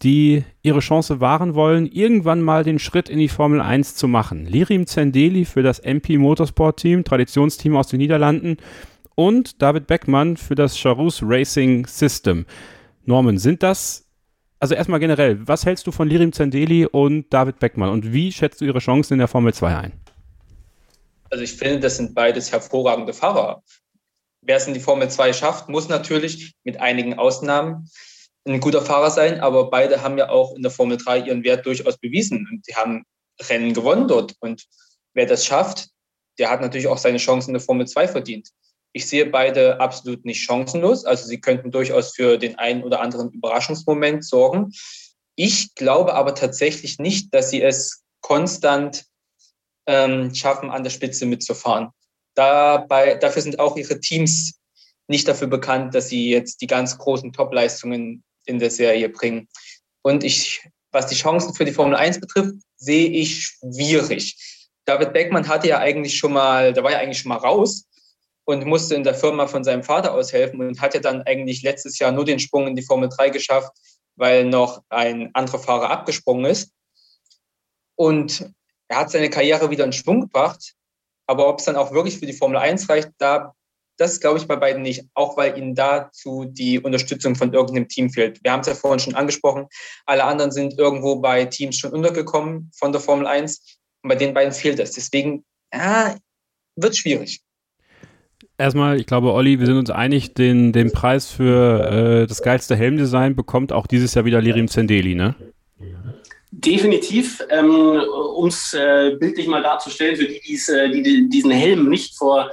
die 0.03 0.43
ihre 0.61 0.81
Chance 0.81 1.21
wahren 1.21 1.55
wollen, 1.55 1.87
irgendwann 1.87 2.41
mal 2.41 2.65
den 2.65 2.79
Schritt 2.79 3.07
in 3.07 3.19
die 3.19 3.29
Formel 3.29 3.61
1 3.61 3.95
zu 3.95 4.09
machen. 4.09 4.45
Lirim 4.45 4.87
Zendeli 4.87 5.45
für 5.45 5.63
das 5.63 5.79
MP 5.79 6.17
Motorsport 6.17 6.81
Team, 6.81 7.05
Traditionsteam 7.05 7.77
aus 7.77 7.87
den 7.87 7.99
Niederlanden 7.99 8.57
und 9.15 9.61
David 9.61 9.87
Beckmann 9.87 10.35
für 10.35 10.55
das 10.55 10.77
Charus 10.77 11.23
Racing 11.23 11.85
System. 11.87 12.45
Norman, 13.05 13.37
sind 13.37 13.63
das, 13.63 14.09
also 14.59 14.75
erstmal 14.75 14.99
generell, 14.99 15.47
was 15.47 15.65
hältst 15.65 15.87
du 15.87 15.93
von 15.93 16.09
Lirim 16.09 16.33
Zendeli 16.33 16.85
und 16.85 17.33
David 17.33 17.59
Beckmann 17.59 17.89
und 17.89 18.11
wie 18.11 18.33
schätzt 18.33 18.59
du 18.59 18.65
ihre 18.65 18.79
Chancen 18.79 19.13
in 19.13 19.19
der 19.19 19.29
Formel 19.29 19.53
2 19.53 19.77
ein? 19.77 20.04
Also 21.29 21.43
ich 21.43 21.53
finde, 21.53 21.79
das 21.79 21.97
sind 21.97 22.13
beides 22.13 22.51
hervorragende 22.51 23.13
Fahrer. 23.13 23.63
Wer 24.41 24.57
es 24.57 24.67
in 24.67 24.73
die 24.73 24.79
Formel 24.79 25.09
2 25.09 25.33
schafft, 25.33 25.69
muss 25.69 25.89
natürlich 25.89 26.53
mit 26.63 26.79
einigen 26.79 27.17
Ausnahmen 27.17 27.89
ein 28.47 28.59
guter 28.59 28.81
Fahrer 28.81 29.09
sein, 29.09 29.39
aber 29.39 29.71
beide 29.71 30.03
haben 30.03 30.17
ja 30.17 30.29
auch 30.29 30.55
in 30.55 30.61
der 30.61 30.71
Formel 30.71 30.97
3 30.97 31.21
ihren 31.21 31.43
Wert 31.43 31.65
durchaus 31.65 31.97
bewiesen 31.97 32.47
und 32.51 32.67
die 32.67 32.75
haben 32.75 33.03
Rennen 33.41 33.73
gewonnen 33.73 34.07
dort. 34.07 34.35
Und 34.39 34.65
wer 35.13 35.25
das 35.25 35.45
schafft, 35.45 35.89
der 36.37 36.49
hat 36.49 36.61
natürlich 36.61 36.87
auch 36.87 36.97
seine 36.97 37.17
Chancen 37.17 37.49
in 37.49 37.55
der 37.55 37.61
Formel 37.61 37.87
2 37.87 38.07
verdient. 38.07 38.49
Ich 38.93 39.07
sehe 39.07 39.25
beide 39.25 39.79
absolut 39.79 40.23
nicht 40.25 40.41
chancenlos. 40.41 41.05
Also 41.05 41.25
sie 41.25 41.41
könnten 41.41 41.71
durchaus 41.71 42.15
für 42.15 42.37
den 42.37 42.57
einen 42.57 42.83
oder 42.83 43.01
anderen 43.01 43.31
Überraschungsmoment 43.31 44.23
sorgen. 44.23 44.71
Ich 45.35 45.75
glaube 45.75 46.13
aber 46.13 46.35
tatsächlich 46.35 46.99
nicht, 46.99 47.33
dass 47.33 47.49
sie 47.49 47.61
es 47.61 48.03
konstant 48.21 49.05
ähm, 49.87 50.33
schaffen, 50.33 50.69
an 50.69 50.83
der 50.83 50.91
Spitze 50.91 51.25
mitzufahren. 51.25 51.89
Dabei, 52.35 53.15
dafür 53.15 53.41
sind 53.41 53.59
auch 53.59 53.77
ihre 53.77 53.99
Teams 53.99 54.59
nicht 55.07 55.27
dafür 55.27 55.47
bekannt, 55.47 55.93
dass 55.95 56.09
sie 56.09 56.29
jetzt 56.29 56.61
die 56.61 56.67
ganz 56.67 56.97
großen 56.97 57.31
Top-Leistungen 57.31 58.23
in 58.45 58.59
der 58.59 58.71
Serie 58.71 59.09
bringen. 59.09 59.47
Und 60.01 60.23
ich, 60.23 60.67
was 60.91 61.07
die 61.07 61.15
Chancen 61.15 61.53
für 61.53 61.65
die 61.65 61.71
Formel 61.71 61.95
1 61.95 62.19
betrifft, 62.19 62.55
sehe 62.77 63.09
ich 63.09 63.43
schwierig. 63.43 64.35
David 64.85 65.13
Beckmann 65.13 65.47
hatte 65.47 65.67
ja 65.67 65.79
eigentlich 65.79 66.17
schon 66.17 66.33
mal, 66.33 66.73
da 66.73 66.83
war 66.83 66.91
ja 66.91 66.99
eigentlich 66.99 67.19
schon 67.19 67.29
mal 67.29 67.37
raus 67.37 67.85
und 68.45 68.65
musste 68.65 68.95
in 68.95 69.03
der 69.03 69.15
Firma 69.15 69.47
von 69.47 69.63
seinem 69.63 69.83
Vater 69.83 70.13
aushelfen 70.13 70.61
und 70.61 70.81
hat 70.81 70.93
ja 70.93 70.99
dann 70.99 71.23
eigentlich 71.23 71.63
letztes 71.63 71.97
Jahr 71.99 72.11
nur 72.11 72.25
den 72.25 72.39
Sprung 72.39 72.67
in 72.67 72.75
die 72.75 72.83
Formel 72.83 73.09
3 73.09 73.29
geschafft, 73.29 73.71
weil 74.15 74.45
noch 74.45 74.83
ein 74.89 75.31
anderer 75.33 75.59
Fahrer 75.59 75.89
abgesprungen 75.89 76.45
ist. 76.45 76.71
Und 77.95 78.51
er 78.87 78.97
hat 78.97 79.11
seine 79.11 79.29
Karriere 79.29 79.69
wieder 79.69 79.85
in 79.85 79.93
Schwung 79.93 80.21
gebracht. 80.21 80.73
Aber 81.27 81.47
ob 81.47 81.59
es 81.59 81.65
dann 81.65 81.75
auch 81.75 81.91
wirklich 81.91 82.19
für 82.19 82.27
die 82.27 82.33
Formel 82.33 82.57
1 82.57 82.87
reicht, 82.89 83.09
da 83.17 83.53
das 83.97 84.19
glaube 84.19 84.37
ich 84.37 84.47
bei 84.47 84.55
beiden 84.55 84.81
nicht, 84.81 85.05
auch 85.13 85.37
weil 85.37 85.57
ihnen 85.57 85.75
dazu 85.75 86.45
die 86.45 86.79
Unterstützung 86.79 87.35
von 87.35 87.53
irgendeinem 87.53 87.87
Team 87.87 88.09
fehlt. 88.09 88.43
Wir 88.43 88.51
haben 88.51 88.61
es 88.61 88.67
ja 88.67 88.75
vorhin 88.75 88.99
schon 88.99 89.15
angesprochen, 89.15 89.67
alle 90.05 90.25
anderen 90.25 90.51
sind 90.51 90.77
irgendwo 90.77 91.17
bei 91.17 91.45
Teams 91.45 91.77
schon 91.77 91.91
untergekommen 91.91 92.71
von 92.77 92.91
der 92.91 93.01
Formel 93.01 93.27
1 93.27 93.79
und 94.03 94.09
bei 94.09 94.15
den 94.15 94.33
beiden 94.33 94.53
fehlt 94.53 94.79
es. 94.79 94.91
Deswegen 94.91 95.45
ja, 95.73 96.15
wird 96.75 96.95
schwierig. 96.95 97.41
Erstmal, 98.57 98.99
ich 98.99 99.05
glaube, 99.05 99.33
Olli, 99.33 99.59
wir 99.59 99.65
sind 99.65 99.77
uns 99.77 99.89
einig, 99.89 100.33
den, 100.33 100.71
den 100.71 100.91
Preis 100.91 101.29
für 101.29 102.21
äh, 102.23 102.27
das 102.27 102.41
geilste 102.41 102.75
Helmdesign 102.75 103.35
bekommt 103.35 103.73
auch 103.73 103.85
dieses 103.85 104.13
Jahr 104.13 104.23
wieder 104.23 104.41
Lirim 104.41 104.69
Zendeli, 104.69 105.15
ne? 105.15 105.35
Definitiv, 106.57 107.43
ähm, 107.49 108.01
um 108.35 108.47
es 108.47 108.73
äh, 108.73 109.15
bildlich 109.19 109.47
mal 109.47 109.61
darzustellen, 109.61 110.15
für 110.15 110.25
die, 110.25 110.61
äh, 110.69 110.89
die 110.89 111.27
diesen 111.29 111.51
Helm 111.51 111.89
nicht 111.89 112.17
vor 112.17 112.49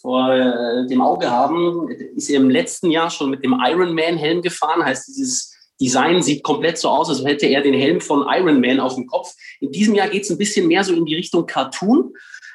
vor 0.00 0.34
äh, 0.34 0.86
dem 0.88 1.00
Auge 1.00 1.30
haben, 1.30 1.88
ist 2.16 2.28
er 2.28 2.40
im 2.40 2.50
letzten 2.50 2.90
Jahr 2.90 3.08
schon 3.08 3.30
mit 3.30 3.44
dem 3.44 3.56
Ironman-Helm 3.64 4.42
gefahren. 4.42 4.84
Heißt, 4.84 5.06
dieses 5.08 5.54
Design 5.80 6.22
sieht 6.22 6.42
komplett 6.42 6.78
so 6.78 6.88
aus, 6.88 7.08
als 7.08 7.24
hätte 7.24 7.46
er 7.46 7.62
den 7.62 7.74
Helm 7.74 8.00
von 8.00 8.26
Ironman 8.28 8.80
auf 8.80 8.96
dem 8.96 9.06
Kopf. 9.06 9.32
In 9.60 9.70
diesem 9.70 9.94
Jahr 9.94 10.08
geht 10.08 10.24
es 10.24 10.30
ein 10.30 10.38
bisschen 10.38 10.66
mehr 10.66 10.82
so 10.82 10.92
in 10.92 11.06
die 11.06 11.14
Richtung 11.14 11.46
Cartoon. 11.46 12.12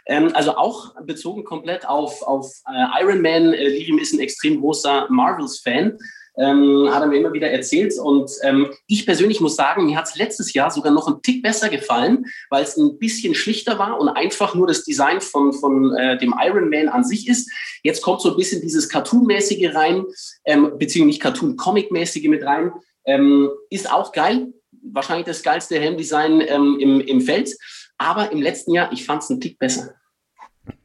Ähm, 0.08 0.32
also 0.34 0.58
auch 0.58 0.93
bezogen 1.06 1.45
komplett 1.45 1.88
auf, 1.88 2.22
auf 2.22 2.52
äh, 2.68 3.02
Iron 3.02 3.22
Man. 3.22 3.54
Äh, 3.54 3.70
Lirim 3.70 3.98
ist 3.98 4.14
ein 4.14 4.20
extrem 4.20 4.60
großer 4.60 5.08
Marvels-Fan 5.10 5.98
ähm, 6.38 6.90
hat 6.92 7.02
er 7.02 7.08
mir 7.08 7.18
immer 7.20 7.34
wieder 7.34 7.50
erzählt. 7.50 7.98
Und 8.00 8.32
ähm, 8.44 8.68
ich 8.88 9.06
persönlich 9.06 9.42
muss 9.42 9.56
sagen, 9.56 9.86
mir 9.86 9.98
hat 9.98 10.08
es 10.08 10.16
letztes 10.16 10.54
Jahr 10.54 10.72
sogar 10.72 10.92
noch 10.94 11.08
ein 11.08 11.22
Tick 11.22 11.42
besser 11.42 11.70
gefallen, 11.70 12.26
weil 12.50 12.64
es 12.64 12.78
ein 12.78 12.98
bisschen 13.00 13.36
schlichter 13.36 13.80
war 13.80 14.00
und 14.00 14.10
einfach 14.10 14.56
nur 14.56 14.68
das 14.68 14.84
Design 14.84 15.22
von, 15.22 15.54
von 15.54 15.96
äh, 15.96 16.18
dem 16.18 16.36
Iron 16.40 16.70
Man 16.70 16.90
an 16.90 17.04
sich 17.04 17.28
ist. 17.28 17.52
Jetzt 17.84 18.02
kommt 18.02 18.22
so 18.22 18.32
ein 18.32 18.38
bisschen 18.38 18.62
dieses 18.62 18.88
Cartoon-mäßige 18.90 19.74
rein, 19.74 20.06
ähm, 20.46 20.74
beziehungsweise 20.78 21.20
Cartoon-Comic-mäßige 21.20 22.28
mit 22.28 22.44
rein. 22.44 22.72
Ähm, 23.06 23.50
ist 23.70 23.92
auch 23.92 24.12
geil. 24.12 24.54
Wahrscheinlich 24.90 25.26
das 25.26 25.44
geilste 25.44 25.80
Helmdesign 25.80 26.42
ähm, 26.42 26.78
im, 26.80 27.02
im 27.02 27.22
Feld. 27.22 27.50
Aber 27.98 28.32
im 28.32 28.42
letzten 28.42 28.74
Jahr, 28.74 28.92
ich 28.92 29.06
fand 29.06 29.24
es 29.24 29.30
einen 29.30 29.42
Tick 29.42 29.58
besser. 29.58 29.96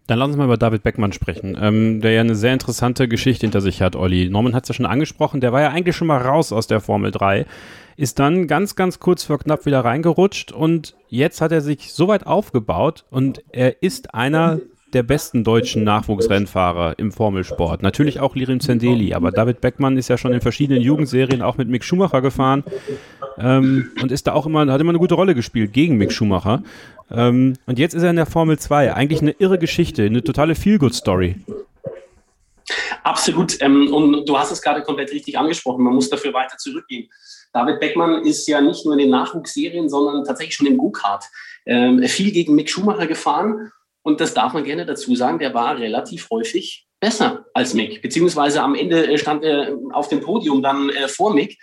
Dann 0.07 0.19
lass 0.19 0.29
uns 0.29 0.37
mal 0.37 0.45
über 0.45 0.57
David 0.57 0.83
Beckmann 0.83 1.13
sprechen, 1.13 1.57
ähm, 1.61 2.01
der 2.01 2.13
ja 2.13 2.21
eine 2.21 2.35
sehr 2.35 2.53
interessante 2.53 3.07
Geschichte 3.07 3.47
hinter 3.47 3.61
sich 3.61 3.83
hat, 3.83 3.95
Olli. 3.95 4.29
Norman 4.29 4.55
hat 4.55 4.65
es 4.65 4.69
ja 4.69 4.75
schon 4.75 4.87
angesprochen, 4.87 5.41
der 5.41 5.53
war 5.53 5.61
ja 5.61 5.71
eigentlich 5.71 5.97
schon 5.97 6.09
mal 6.09 6.21
raus 6.21 6.53
aus 6.53 6.67
der 6.67 6.81
Formel 6.81 7.13
3, 7.13 7.47
ist 7.97 8.19
dann 8.19 8.49
ganz, 8.49 8.75
ganz 8.75 8.99
kurz 8.99 9.25
vor 9.25 9.39
knapp 9.39 9.65
wieder 9.65 9.85
reingerutscht 9.85 10.51
und 10.51 10.97
jetzt 11.09 11.41
hat 11.41 11.53
er 11.53 11.61
sich 11.61 11.93
so 11.93 12.09
weit 12.09 12.27
aufgebaut 12.27 13.05
und 13.11 13.45
er 13.53 13.83
ist 13.83 14.15
einer 14.15 14.61
der 14.93 15.03
besten 15.03 15.45
deutschen 15.45 15.85
Nachwuchsrennfahrer 15.85 16.99
im 16.99 17.13
Formelsport. 17.13 17.83
Natürlich 17.83 18.21
auch 18.21 18.35
Lirim 18.35 18.61
Zendeli, 18.61 19.15
aber 19.15 19.31
David 19.31 19.61
Beckmann 19.61 19.97
ist 19.97 20.09
ja 20.09 20.19
schon 20.19 20.33
in 20.33 20.41
verschiedenen 20.41 20.83
Jugendserien 20.83 21.43
auch 21.43 21.57
mit 21.57 21.69
Mick 21.69 21.85
Schumacher 21.85 22.21
gefahren 22.21 22.65
ähm, 23.39 23.91
und 24.01 24.13
ist 24.13 24.27
da 24.27 24.35
auch 24.35 24.47
immer, 24.47 24.71
hat 24.71 24.81
immer 24.81 24.91
eine 24.91 24.99
gute 24.99 25.15
Rolle 25.15 25.35
gespielt 25.35 25.73
gegen 25.73 25.97
Mick 25.97 26.13
Schumacher. 26.13 26.63
Ähm, 27.11 27.55
und 27.67 27.79
jetzt 27.79 27.95
ist 27.95 28.03
er 28.03 28.11
in 28.11 28.17
der 28.17 28.27
Formel 28.27 28.59
2. 28.59 28.95
Eigentlich 28.95 29.23
eine 29.23 29.33
irre 29.33 29.59
Geschichte, 29.59 30.05
eine 30.05 30.23
totale 30.23 30.55
Feel-Good-Story. 30.55 31.37
Absolut. 33.03 33.61
Ähm, 33.61 33.93
und 33.93 34.27
du 34.29 34.39
hast 34.39 34.53
es 34.53 34.63
gerade 34.63 34.83
komplett 34.83 35.13
richtig 35.13 35.39
angesprochen. 35.39 35.83
Man 35.85 35.95
muss 35.95 36.11
dafür 36.11 36.33
weiter 36.33 36.57
zurückgehen. 36.59 37.09
David 37.53 37.81
Beckmann 37.81 38.25
ist 38.25 38.47
ja 38.47 38.61
nicht 38.61 38.85
nur 38.85 38.95
in 38.95 39.01
den 39.01 39.11
Nachwuchsserien, 39.11 39.89
sondern 39.89 40.25
tatsächlich 40.25 40.55
schon 40.55 40.67
im 40.67 40.79
Go-Kart. 40.79 41.25
Ähm, 41.67 42.03
viel 42.05 42.33
gegen 42.33 42.55
Mick 42.55 42.71
Schumacher 42.71 43.07
gefahren 43.07 43.71
und 44.03 44.21
das 44.21 44.35
darf 44.35 44.53
man 44.53 44.65
gerne 44.65 44.85
dazu 44.85 45.15
sagen, 45.15 45.39
der 45.39 45.55
war 45.55 45.79
relativ 45.79 46.29
häufig 46.31 46.87
besser 47.01 47.47
als 47.55 47.75
Mick. 47.75 48.01
Beziehungsweise 48.03 48.63
am 48.63 48.75
Ende 48.75 49.07
äh, 49.07 49.19
stand 49.19 49.45
er 49.45 49.77
auf 49.93 50.09
dem 50.09 50.21
Podium 50.21 50.63
dann 50.63 50.89
äh, 50.91 51.09
vor 51.09 51.35
Mick 51.35 51.59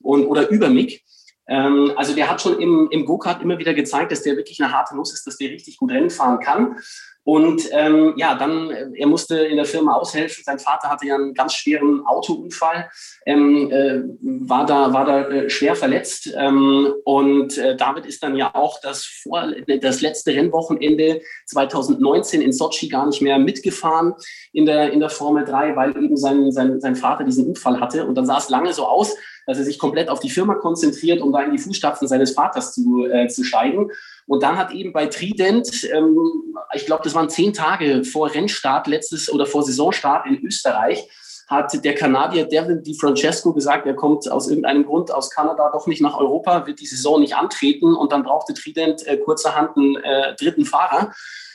und, 0.00 0.26
oder 0.26 0.48
über 0.50 0.68
Mick. 0.68 1.02
Ähm, 1.48 1.92
also 1.96 2.14
der 2.14 2.30
hat 2.30 2.40
schon 2.40 2.60
im, 2.60 2.88
im 2.90 3.04
Go-Kart 3.04 3.42
immer 3.42 3.58
wieder 3.58 3.74
gezeigt, 3.74 4.12
dass 4.12 4.22
der 4.22 4.36
wirklich 4.36 4.62
eine 4.62 4.72
harte 4.72 4.96
Nuss 4.96 5.12
ist, 5.12 5.26
dass 5.26 5.36
der 5.36 5.50
richtig 5.50 5.76
gut 5.76 5.90
Rennen 5.90 6.10
fahren 6.10 6.40
kann. 6.40 6.76
Und 7.24 7.68
ähm, 7.72 8.12
ja, 8.16 8.34
dann, 8.34 8.70
äh, 8.70 8.86
er 8.96 9.06
musste 9.06 9.38
in 9.38 9.56
der 9.56 9.64
Firma 9.64 9.94
aushelfen. 9.94 10.44
Sein 10.44 10.58
Vater 10.58 10.90
hatte 10.90 11.06
ja 11.06 11.14
einen 11.14 11.32
ganz 11.32 11.54
schweren 11.54 12.04
Autounfall, 12.06 12.90
ähm, 13.24 13.70
äh, 13.70 14.02
war 14.46 14.66
da, 14.66 14.92
war 14.92 15.06
da 15.06 15.28
äh, 15.28 15.48
schwer 15.48 15.74
verletzt. 15.74 16.32
Ähm, 16.36 16.92
und 17.04 17.56
äh, 17.56 17.76
David 17.76 18.04
ist 18.04 18.22
dann 18.22 18.36
ja 18.36 18.54
auch 18.54 18.78
das, 18.82 19.04
vor, 19.04 19.52
das 19.80 20.02
letzte 20.02 20.32
Rennwochenende 20.32 21.22
2019 21.46 22.42
in 22.42 22.52
Sochi 22.52 22.88
gar 22.88 23.06
nicht 23.06 23.22
mehr 23.22 23.38
mitgefahren 23.38 24.14
in 24.52 24.66
der, 24.66 24.92
in 24.92 25.00
der 25.00 25.10
Formel 25.10 25.46
3, 25.46 25.76
weil 25.76 25.90
eben 25.96 26.18
sein, 26.18 26.52
sein, 26.52 26.78
sein 26.80 26.94
Vater 26.94 27.24
diesen 27.24 27.46
Unfall 27.46 27.80
hatte. 27.80 28.04
Und 28.06 28.16
dann 28.16 28.26
sah 28.26 28.36
es 28.36 28.50
lange 28.50 28.74
so 28.74 28.86
aus, 28.86 29.16
dass 29.46 29.58
er 29.58 29.64
sich 29.64 29.78
komplett 29.78 30.08
auf 30.08 30.20
die 30.20 30.30
Firma 30.30 30.54
konzentriert, 30.54 31.20
um 31.20 31.32
da 31.32 31.42
in 31.42 31.52
die 31.52 31.58
Fußstapfen 31.58 32.08
seines 32.08 32.32
Vaters 32.32 32.74
zu, 32.74 33.06
äh, 33.06 33.28
zu 33.28 33.44
steigen. 33.44 33.90
Und 34.26 34.42
dann 34.42 34.56
hat 34.56 34.72
eben 34.72 34.92
bei 34.92 35.06
Trident, 35.06 35.84
ähm, 35.92 36.56
ich 36.74 36.86
glaube, 36.86 37.02
das 37.04 37.14
waren 37.14 37.28
zehn 37.28 37.52
Tage 37.52 38.04
vor 38.04 38.32
Rennstart 38.32 38.86
letztes 38.86 39.32
oder 39.32 39.46
vor 39.46 39.62
Saisonstart 39.62 40.26
in 40.26 40.44
Österreich, 40.44 41.08
hat 41.46 41.84
der 41.84 41.94
Kanadier 41.94 42.46
Devin 42.46 42.82
DiFrancesco 42.82 43.52
gesagt, 43.52 43.86
er 43.86 43.94
kommt 43.94 44.30
aus 44.30 44.48
irgendeinem 44.48 44.86
Grund 44.86 45.10
aus 45.10 45.30
Kanada 45.30 45.70
doch 45.72 45.86
nicht 45.86 46.00
nach 46.00 46.16
Europa, 46.16 46.66
wird 46.66 46.80
die 46.80 46.86
Saison 46.86 47.20
nicht 47.20 47.36
antreten 47.36 47.94
und 47.94 48.12
dann 48.12 48.22
brauchte 48.22 48.54
Trident 48.54 49.06
äh, 49.06 49.18
kurzerhand 49.18 49.76
einen 49.76 49.96
äh, 49.96 50.34
dritten 50.36 50.64
Fahrer. 50.64 51.12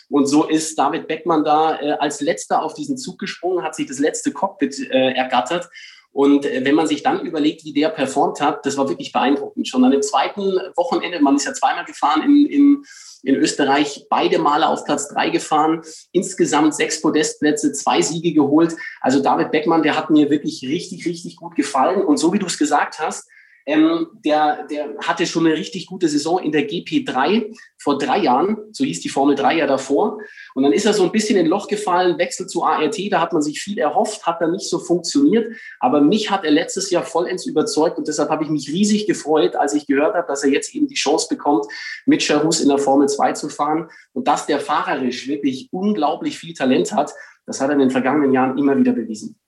Und 0.09 0.25
so 0.25 0.45
ist 0.45 0.77
David 0.77 1.07
Beckmann 1.07 1.43
da 1.43 1.79
äh, 1.79 1.91
als 1.93 2.21
letzter 2.21 2.63
auf 2.63 2.73
diesen 2.73 2.97
Zug 2.97 3.19
gesprungen, 3.19 3.63
hat 3.63 3.75
sich 3.75 3.87
das 3.87 3.99
letzte 3.99 4.31
Cockpit 4.31 4.79
äh, 4.91 5.13
ergattert 5.13 5.69
und 6.11 6.45
äh, 6.45 6.65
wenn 6.65 6.75
man 6.75 6.87
sich 6.87 7.03
dann 7.03 7.25
überlegt, 7.25 7.63
wie 7.63 7.73
der 7.73 7.89
performt 7.89 8.41
hat, 8.41 8.65
das 8.65 8.77
war 8.77 8.89
wirklich 8.89 9.11
beeindruckend. 9.11 9.67
Schon 9.67 9.83
an 9.83 9.91
dem 9.91 10.01
zweiten 10.01 10.59
Wochenende, 10.75 11.21
man 11.21 11.35
ist 11.35 11.45
ja 11.45 11.53
zweimal 11.53 11.85
gefahren 11.85 12.23
in, 12.23 12.45
in, 12.47 12.83
in 13.23 13.35
Österreich, 13.35 14.05
beide 14.09 14.39
Male 14.39 14.67
auf 14.67 14.85
Platz 14.85 15.07
drei 15.09 15.29
gefahren, 15.29 15.81
insgesamt 16.11 16.73
sechs 16.75 17.01
Podestplätze, 17.01 17.73
zwei 17.73 18.01
Siege 18.01 18.33
geholt. 18.33 18.75
Also 19.01 19.21
David 19.21 19.51
Beckmann, 19.51 19.83
der 19.83 19.95
hat 19.95 20.09
mir 20.09 20.29
wirklich 20.29 20.63
richtig, 20.63 21.05
richtig 21.05 21.35
gut 21.35 21.55
gefallen. 21.55 22.01
Und 22.01 22.17
so 22.17 22.33
wie 22.33 22.39
du 22.39 22.47
es 22.47 22.57
gesagt 22.57 22.99
hast, 22.99 23.29
ähm, 23.65 24.07
der, 24.25 24.65
der 24.67 24.95
hatte 24.99 25.25
schon 25.25 25.45
eine 25.45 25.55
richtig 25.55 25.87
gute 25.87 26.07
Saison 26.07 26.39
in 26.39 26.51
der 26.51 26.67
GP3 26.67 27.55
vor 27.77 27.97
drei 27.97 28.19
Jahren. 28.19 28.57
So 28.71 28.83
hieß 28.83 29.01
die 29.01 29.09
Formel 29.09 29.35
3 29.35 29.57
ja 29.57 29.67
davor. 29.67 30.19
Und 30.55 30.63
dann 30.63 30.73
ist 30.73 30.85
er 30.85 30.93
so 30.93 31.03
ein 31.03 31.11
bisschen 31.11 31.37
in 31.37 31.45
Loch 31.45 31.67
gefallen, 31.67 32.17
Wechsel 32.17 32.47
zu 32.47 32.63
ART. 32.63 32.97
Da 33.11 33.21
hat 33.21 33.33
man 33.33 33.41
sich 33.41 33.61
viel 33.61 33.77
erhofft, 33.77 34.25
hat 34.25 34.41
dann 34.41 34.51
nicht 34.51 34.69
so 34.69 34.79
funktioniert. 34.79 35.53
Aber 35.79 36.01
mich 36.01 36.29
hat 36.31 36.43
er 36.43 36.51
letztes 36.51 36.89
Jahr 36.89 37.03
vollends 37.03 37.45
überzeugt 37.45 37.97
und 37.97 38.07
deshalb 38.07 38.29
habe 38.29 38.43
ich 38.43 38.49
mich 38.49 38.69
riesig 38.69 39.07
gefreut, 39.07 39.55
als 39.55 39.73
ich 39.73 39.87
gehört 39.87 40.15
habe, 40.15 40.27
dass 40.27 40.43
er 40.43 40.49
jetzt 40.49 40.73
eben 40.75 40.87
die 40.87 40.95
Chance 40.95 41.27
bekommt, 41.29 41.65
mit 42.05 42.23
Charus 42.23 42.61
in 42.61 42.69
der 42.69 42.77
Formel 42.77 43.07
2 43.07 43.33
zu 43.33 43.49
fahren 43.49 43.89
und 44.13 44.27
dass 44.27 44.45
der 44.45 44.59
fahrerisch 44.59 45.27
wirklich 45.27 45.69
unglaublich 45.71 46.37
viel 46.37 46.53
Talent 46.53 46.91
hat. 46.93 47.13
Das 47.45 47.61
hat 47.61 47.69
er 47.69 47.73
in 47.73 47.79
den 47.79 47.91
vergangenen 47.91 48.33
Jahren 48.33 48.57
immer 48.57 48.77
wieder 48.77 48.93
bewiesen. 48.93 49.38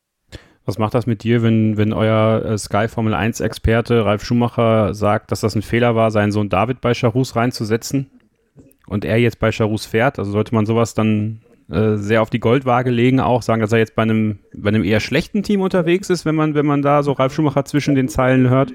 Was 0.66 0.78
macht 0.78 0.94
das 0.94 1.08
mit 1.08 1.24
dir, 1.24 1.42
wenn, 1.42 1.78
wenn 1.78 1.92
euer 1.92 2.46
äh, 2.46 2.58
Sky 2.58 2.88
Formel 2.88 3.14
1 3.14 3.40
Experte 3.40 4.06
Ralf 4.06 4.24
Schumacher 4.24 4.94
sagt, 4.94 5.32
dass 5.32 5.42
das 5.42 5.56
ein 5.56 5.64
Fehler 5.64 5.96
war, 5.96 6.12
seinen 6.12 6.32
Sohn 6.32 6.50
David 6.50 6.82
bei 6.82 6.94
Charus 6.94 7.36
reinzusetzen 7.36 8.10
und 8.86 9.04
er 9.04 9.18
jetzt 9.18 9.40
bei 9.40 9.52
Charus 9.52 9.86
fährt? 9.86 10.20
Also 10.20 10.32
sollte 10.32 10.54
man 10.54 10.68
sowas 10.68 10.94
dann 10.94 11.42
äh, 11.72 11.96
sehr 11.96 12.22
auf 12.22 12.30
die 12.30 12.40
Goldwaage 12.40 12.92
legen, 12.92 13.20
auch 13.20 13.42
sagen, 13.42 13.62
dass 13.62 13.72
er 13.72 13.80
jetzt 13.80 13.96
bei 13.96 14.04
einem, 14.04 14.40
bei 14.54 14.70
einem 14.70 14.84
eher 14.84 15.00
schlechten 15.00 15.42
Team 15.42 15.62
unterwegs 15.62 16.10
ist, 16.10 16.26
wenn 16.26 16.36
man, 16.36 16.54
wenn 16.54 16.66
man 16.66 16.82
da 16.82 17.02
so 17.02 17.14
Ralf 17.14 17.34
Schumacher 17.34 17.66
zwischen 17.66 17.96
den 17.96 18.08
Zeilen 18.08 18.50
hört? 18.50 18.74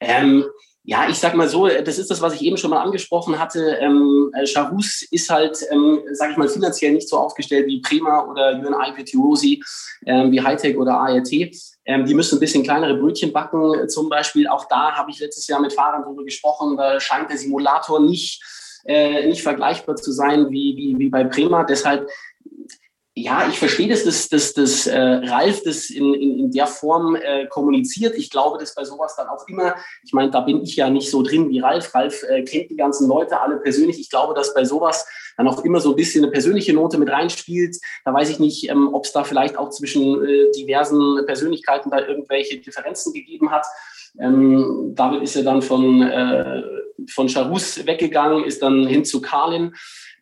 Ähm, 0.00 0.44
ja, 0.90 1.08
ich 1.08 1.20
sag 1.20 1.36
mal 1.36 1.48
so, 1.48 1.68
das 1.68 2.00
ist 2.00 2.10
das, 2.10 2.20
was 2.20 2.34
ich 2.34 2.42
eben 2.42 2.56
schon 2.56 2.70
mal 2.70 2.82
angesprochen 2.82 3.38
hatte. 3.38 3.78
Ähm, 3.80 4.32
äh, 4.34 4.44
Charus 4.44 5.02
ist 5.12 5.30
halt, 5.30 5.56
ähm, 5.70 6.00
sage 6.14 6.32
ich 6.32 6.36
mal, 6.36 6.48
finanziell 6.48 6.90
nicht 6.90 7.08
so 7.08 7.16
aufgestellt 7.16 7.68
wie 7.68 7.80
Prima 7.80 8.24
oder 8.24 8.54
UNI 8.54 8.96
Virtuosi, 8.96 9.62
ähm, 10.04 10.32
wie 10.32 10.40
Hightech 10.40 10.76
oder 10.76 10.94
ART. 10.94 11.30
Ähm, 11.32 12.06
die 12.06 12.14
müssen 12.14 12.38
ein 12.38 12.40
bisschen 12.40 12.64
kleinere 12.64 12.96
Brötchen 12.96 13.32
backen 13.32 13.72
äh, 13.78 13.86
zum 13.86 14.08
Beispiel. 14.08 14.48
Auch 14.48 14.64
da 14.64 14.90
habe 14.96 15.12
ich 15.12 15.20
letztes 15.20 15.46
Jahr 15.46 15.60
mit 15.60 15.72
Fahrern 15.72 16.02
darüber 16.02 16.24
gesprochen. 16.24 16.76
Da 16.76 16.98
scheint 16.98 17.30
der 17.30 17.38
Simulator 17.38 18.00
nicht, 18.00 18.42
äh, 18.84 19.28
nicht 19.28 19.44
vergleichbar 19.44 19.94
zu 19.94 20.10
sein 20.10 20.50
wie, 20.50 20.74
wie, 20.76 20.98
wie 20.98 21.08
bei 21.08 21.22
Prima. 21.22 21.62
Deshalb 21.62 22.10
ja, 23.22 23.48
ich 23.48 23.58
verstehe 23.58 23.88
das, 23.88 24.04
dass, 24.04 24.28
dass, 24.28 24.54
dass 24.54 24.86
äh, 24.86 24.98
Ralf 24.98 25.62
das 25.64 25.90
in, 25.90 26.14
in, 26.14 26.38
in 26.38 26.50
der 26.50 26.66
Form 26.66 27.16
äh, 27.16 27.46
kommuniziert. 27.46 28.14
Ich 28.16 28.30
glaube, 28.30 28.58
dass 28.58 28.74
bei 28.74 28.84
sowas 28.84 29.14
dann 29.16 29.28
auch 29.28 29.46
immer, 29.48 29.74
ich 30.02 30.12
meine, 30.12 30.30
da 30.30 30.40
bin 30.40 30.62
ich 30.62 30.76
ja 30.76 30.88
nicht 30.88 31.10
so 31.10 31.22
drin 31.22 31.50
wie 31.50 31.60
Ralf. 31.60 31.94
Ralf 31.94 32.22
äh, 32.22 32.42
kennt 32.42 32.70
die 32.70 32.76
ganzen 32.76 33.08
Leute 33.08 33.40
alle 33.40 33.56
persönlich. 33.56 34.00
Ich 34.00 34.10
glaube, 34.10 34.34
dass 34.34 34.54
bei 34.54 34.64
sowas 34.64 35.06
dann 35.36 35.48
auch 35.48 35.64
immer 35.64 35.80
so 35.80 35.90
ein 35.90 35.96
bisschen 35.96 36.24
eine 36.24 36.32
persönliche 36.32 36.72
Note 36.72 36.98
mit 36.98 37.10
reinspielt. 37.10 37.76
Da 38.04 38.12
weiß 38.12 38.30
ich 38.30 38.38
nicht, 38.38 38.68
ähm, 38.68 38.92
ob 38.92 39.04
es 39.04 39.12
da 39.12 39.24
vielleicht 39.24 39.58
auch 39.58 39.70
zwischen 39.70 40.24
äh, 40.24 40.50
diversen 40.52 41.24
Persönlichkeiten 41.26 41.90
da 41.90 41.98
irgendwelche 42.06 42.58
Differenzen 42.58 43.12
gegeben 43.12 43.50
hat. 43.50 43.66
Ähm, 44.18 44.92
David 44.94 45.22
ist 45.22 45.36
ja 45.36 45.42
dann 45.42 45.62
von, 45.62 46.02
äh, 46.02 46.62
von 47.08 47.28
Charus 47.28 47.86
weggegangen, 47.86 48.44
ist 48.44 48.62
dann 48.62 48.86
hin 48.86 49.04
zu 49.04 49.20
Karlin. 49.20 49.74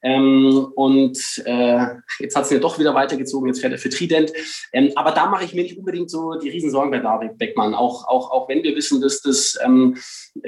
Ähm, 0.02 0.72
und 0.74 1.18
äh, 1.44 1.86
jetzt 2.20 2.36
hat 2.36 2.44
es 2.44 2.50
ja 2.50 2.58
doch 2.58 2.78
wieder 2.78 2.94
weitergezogen, 2.94 3.48
jetzt 3.48 3.60
fährt 3.60 3.72
er 3.72 3.78
für 3.78 3.90
Trident. 3.90 4.32
Ähm, 4.72 4.92
aber 4.94 5.12
da 5.12 5.26
mache 5.26 5.44
ich 5.44 5.54
mir 5.54 5.62
nicht 5.62 5.78
unbedingt 5.78 6.10
so 6.10 6.34
die 6.34 6.50
Riesensorgen 6.50 6.90
bei 6.90 6.98
David 6.98 7.38
Beckmann, 7.38 7.74
auch, 7.74 8.06
auch, 8.06 8.30
auch 8.30 8.48
wenn 8.48 8.62
wir 8.62 8.76
wissen, 8.76 9.00
dass 9.00 9.22
das 9.22 9.58
ähm, 9.64 9.96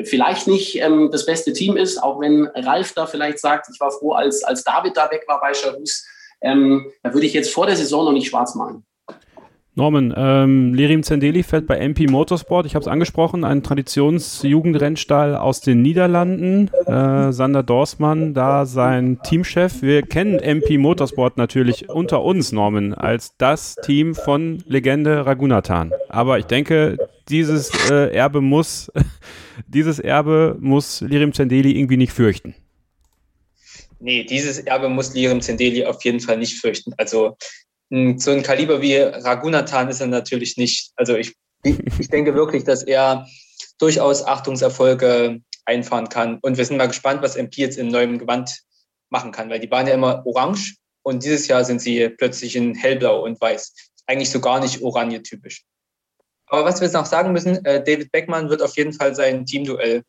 vielleicht 0.05 0.47
nicht 0.47 0.81
ähm, 0.81 1.11
das 1.11 1.27
beste 1.27 1.53
Team 1.53 1.77
ist, 1.77 2.03
auch 2.03 2.21
wenn 2.21 2.47
Ralf 2.55 2.93
da 2.95 3.07
vielleicht 3.07 3.39
sagt, 3.39 3.69
ich 3.73 3.81
war 3.81 3.91
froh, 3.91 4.13
als, 4.13 4.45
als 4.45 4.65
David 4.65 4.97
da 4.97 5.11
weg 5.11 5.25
war 5.27 5.41
bei 5.41 5.53
Charus, 5.55 6.07
ähm, 6.43 6.91
da 7.03 7.13
würde 7.13 7.27
ich 7.27 7.35
jetzt 7.35 7.53
vor 7.53 7.67
der 7.67 7.77
Saison 7.77 8.05
noch 8.05 8.13
nicht 8.13 8.29
schwarz 8.29 8.55
malen. 8.55 8.85
Norman, 9.77 10.13
ähm, 10.17 10.75
Lirim 10.75 11.05
Zendeli 11.05 11.45
fährt 11.45 11.69
bei 11.69 11.79
MP 11.79 12.09
Motorsport, 12.09 12.67
ich 12.67 12.75
habe 12.75 12.83
es 12.83 12.89
angesprochen, 12.89 13.45
ein 13.45 13.63
Traditionsjugendrennstall 13.63 15.37
aus 15.37 15.61
den 15.61 15.81
Niederlanden. 15.81 16.71
Äh, 16.87 17.33
Sander 17.33 17.63
Dorsmann, 17.63 18.35
da 18.35 18.67
sein 18.67 19.21
Teamchef. 19.23 19.81
Wir 19.81 20.03
kennen 20.03 20.41
MP 20.41 20.77
Motorsport 20.77 21.37
natürlich 21.37 21.89
unter 21.89 22.23
uns, 22.25 22.51
Norman, 22.51 22.95
als 22.95 23.37
das 23.39 23.77
Team 23.77 24.17
von 24.17 24.63
Legende 24.67 25.25
Ragunathan. 25.25 25.93
Aber 26.09 26.41
ich 26.41 26.47
denke, 26.47 26.97
dieses 27.29 27.71
äh, 27.91 28.13
Erbe 28.13 28.41
muss, 28.41 28.91
dieses 29.69 30.01
Erbe 30.01 30.57
muss 30.59 31.01
Lirim 31.01 31.33
Zendeli 31.33 31.79
irgendwie 31.79 31.97
nicht 31.97 32.13
fürchten. 32.13 32.57
Nee, 34.01 34.25
dieses 34.25 34.59
Erbe 34.59 34.89
muss 34.89 35.15
Lirim 35.15 35.41
Zendeli 35.41 35.85
auf 35.85 36.03
jeden 36.05 36.19
Fall 36.19 36.39
nicht 36.39 36.59
fürchten. 36.59 36.93
Also 36.97 37.37
so 37.91 38.31
ein 38.31 38.43
Kaliber 38.43 38.81
wie 38.81 38.97
Ragunathan 38.97 39.89
ist 39.89 40.01
er 40.01 40.07
natürlich 40.07 40.57
nicht. 40.57 40.93
Also 40.97 41.17
ich, 41.17 41.35
ich 41.65 42.09
denke 42.09 42.35
wirklich, 42.35 42.65
dass 42.65 42.83
er 42.83 43.27
durchaus 43.79 44.25
Achtungserfolge 44.25 45.41
einfahren 45.65 46.09
kann. 46.09 46.39
Und 46.43 46.57
wir 46.57 46.65
sind 46.65 46.77
mal 46.77 46.87
gespannt, 46.87 47.23
was 47.23 47.37
MP 47.37 47.61
jetzt 47.61 47.79
im 47.79 47.89
neuen 47.89 48.19
Gewand 48.19 48.61
machen 49.11 49.33
kann, 49.33 49.51
weil 49.51 49.61
die 49.61 49.71
waren 49.71 49.87
ja 49.87 49.95
immer 49.95 50.25
orange 50.25 50.77
und 51.03 51.25
dieses 51.25 51.49
Jahr 51.49 51.65
sind 51.65 51.81
sie 51.81 52.09
plötzlich 52.11 52.55
in 52.55 52.75
hellblau 52.75 53.25
und 53.25 53.41
weiß. 53.41 53.75
Eigentlich 54.07 54.31
so 54.31 54.41
gar 54.41 54.61
nicht 54.61 54.83
oranje-typisch. 54.83 55.65
Aber 56.47 56.65
was 56.65 56.81
wir 56.81 56.87
jetzt 56.87 56.95
noch 56.95 57.07
sagen 57.07 57.33
müssen, 57.33 57.65
äh, 57.65 57.83
David 57.83 58.13
Beckmann 58.13 58.51
wird 58.51 58.63
auf 58.63 58.77
jeden 58.77 58.93
Fall 58.93 59.15
sein 59.15 59.47
Teamduell 59.47 60.03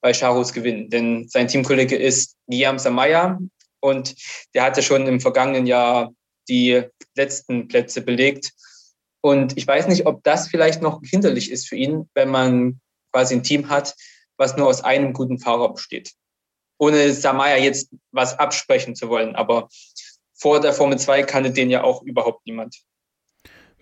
bei 0.00 0.12
Charus 0.12 0.52
gewinnen, 0.52 0.90
denn 0.90 1.28
sein 1.28 1.48
Teamkollege 1.48 1.96
ist 1.96 2.36
Guillaume 2.46 2.78
Samaya 2.78 3.38
und 3.80 4.14
der 4.54 4.64
hatte 4.64 4.82
schon 4.82 5.06
im 5.06 5.20
vergangenen 5.20 5.66
Jahr 5.66 6.12
die 6.48 6.84
letzten 7.14 7.68
Plätze 7.68 8.02
belegt. 8.02 8.52
Und 9.20 9.56
ich 9.56 9.66
weiß 9.66 9.88
nicht, 9.88 10.06
ob 10.06 10.22
das 10.22 10.48
vielleicht 10.48 10.82
noch 10.82 11.00
hinderlich 11.02 11.50
ist 11.50 11.68
für 11.68 11.76
ihn, 11.76 12.08
wenn 12.14 12.28
man 12.28 12.80
quasi 13.12 13.34
ein 13.34 13.42
Team 13.42 13.68
hat, 13.68 13.94
was 14.36 14.56
nur 14.56 14.66
aus 14.66 14.82
einem 14.82 15.12
guten 15.12 15.38
Fahrer 15.38 15.72
besteht. 15.72 16.12
Ohne 16.78 17.12
Samaya 17.12 17.56
jetzt 17.56 17.90
was 18.10 18.38
absprechen 18.38 18.94
zu 18.94 19.08
wollen, 19.08 19.36
aber 19.36 19.68
vor 20.34 20.60
der 20.60 20.72
Formel 20.72 20.98
2 20.98 21.22
kannte 21.22 21.52
den 21.52 21.70
ja 21.70 21.84
auch 21.84 22.02
überhaupt 22.02 22.44
niemand. 22.44 22.76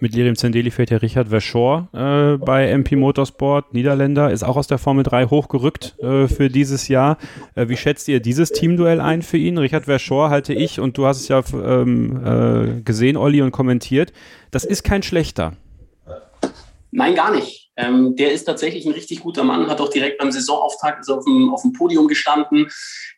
Mit 0.02 0.16
Lirim 0.16 0.34
Zendeli 0.34 0.72
fährt 0.72 0.90
ja 0.90 0.96
Richard 0.96 1.28
Verschor 1.28 1.86
äh, 1.92 2.36
bei 2.36 2.68
MP 2.72 2.96
Motorsport, 2.96 3.72
Niederländer, 3.72 4.32
ist 4.32 4.42
auch 4.42 4.56
aus 4.56 4.66
der 4.66 4.78
Formel 4.78 5.04
3 5.04 5.26
hochgerückt 5.26 5.96
äh, 6.00 6.26
für 6.26 6.48
dieses 6.48 6.88
Jahr. 6.88 7.18
Äh, 7.54 7.68
wie 7.68 7.76
schätzt 7.76 8.08
ihr 8.08 8.18
dieses 8.18 8.50
Teamduell 8.50 9.00
ein 9.00 9.22
für 9.22 9.36
ihn? 9.36 9.58
Richard 9.58 9.84
Verschor 9.84 10.28
halte 10.28 10.54
ich, 10.54 10.80
und 10.80 10.98
du 10.98 11.06
hast 11.06 11.20
es 11.20 11.28
ja 11.28 11.40
ähm, 11.54 12.20
äh, 12.26 12.82
gesehen, 12.82 13.16
Olli, 13.16 13.42
und 13.42 13.52
kommentiert, 13.52 14.12
das 14.50 14.64
ist 14.64 14.82
kein 14.82 15.04
schlechter. 15.04 15.52
Nein, 16.90 17.14
gar 17.14 17.30
nicht. 17.30 17.61
Ähm, 17.76 18.16
der 18.16 18.32
ist 18.32 18.44
tatsächlich 18.44 18.86
ein 18.86 18.92
richtig 18.92 19.20
guter 19.20 19.44
Mann, 19.44 19.68
hat 19.68 19.80
auch 19.80 19.88
direkt 19.88 20.18
beim 20.18 20.30
Saisonauftakt 20.30 21.08
auf, 21.08 21.24
dem, 21.24 21.52
auf 21.52 21.62
dem 21.62 21.72
Podium 21.72 22.06
gestanden, 22.06 22.68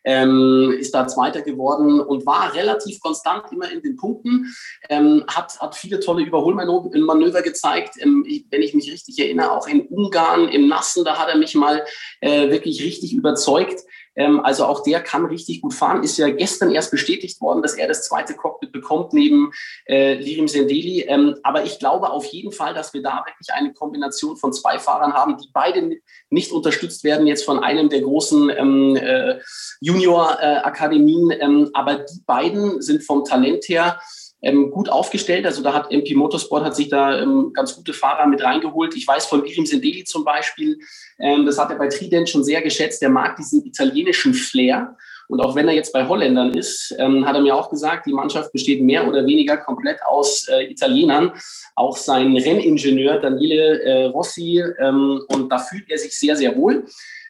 ähm, 0.03 0.73
ist 0.79 0.93
da 0.93 1.07
Zweiter 1.07 1.41
geworden 1.41 1.99
und 1.99 2.25
war 2.25 2.53
relativ 2.53 2.99
konstant 2.99 3.51
immer 3.51 3.69
in 3.71 3.81
den 3.81 3.95
Punkten, 3.97 4.55
ähm, 4.89 5.25
hat, 5.27 5.59
hat 5.59 5.75
viele 5.75 5.99
tolle 5.99 6.23
Überholmanöver 6.23 7.41
gezeigt. 7.41 7.95
Ähm, 7.99 8.23
ich, 8.27 8.45
wenn 8.49 8.61
ich 8.61 8.73
mich 8.73 8.91
richtig 8.91 9.19
erinnere, 9.19 9.51
auch 9.51 9.67
in 9.67 9.81
Ungarn 9.87 10.47
im 10.47 10.67
Nassen, 10.67 11.03
da 11.03 11.17
hat 11.17 11.29
er 11.29 11.37
mich 11.37 11.55
mal 11.55 11.83
äh, 12.21 12.49
wirklich 12.49 12.81
richtig 12.81 13.13
überzeugt. 13.13 13.81
Ähm, 14.15 14.39
also 14.39 14.65
auch 14.65 14.83
der 14.83 15.01
kann 15.01 15.25
richtig 15.25 15.61
gut 15.61 15.73
fahren. 15.73 16.03
Ist 16.03 16.17
ja 16.17 16.29
gestern 16.29 16.71
erst 16.71 16.91
bestätigt 16.91 17.41
worden, 17.41 17.61
dass 17.61 17.75
er 17.75 17.87
das 17.87 18.05
zweite 18.05 18.33
Cockpit 18.33 18.71
bekommt 18.71 19.13
neben 19.13 19.51
äh, 19.85 20.15
Lirim 20.15 20.47
Sendeli. 20.47 21.01
Ähm, 21.07 21.35
aber 21.43 21.63
ich 21.63 21.79
glaube 21.79 22.09
auf 22.09 22.25
jeden 22.25 22.51
Fall, 22.51 22.73
dass 22.73 22.93
wir 22.93 23.01
da 23.01 23.23
wirklich 23.25 23.53
eine 23.53 23.73
Kombination 23.73 24.37
von 24.37 24.53
zwei 24.53 24.79
Fahrern 24.79 25.13
haben, 25.13 25.37
die 25.37 25.49
beide 25.53 25.97
nicht 26.29 26.51
unterstützt 26.51 27.03
werden 27.03 27.27
jetzt 27.27 27.45
von 27.45 27.59
einem 27.59 27.89
der 27.89 28.01
großen 28.01 28.49
ähm, 28.49 28.95
äh, 28.95 29.39
Junior-Akademien. 29.81 31.31
Äh, 31.31 31.45
ähm, 31.45 31.69
aber 31.73 31.95
die 31.95 32.21
beiden 32.25 32.81
sind 32.81 33.03
vom 33.03 33.23
Talent 33.25 33.65
her 33.67 33.99
ähm, 34.41 34.71
gut 34.71 34.89
aufgestellt. 34.89 35.45
Also 35.45 35.63
da 35.63 35.73
hat 35.73 35.91
MP 35.91 36.15
Motorsport 36.15 36.63
hat 36.63 36.75
sich 36.75 36.89
da 36.89 37.19
ähm, 37.19 37.51
ganz 37.53 37.75
gute 37.75 37.93
Fahrer 37.93 38.27
mit 38.27 38.43
reingeholt. 38.43 38.95
Ich 38.95 39.07
weiß 39.07 39.25
von 39.25 39.45
Irim 39.45 39.65
Sendeli 39.65 40.03
zum 40.03 40.23
Beispiel, 40.23 40.77
ähm, 41.19 41.45
das 41.45 41.57
hat 41.57 41.71
er 41.71 41.77
bei 41.77 41.87
Trident 41.87 42.29
schon 42.29 42.43
sehr 42.43 42.61
geschätzt. 42.61 43.01
Der 43.01 43.09
mag 43.09 43.35
diesen 43.37 43.65
italienischen 43.65 44.33
Flair. 44.33 44.95
Und 45.27 45.39
auch 45.39 45.55
wenn 45.55 45.67
er 45.67 45.73
jetzt 45.73 45.91
bei 45.91 46.07
Holländern 46.07 46.53
ist, 46.53 46.95
ähm, 46.99 47.25
hat 47.25 47.35
er 47.35 47.41
mir 47.41 47.55
auch 47.55 47.69
gesagt, 47.69 48.05
die 48.05 48.13
Mannschaft 48.13 48.51
besteht 48.51 48.81
mehr 48.81 49.07
oder 49.07 49.25
weniger 49.25 49.57
komplett 49.57 49.97
aus 50.05 50.47
äh, 50.47 50.65
Italienern. 50.65 51.31
Auch 51.75 51.97
sein 51.97 52.37
Renningenieur 52.37 53.19
Daniele 53.19 53.81
äh, 53.81 54.05
Rossi. 54.05 54.63
Ähm, 54.79 55.21
und 55.29 55.49
da 55.49 55.57
fühlt 55.57 55.89
er 55.89 55.97
sich 55.97 56.17
sehr, 56.17 56.35
sehr 56.35 56.55
wohl. 56.55 56.85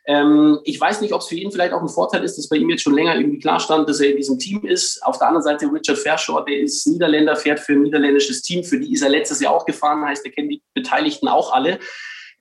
Ähm, 0.08 0.60
ich 0.64 0.80
weiß 0.80 1.02
nicht, 1.02 1.14
ob 1.14 1.22
es 1.22 1.28
für 1.28 1.36
ihn 1.36 1.52
vielleicht 1.52 1.74
auch 1.74 1.82
ein 1.82 1.88
Vorteil 1.88 2.24
ist, 2.24 2.38
dass 2.38 2.48
bei 2.48 2.58
ihm 2.58 2.70
jetzt 2.70 2.84
schon 2.84 2.94
länger 2.94 3.16
irgendwie 3.16 3.40
klar 3.40 3.60
stand, 3.60 3.90
dass 3.90 4.00
er 4.00 4.12
in 4.12 4.18
diesem 4.18 4.38
Team 4.38 4.64
ist. 4.64 5.04
Auf 5.04 5.18
der 5.18 5.28
anderen 5.28 5.44
Seite 5.44 5.66
Richard 5.72 5.98
Fairshore, 5.98 6.46
der 6.46 6.60
ist 6.60 6.86
Niederländer, 6.86 7.36
fährt 7.36 7.60
für 7.60 7.74
ein 7.74 7.82
niederländisches 7.82 8.44
Team. 8.44 8.64
Für 8.64 8.80
die 8.80 8.94
ist 8.94 9.02
er 9.02 9.10
letztes 9.10 9.40
Jahr 9.40 9.54
auch 9.54 9.66
gefahren, 9.66 10.06
heißt, 10.06 10.26
er 10.26 10.32
kennt 10.32 10.52
die 10.52 10.62
Beteiligten 10.76 11.28
auch 11.28 11.54
alle. 11.54 11.80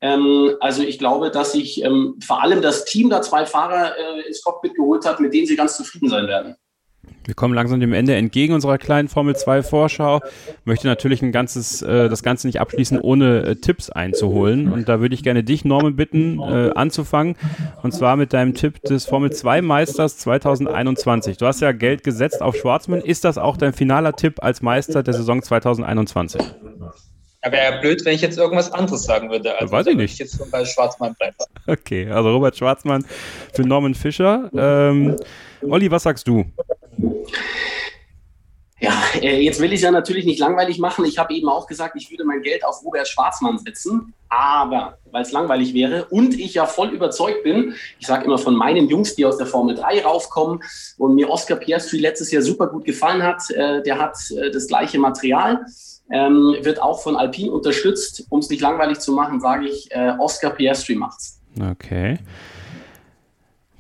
Ähm, 0.03 0.57
also 0.61 0.83
ich 0.83 0.99
glaube, 0.99 1.31
dass 1.31 1.53
sich 1.53 1.83
ähm, 1.83 2.19
vor 2.25 2.43
allem 2.43 2.61
das 2.61 2.85
Team 2.85 3.09
da 3.09 3.23
zwei 3.23 3.47
Fahrer 3.47 3.97
äh, 3.97 4.27
ins 4.27 4.43
Cockpit 4.43 4.75
geholt 4.75 5.07
hat, 5.07 5.21
mit 5.21 5.33
denen 5.33 5.47
sie 5.47 5.57
ganz 5.57 5.77
zufrieden 5.77 6.11
sein 6.11 6.27
werden. 6.27 6.57
Wir 7.27 7.35
kommen 7.35 7.55
langsam 7.55 7.81
dem 7.81 7.93
Ende 7.93 8.15
entgegen 8.15 8.55
unserer 8.55 8.77
kleinen 8.77 9.09
Formel 9.09 9.35
2 9.35 9.63
Vorschau. 9.63 10.21
Möchte 10.65 10.87
natürlich 10.87 11.23
ein 11.23 11.33
ganzes, 11.33 11.81
äh, 11.81 12.09
das 12.09 12.23
Ganze 12.23 12.47
nicht 12.47 12.61
abschließen, 12.61 13.01
ohne 13.01 13.43
äh, 13.43 13.57
Tipps 13.57 13.89
einzuholen. 13.89 14.71
Und 14.71 14.89
da 14.89 15.01
würde 15.01 15.15
ich 15.15 15.23
gerne 15.23 15.43
dich, 15.43 15.65
Norman, 15.65 15.97
bitten, 15.97 16.41
äh, 16.41 16.71
anzufangen. 16.75 17.37
Und 17.83 17.93
zwar 17.93 18.17
mit 18.17 18.33
deinem 18.33 18.55
Tipp 18.55 18.83
des 18.83 19.07
Formel 19.07 19.33
2 19.33 19.63
Meisters 19.63 20.19
2021. 20.19 21.39
Du 21.39 21.47
hast 21.47 21.61
ja 21.61 21.73
Geld 21.73 22.05
gesetzt 22.05 22.43
auf 22.43 22.57
Schwarzmann. 22.57 23.01
Ist 23.01 23.25
das 23.25 23.39
auch 23.39 23.57
dein 23.57 23.73
finaler 23.73 24.13
Tipp 24.13 24.43
als 24.43 24.61
Meister 24.61 25.03
der 25.03 25.15
Saison 25.15 25.43
2021? 25.43 26.43
Ja, 27.45 27.53
wäre 27.53 27.75
ja 27.75 27.81
blöd, 27.81 28.05
wenn 28.05 28.15
ich 28.15 28.23
jetzt 28.23 28.39
irgendwas 28.39 28.73
anderes 28.73 29.05
sagen 29.05 29.31
würde. 29.31 29.59
Also, 29.59 29.73
Weiß 29.73 29.87
ich 29.87 29.97
nicht. 29.97 30.15
Ich 30.15 30.19
jetzt 30.19 30.51
bei 30.51 30.65
Schwarzmann 30.65 31.15
bleibe. 31.15 31.37
Okay, 31.67 32.11
also 32.11 32.31
Robert 32.31 32.57
Schwarzmann 32.57 33.05
für 33.53 33.63
Norman 33.63 33.95
Fischer. 33.95 34.51
Ähm, 34.57 35.17
Olli, 35.63 35.91
was 35.91 36.05
sagst 36.05 36.27
du? 36.27 36.45
Ja, 38.85 39.03
äh, 39.23 39.41
jetzt 39.41 39.61
will 39.61 39.73
ich 39.73 39.77
es 39.77 39.83
ja 39.83 39.91
natürlich 39.91 40.27
nicht 40.27 40.39
langweilig 40.39 40.79
machen. 40.79 41.05
Ich 41.05 41.19
habe 41.19 41.33
eben 41.33 41.49
auch 41.49 41.67
gesagt, 41.67 41.97
ich 41.97 42.11
würde 42.11 42.25
mein 42.25 42.43
Geld 42.43 42.65
auf 42.65 42.85
Robert 42.85 43.09
Schwarzmann 43.09 43.59
setzen. 43.59 44.13
Aber 44.29 44.99
weil 45.11 45.23
es 45.23 45.33
langweilig 45.33 45.75
wäre 45.75 46.07
und 46.07 46.39
ich 46.39 46.55
ja 46.55 46.67
voll 46.67 46.89
überzeugt 46.89 47.45
bin, 47.45 47.75
ich 48.01 48.07
sage 48.07 48.25
immer 48.25 48.37
von 48.37 48.57
meinen 48.57 48.89
Jungs, 48.89 49.15
die 49.15 49.25
aus 49.25 49.37
der 49.37 49.47
Formel 49.47 49.77
3 49.77 50.03
raufkommen 50.03 50.61
und 50.99 51.15
mir 51.15 51.31
Oscar 51.31 51.57
Piastri 51.57 51.99
letztes 51.99 52.33
Jahr 52.33 52.43
super 52.43 52.67
gut 52.67 52.85
gefallen 52.85 53.23
hat, 53.23 53.49
äh, 53.51 53.83
der 53.83 53.99
hat 53.99 54.19
äh, 54.33 54.51
das 54.51 54.67
gleiche 54.67 54.99
Material, 54.99 55.65
ähm, 56.11 56.57
wird 56.63 56.83
auch 56.83 57.01
von 57.01 57.17
Alpine 57.17 57.53
unterstützt. 57.53 58.27
Um 58.29 58.41
es 58.41 58.51
nicht 58.51 58.61
langweilig 58.61 58.99
zu 58.99 59.13
machen, 59.13 59.41
sage 59.41 59.69
ich, 59.69 59.89
Oscar 60.19 60.51
Piastri 60.51 60.97
macht's. 60.97 61.41
Okay. 61.59 62.19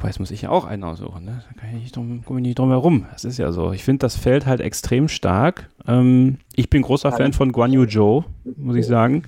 Jetzt 0.07 0.20
muss 0.20 0.30
ich 0.30 0.42
ja 0.42 0.50
auch 0.50 0.64
einen 0.64 0.84
aussuchen, 0.84 1.24
ne? 1.24 1.42
Da 1.48 1.61
kann 1.61 1.70
ich 1.76 1.82
nicht 1.82 1.96
drum, 1.96 2.24
komme 2.24 2.40
ich 2.40 2.46
nicht 2.46 2.59
drum 2.59 2.70
herum. 2.70 3.07
Das 3.12 3.24
ist 3.24 3.38
ja 3.38 3.52
so. 3.52 3.72
Ich 3.72 3.84
finde 3.84 4.00
das 4.00 4.16
Feld 4.16 4.46
halt 4.46 4.61
extrem 4.61 5.09
stark. 5.09 5.68
Ähm, 5.86 6.38
ich 6.55 6.70
bin 6.70 6.82
großer 6.82 7.12
Fan 7.12 7.32
von 7.32 7.52
Guan 7.52 7.72
Yu 7.72 7.86
Zhou, 7.86 8.24
muss 8.57 8.76
ich 8.76 8.86
sagen. 8.86 9.24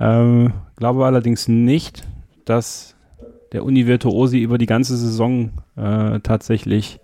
Ähm, 0.00 0.52
glaube 0.76 1.04
allerdings 1.06 1.48
nicht, 1.48 2.06
dass 2.44 2.94
der 3.52 3.64
Uni-Virtuosi 3.64 4.38
über 4.38 4.58
die 4.58 4.66
ganze 4.66 4.96
Saison 4.96 5.50
äh, 5.76 6.20
tatsächlich 6.20 6.98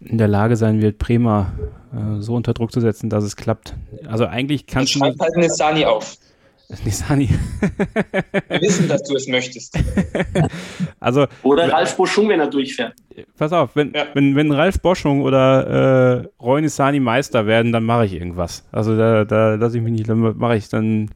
in 0.00 0.18
der 0.18 0.28
Lage 0.28 0.56
sein 0.56 0.82
wird, 0.82 0.98
Prema 0.98 1.52
äh, 1.92 2.20
so 2.20 2.34
unter 2.34 2.52
Druck 2.52 2.72
zu 2.72 2.80
setzen, 2.80 3.08
dass 3.08 3.24
es 3.24 3.36
klappt. 3.36 3.74
Also 4.06 4.26
eigentlich 4.26 4.66
kannst 4.66 4.94
du. 4.94 4.98
Schreib 4.98 5.18
halt 5.18 5.36
eine 5.36 5.48
Sani 5.48 5.84
auf. 5.84 6.18
Nisani. 6.84 7.28
Wir 8.48 8.60
wissen, 8.60 8.88
dass 8.88 9.02
du 9.04 9.14
es 9.14 9.26
möchtest. 9.28 9.78
Also, 10.98 11.26
oder 11.42 11.70
Ralf 11.70 11.96
Boschung, 11.96 12.28
wenn 12.28 12.40
er 12.40 12.48
durchfährt. 12.48 12.94
Pass 13.36 13.52
auf, 13.52 13.76
wenn, 13.76 13.92
ja. 13.92 14.06
wenn, 14.14 14.34
wenn 14.34 14.50
Ralf 14.50 14.80
Boschung 14.80 15.22
oder 15.22 16.24
äh, 16.24 16.42
Roy 16.42 16.62
Nisani 16.62 16.98
Meister 16.98 17.46
werden, 17.46 17.70
dann 17.70 17.84
mache 17.84 18.06
ich 18.06 18.14
irgendwas. 18.14 18.64
Also 18.72 18.96
da, 18.96 19.24
da 19.24 19.54
lasse 19.54 19.76
ich 19.76 19.82
mich 19.84 19.92
nicht, 19.92 20.08
dann 20.08 20.36
mache 20.36 20.56
ich 20.56 20.68
dann. 20.68 21.10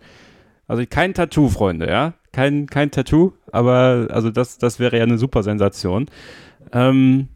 Also 0.69 0.85
kein 0.89 1.15
Tattoo, 1.15 1.49
Freunde, 1.49 1.89
ja. 1.89 2.15
Kein, 2.33 2.67
kein 2.67 2.93
Tattoo, 2.93 3.33
aber 3.51 4.07
also 4.11 4.31
das, 4.31 4.59
das 4.59 4.79
wäre 4.79 4.97
ja 4.97 5.03
eine 5.03 5.19
super 5.19 5.43
Sensation. 5.43 6.07
Ähm, 6.73 7.29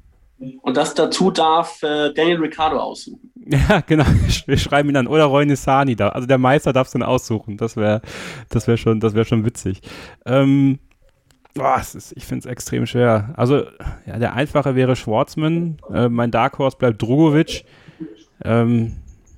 und 0.63 0.77
das 0.77 0.95
dazu 0.95 1.31
darf 1.31 1.83
äh, 1.83 2.13
Daniel 2.15 2.39
Ricciardo 2.39 2.79
aussuchen. 2.79 3.31
Ja, 3.47 3.83
genau. 3.87 4.07
Wir 4.47 4.57
schreiben 4.57 4.89
ihn 4.89 4.95
dann. 4.95 5.07
Oder 5.07 5.25
Roy 5.25 5.45
Nissani 5.45 5.97
da. 5.97 6.09
Also 6.09 6.27
der 6.27 6.39
Meister 6.39 6.73
darf 6.73 6.87
es 6.87 6.95
dann 6.95 7.03
aussuchen. 7.03 7.59
Das 7.59 7.77
wäre 7.77 8.01
das 8.49 8.67
wär 8.67 8.79
schon, 8.79 9.03
wär 9.03 9.25
schon 9.27 9.45
witzig. 9.45 9.83
Ähm, 10.25 10.79
boah, 11.53 11.79
ist, 11.79 12.13
ich 12.17 12.25
finde 12.25 12.41
es 12.41 12.51
extrem 12.51 12.87
schwer. 12.87 13.35
Also, 13.37 13.65
ja, 14.07 14.19
der 14.19 14.33
einfache 14.33 14.75
wäre 14.75 14.97
Schwarzman. 14.97 15.77
Äh, 15.93 16.09
mein 16.09 16.31
Dark 16.31 16.59
Horse 16.59 16.79
bleibt 16.79 17.03
Drogovic. 17.03 17.67
Ähm, 18.43 18.97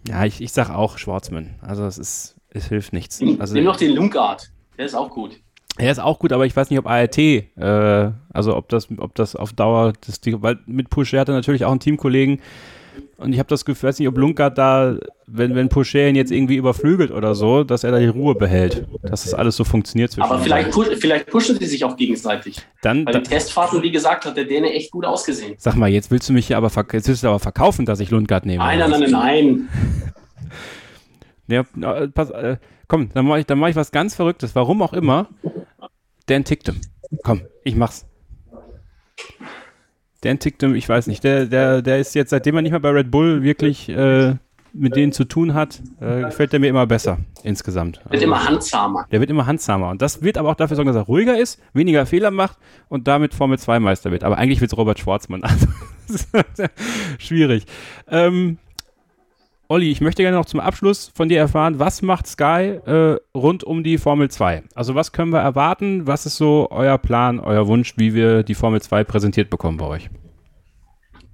ja, 0.08 0.24
ich, 0.24 0.40
ich 0.40 0.52
sag 0.52 0.70
auch 0.70 0.98
Schwarzman. 0.98 1.56
Also 1.60 1.84
es 1.84 1.98
ist, 1.98 2.36
es 2.50 2.68
hilft 2.68 2.92
nichts. 2.92 3.20
Also, 3.40 3.54
Nimm 3.54 3.64
noch 3.64 3.76
den 3.76 3.92
Lungard. 3.94 4.52
Der 4.78 4.86
ist 4.86 4.94
auch 4.94 5.10
gut. 5.10 5.40
Er 5.78 5.92
ist 5.92 5.98
auch 5.98 6.18
gut, 6.18 6.32
aber 6.32 6.46
ich 6.46 6.56
weiß 6.56 6.70
nicht, 6.70 6.78
ob 6.78 6.86
ART, 6.86 7.18
äh, 7.18 8.10
also 8.32 8.56
ob 8.56 8.68
das, 8.68 8.88
ob 8.96 9.14
das 9.14 9.36
auf 9.36 9.52
Dauer, 9.52 9.92
das, 10.06 10.20
weil 10.24 10.58
mit 10.66 10.90
Pusher 10.90 11.20
hat 11.20 11.28
er 11.28 11.34
natürlich 11.34 11.64
auch 11.64 11.70
einen 11.70 11.80
Teamkollegen 11.80 12.40
und 13.18 13.32
ich 13.32 13.38
habe 13.38 13.48
das 13.48 13.64
Gefühl, 13.64 13.88
weiß 13.88 13.98
nicht, 13.98 14.08
ob 14.08 14.18
Lunkert 14.18 14.58
da, 14.58 14.96
wenn, 15.26 15.54
wenn 15.54 15.68
Pusher 15.70 16.08
ihn 16.08 16.16
jetzt 16.16 16.30
irgendwie 16.30 16.56
überflügelt 16.56 17.10
oder 17.10 17.34
so, 17.34 17.64
dass 17.64 17.82
er 17.82 17.90
da 17.90 17.98
die 17.98 18.06
Ruhe 18.06 18.34
behält, 18.34 18.86
dass 19.02 19.24
das 19.24 19.32
alles 19.32 19.56
so 19.56 19.64
funktioniert 19.64 20.10
zwischen 20.10 20.24
Aber 20.24 20.38
vielleicht, 20.38 20.70
pu 20.70 20.82
vielleicht 20.82 21.26
pushen 21.28 21.58
sie 21.58 21.64
sich 21.64 21.82
auch 21.84 21.96
gegenseitig. 21.96 22.58
Dann, 22.82 23.06
Bei 23.06 23.12
den 23.12 23.24
Testfahrten, 23.24 23.82
wie 23.82 23.90
gesagt, 23.90 24.26
hat 24.26 24.36
der 24.36 24.44
Däne 24.44 24.70
echt 24.72 24.90
gut 24.90 25.06
ausgesehen. 25.06 25.54
Sag 25.56 25.76
mal, 25.76 25.88
jetzt 25.88 26.10
willst 26.10 26.28
du 26.28 26.34
mich 26.34 26.46
hier 26.48 26.58
aber, 26.58 26.70
jetzt 26.92 27.08
willst 27.08 27.22
du 27.22 27.28
aber 27.28 27.38
verkaufen, 27.38 27.86
dass 27.86 28.00
ich 28.00 28.10
Lundgard 28.10 28.44
nehme. 28.44 28.62
Nein, 28.62 28.78
nein, 28.78 28.90
nein, 28.90 29.10
nein. 29.10 29.68
ja, 31.80 32.06
pass, 32.08 32.30
äh, 32.30 32.58
komm, 32.86 33.10
dann 33.14 33.26
mache 33.26 33.40
ich, 33.40 33.46
mach 33.48 33.68
ich 33.68 33.76
was 33.76 33.92
ganz 33.92 34.14
Verrücktes. 34.14 34.54
Warum 34.54 34.82
auch 34.82 34.92
immer. 34.92 35.28
Dan 36.26 36.44
Ticktem. 36.44 36.80
Komm, 37.22 37.42
ich 37.64 37.76
mach's. 37.76 38.06
Dan 40.22 40.38
Ticktem, 40.38 40.74
ich 40.74 40.88
weiß 40.88 41.06
nicht, 41.06 41.22
der, 41.22 41.46
der, 41.46 41.82
der 41.82 41.98
ist 41.98 42.14
jetzt, 42.14 42.30
seitdem 42.30 42.56
er 42.56 42.62
nicht 42.62 42.72
mehr 42.72 42.80
bei 42.80 42.90
Red 42.90 43.10
Bull 43.10 43.42
wirklich 43.42 43.88
äh, 43.88 44.34
mit 44.72 44.96
denen 44.96 45.12
zu 45.12 45.24
tun 45.24 45.54
hat, 45.54 45.80
äh, 46.00 46.22
gefällt 46.22 46.52
er 46.52 46.58
mir 46.58 46.68
immer 46.68 46.86
besser 46.86 47.18
insgesamt. 47.42 47.98
Wird 47.98 48.14
also, 48.14 48.24
immer 48.24 48.44
handsamer. 48.44 49.06
Der 49.10 49.20
wird 49.20 49.30
immer 49.30 49.46
handsamer. 49.46 49.90
Und 49.90 50.02
das 50.02 50.22
wird 50.22 50.36
aber 50.38 50.50
auch 50.50 50.56
dafür 50.56 50.76
sorgen, 50.76 50.88
dass 50.88 50.96
er 50.96 51.02
ruhiger 51.02 51.38
ist, 51.38 51.60
weniger 51.72 52.06
Fehler 52.06 52.30
macht 52.30 52.58
und 52.88 53.08
damit 53.08 53.34
Formel 53.34 53.58
2 53.58 53.78
Meister 53.80 54.10
wird. 54.10 54.24
Aber 54.24 54.36
eigentlich 54.38 54.60
wird 54.60 54.72
es 54.72 54.78
Robert 54.78 54.98
Schwarzmann. 54.98 55.42
Also, 56.08 56.68
schwierig. 57.18 57.66
Ähm, 58.08 58.58
Olli, 59.68 59.90
ich 59.90 60.00
möchte 60.00 60.22
gerne 60.22 60.36
noch 60.36 60.46
zum 60.46 60.60
Abschluss 60.60 61.10
von 61.12 61.28
dir 61.28 61.40
erfahren, 61.40 61.80
was 61.80 62.00
macht 62.00 62.28
Sky 62.28 62.78
äh, 62.86 63.18
rund 63.36 63.64
um 63.64 63.82
die 63.82 63.98
Formel 63.98 64.30
2? 64.30 64.62
Also 64.76 64.94
was 64.94 65.10
können 65.10 65.32
wir 65.32 65.40
erwarten? 65.40 66.06
Was 66.06 66.24
ist 66.24 66.36
so 66.36 66.68
euer 66.70 66.98
Plan, 66.98 67.40
euer 67.40 67.66
Wunsch, 67.66 67.94
wie 67.96 68.14
wir 68.14 68.44
die 68.44 68.54
Formel 68.54 68.80
2 68.80 69.02
präsentiert 69.02 69.50
bekommen 69.50 69.76
bei 69.76 69.86
euch? 69.86 70.08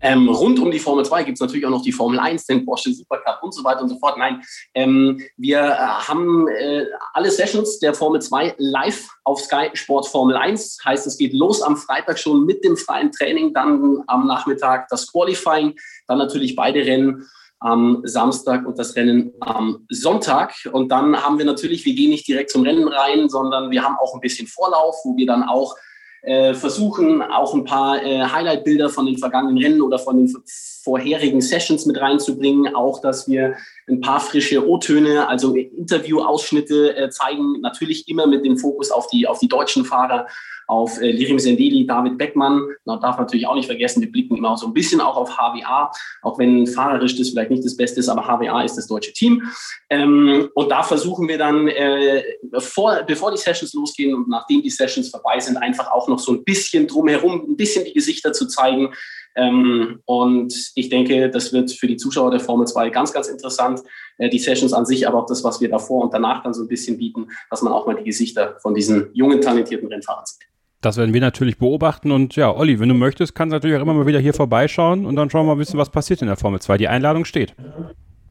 Ähm, 0.00 0.30
rund 0.30 0.58
um 0.58 0.70
die 0.70 0.78
Formel 0.78 1.04
2 1.04 1.24
gibt 1.24 1.36
es 1.36 1.40
natürlich 1.42 1.66
auch 1.66 1.70
noch 1.70 1.82
die 1.82 1.92
Formel 1.92 2.18
1, 2.18 2.46
den 2.46 2.64
Porsche 2.64 2.92
Supercup 2.94 3.42
und 3.42 3.52
so 3.52 3.62
weiter 3.64 3.82
und 3.82 3.90
so 3.90 3.98
fort. 3.98 4.16
Nein, 4.16 4.42
ähm, 4.74 5.20
wir 5.36 5.60
äh, 5.60 5.76
haben 5.76 6.48
äh, 6.48 6.86
alle 7.12 7.30
Sessions 7.30 7.80
der 7.80 7.92
Formel 7.92 8.22
2 8.22 8.54
live 8.56 9.10
auf 9.24 9.42
Sky 9.42 9.68
Sport 9.74 10.08
Formel 10.08 10.38
1. 10.38 10.78
Heißt, 10.86 11.06
es 11.06 11.18
geht 11.18 11.34
los 11.34 11.60
am 11.60 11.76
Freitag 11.76 12.18
schon 12.18 12.46
mit 12.46 12.64
dem 12.64 12.78
freien 12.78 13.12
Training, 13.12 13.52
dann 13.52 14.02
am 14.06 14.26
Nachmittag 14.26 14.88
das 14.88 15.12
Qualifying, 15.12 15.74
dann 16.08 16.16
natürlich 16.16 16.56
beide 16.56 16.80
Rennen 16.80 17.28
am 17.62 18.00
Samstag 18.04 18.66
und 18.66 18.78
das 18.78 18.96
Rennen 18.96 19.32
am 19.40 19.86
Sonntag. 19.88 20.52
Und 20.72 20.90
dann 20.90 21.16
haben 21.16 21.38
wir 21.38 21.44
natürlich, 21.44 21.84
wir 21.84 21.94
gehen 21.94 22.10
nicht 22.10 22.26
direkt 22.26 22.50
zum 22.50 22.62
Rennen 22.62 22.88
rein, 22.88 23.28
sondern 23.28 23.70
wir 23.70 23.84
haben 23.84 23.96
auch 24.00 24.14
ein 24.14 24.20
bisschen 24.20 24.48
Vorlauf, 24.48 24.96
wo 25.04 25.16
wir 25.16 25.26
dann 25.26 25.44
auch 25.44 25.76
äh, 26.22 26.54
versuchen, 26.54 27.22
auch 27.22 27.54
ein 27.54 27.64
paar 27.64 28.02
äh, 28.02 28.22
Highlight-Bilder 28.22 28.88
von 28.88 29.06
den 29.06 29.18
vergangenen 29.18 29.58
Rennen 29.58 29.82
oder 29.82 29.98
von 29.98 30.16
den 30.16 30.44
vorherigen 30.82 31.40
Sessions 31.40 31.86
mit 31.86 32.00
reinzubringen. 32.00 32.74
Auch, 32.74 33.00
dass 33.00 33.28
wir 33.28 33.56
ein 33.88 34.00
paar 34.00 34.20
frische 34.20 34.66
O-Töne, 34.68 35.28
also 35.28 35.54
Interview-Ausschnitte 35.54 36.96
äh, 36.96 37.10
zeigen. 37.10 37.60
Natürlich 37.60 38.08
immer 38.08 38.26
mit 38.26 38.44
dem 38.44 38.56
Fokus 38.56 38.90
auf 38.90 39.06
die, 39.08 39.26
auf 39.26 39.38
die 39.38 39.48
deutschen 39.48 39.84
Fahrer 39.84 40.26
auf 40.66 41.00
äh, 41.00 41.10
Lirim 41.10 41.38
Sendeli, 41.38 41.86
David 41.86 42.16
Beckmann. 42.18 42.66
Man 42.84 43.00
darf 43.00 43.18
natürlich 43.18 43.46
auch 43.46 43.54
nicht 43.54 43.66
vergessen, 43.66 44.00
wir 44.00 44.10
blicken 44.10 44.36
immer 44.36 44.56
so 44.56 44.66
ein 44.66 44.72
bisschen 44.72 45.00
auch 45.00 45.16
auf 45.16 45.36
HWA, 45.36 45.90
auch 46.22 46.38
wenn 46.38 46.66
fahrerisch 46.66 47.16
das 47.18 47.30
vielleicht 47.30 47.50
nicht 47.50 47.64
das 47.64 47.76
Beste 47.76 48.00
ist, 48.00 48.08
aber 48.08 48.26
HWA 48.26 48.62
ist 48.62 48.76
das 48.76 48.86
deutsche 48.86 49.12
Team. 49.12 49.42
Ähm, 49.90 50.48
und 50.54 50.70
da 50.70 50.82
versuchen 50.82 51.28
wir 51.28 51.38
dann, 51.38 51.68
äh, 51.68 52.22
vor, 52.58 53.02
bevor 53.06 53.30
die 53.30 53.36
Sessions 53.36 53.74
losgehen 53.74 54.14
und 54.14 54.28
nachdem 54.28 54.62
die 54.62 54.70
Sessions 54.70 55.10
vorbei 55.10 55.38
sind, 55.40 55.56
einfach 55.56 55.90
auch 55.92 56.08
noch 56.08 56.18
so 56.18 56.32
ein 56.32 56.44
bisschen 56.44 56.86
drumherum, 56.86 57.44
ein 57.48 57.56
bisschen 57.56 57.84
die 57.84 57.92
Gesichter 57.92 58.32
zu 58.32 58.46
zeigen. 58.46 58.92
Ähm, 59.34 60.00
und 60.04 60.52
ich 60.74 60.88
denke, 60.88 61.30
das 61.30 61.52
wird 61.52 61.72
für 61.72 61.86
die 61.86 61.96
Zuschauer 61.96 62.30
der 62.30 62.40
Formel 62.40 62.66
2 62.66 62.90
ganz, 62.90 63.12
ganz 63.12 63.28
interessant. 63.28 63.80
Äh, 64.18 64.28
die 64.28 64.38
Sessions 64.38 64.72
an 64.72 64.86
sich, 64.86 65.08
aber 65.08 65.22
auch 65.22 65.26
das, 65.26 65.42
was 65.44 65.60
wir 65.60 65.68
davor 65.68 66.04
und 66.04 66.14
danach 66.14 66.42
dann 66.42 66.54
so 66.54 66.62
ein 66.62 66.68
bisschen 66.68 66.98
bieten, 66.98 67.28
dass 67.50 67.62
man 67.62 67.72
auch 67.72 67.86
mal 67.86 67.96
die 67.96 68.04
Gesichter 68.04 68.56
von 68.60 68.74
diesen 68.74 69.10
jungen, 69.14 69.40
talentierten 69.40 69.88
Rennfahrern 69.88 70.24
sieht. 70.26 70.46
Das 70.80 70.96
werden 70.96 71.14
wir 71.14 71.20
natürlich 71.20 71.58
beobachten 71.58 72.10
und 72.10 72.34
ja, 72.34 72.54
Olli, 72.54 72.80
wenn 72.80 72.88
du 72.88 72.94
möchtest, 72.94 73.34
kannst 73.34 73.52
du 73.52 73.56
natürlich 73.56 73.76
auch 73.76 73.82
immer 73.82 73.94
mal 73.94 74.06
wieder 74.06 74.18
hier 74.18 74.34
vorbeischauen 74.34 75.06
und 75.06 75.14
dann 75.14 75.30
schauen 75.30 75.42
wir 75.42 75.48
mal 75.48 75.52
ein 75.52 75.58
bisschen, 75.58 75.78
was 75.78 75.90
passiert 75.90 76.22
in 76.22 76.26
der 76.26 76.36
Formel 76.36 76.60
2. 76.60 76.76
Die 76.76 76.88
Einladung 76.88 77.24
steht. 77.24 77.54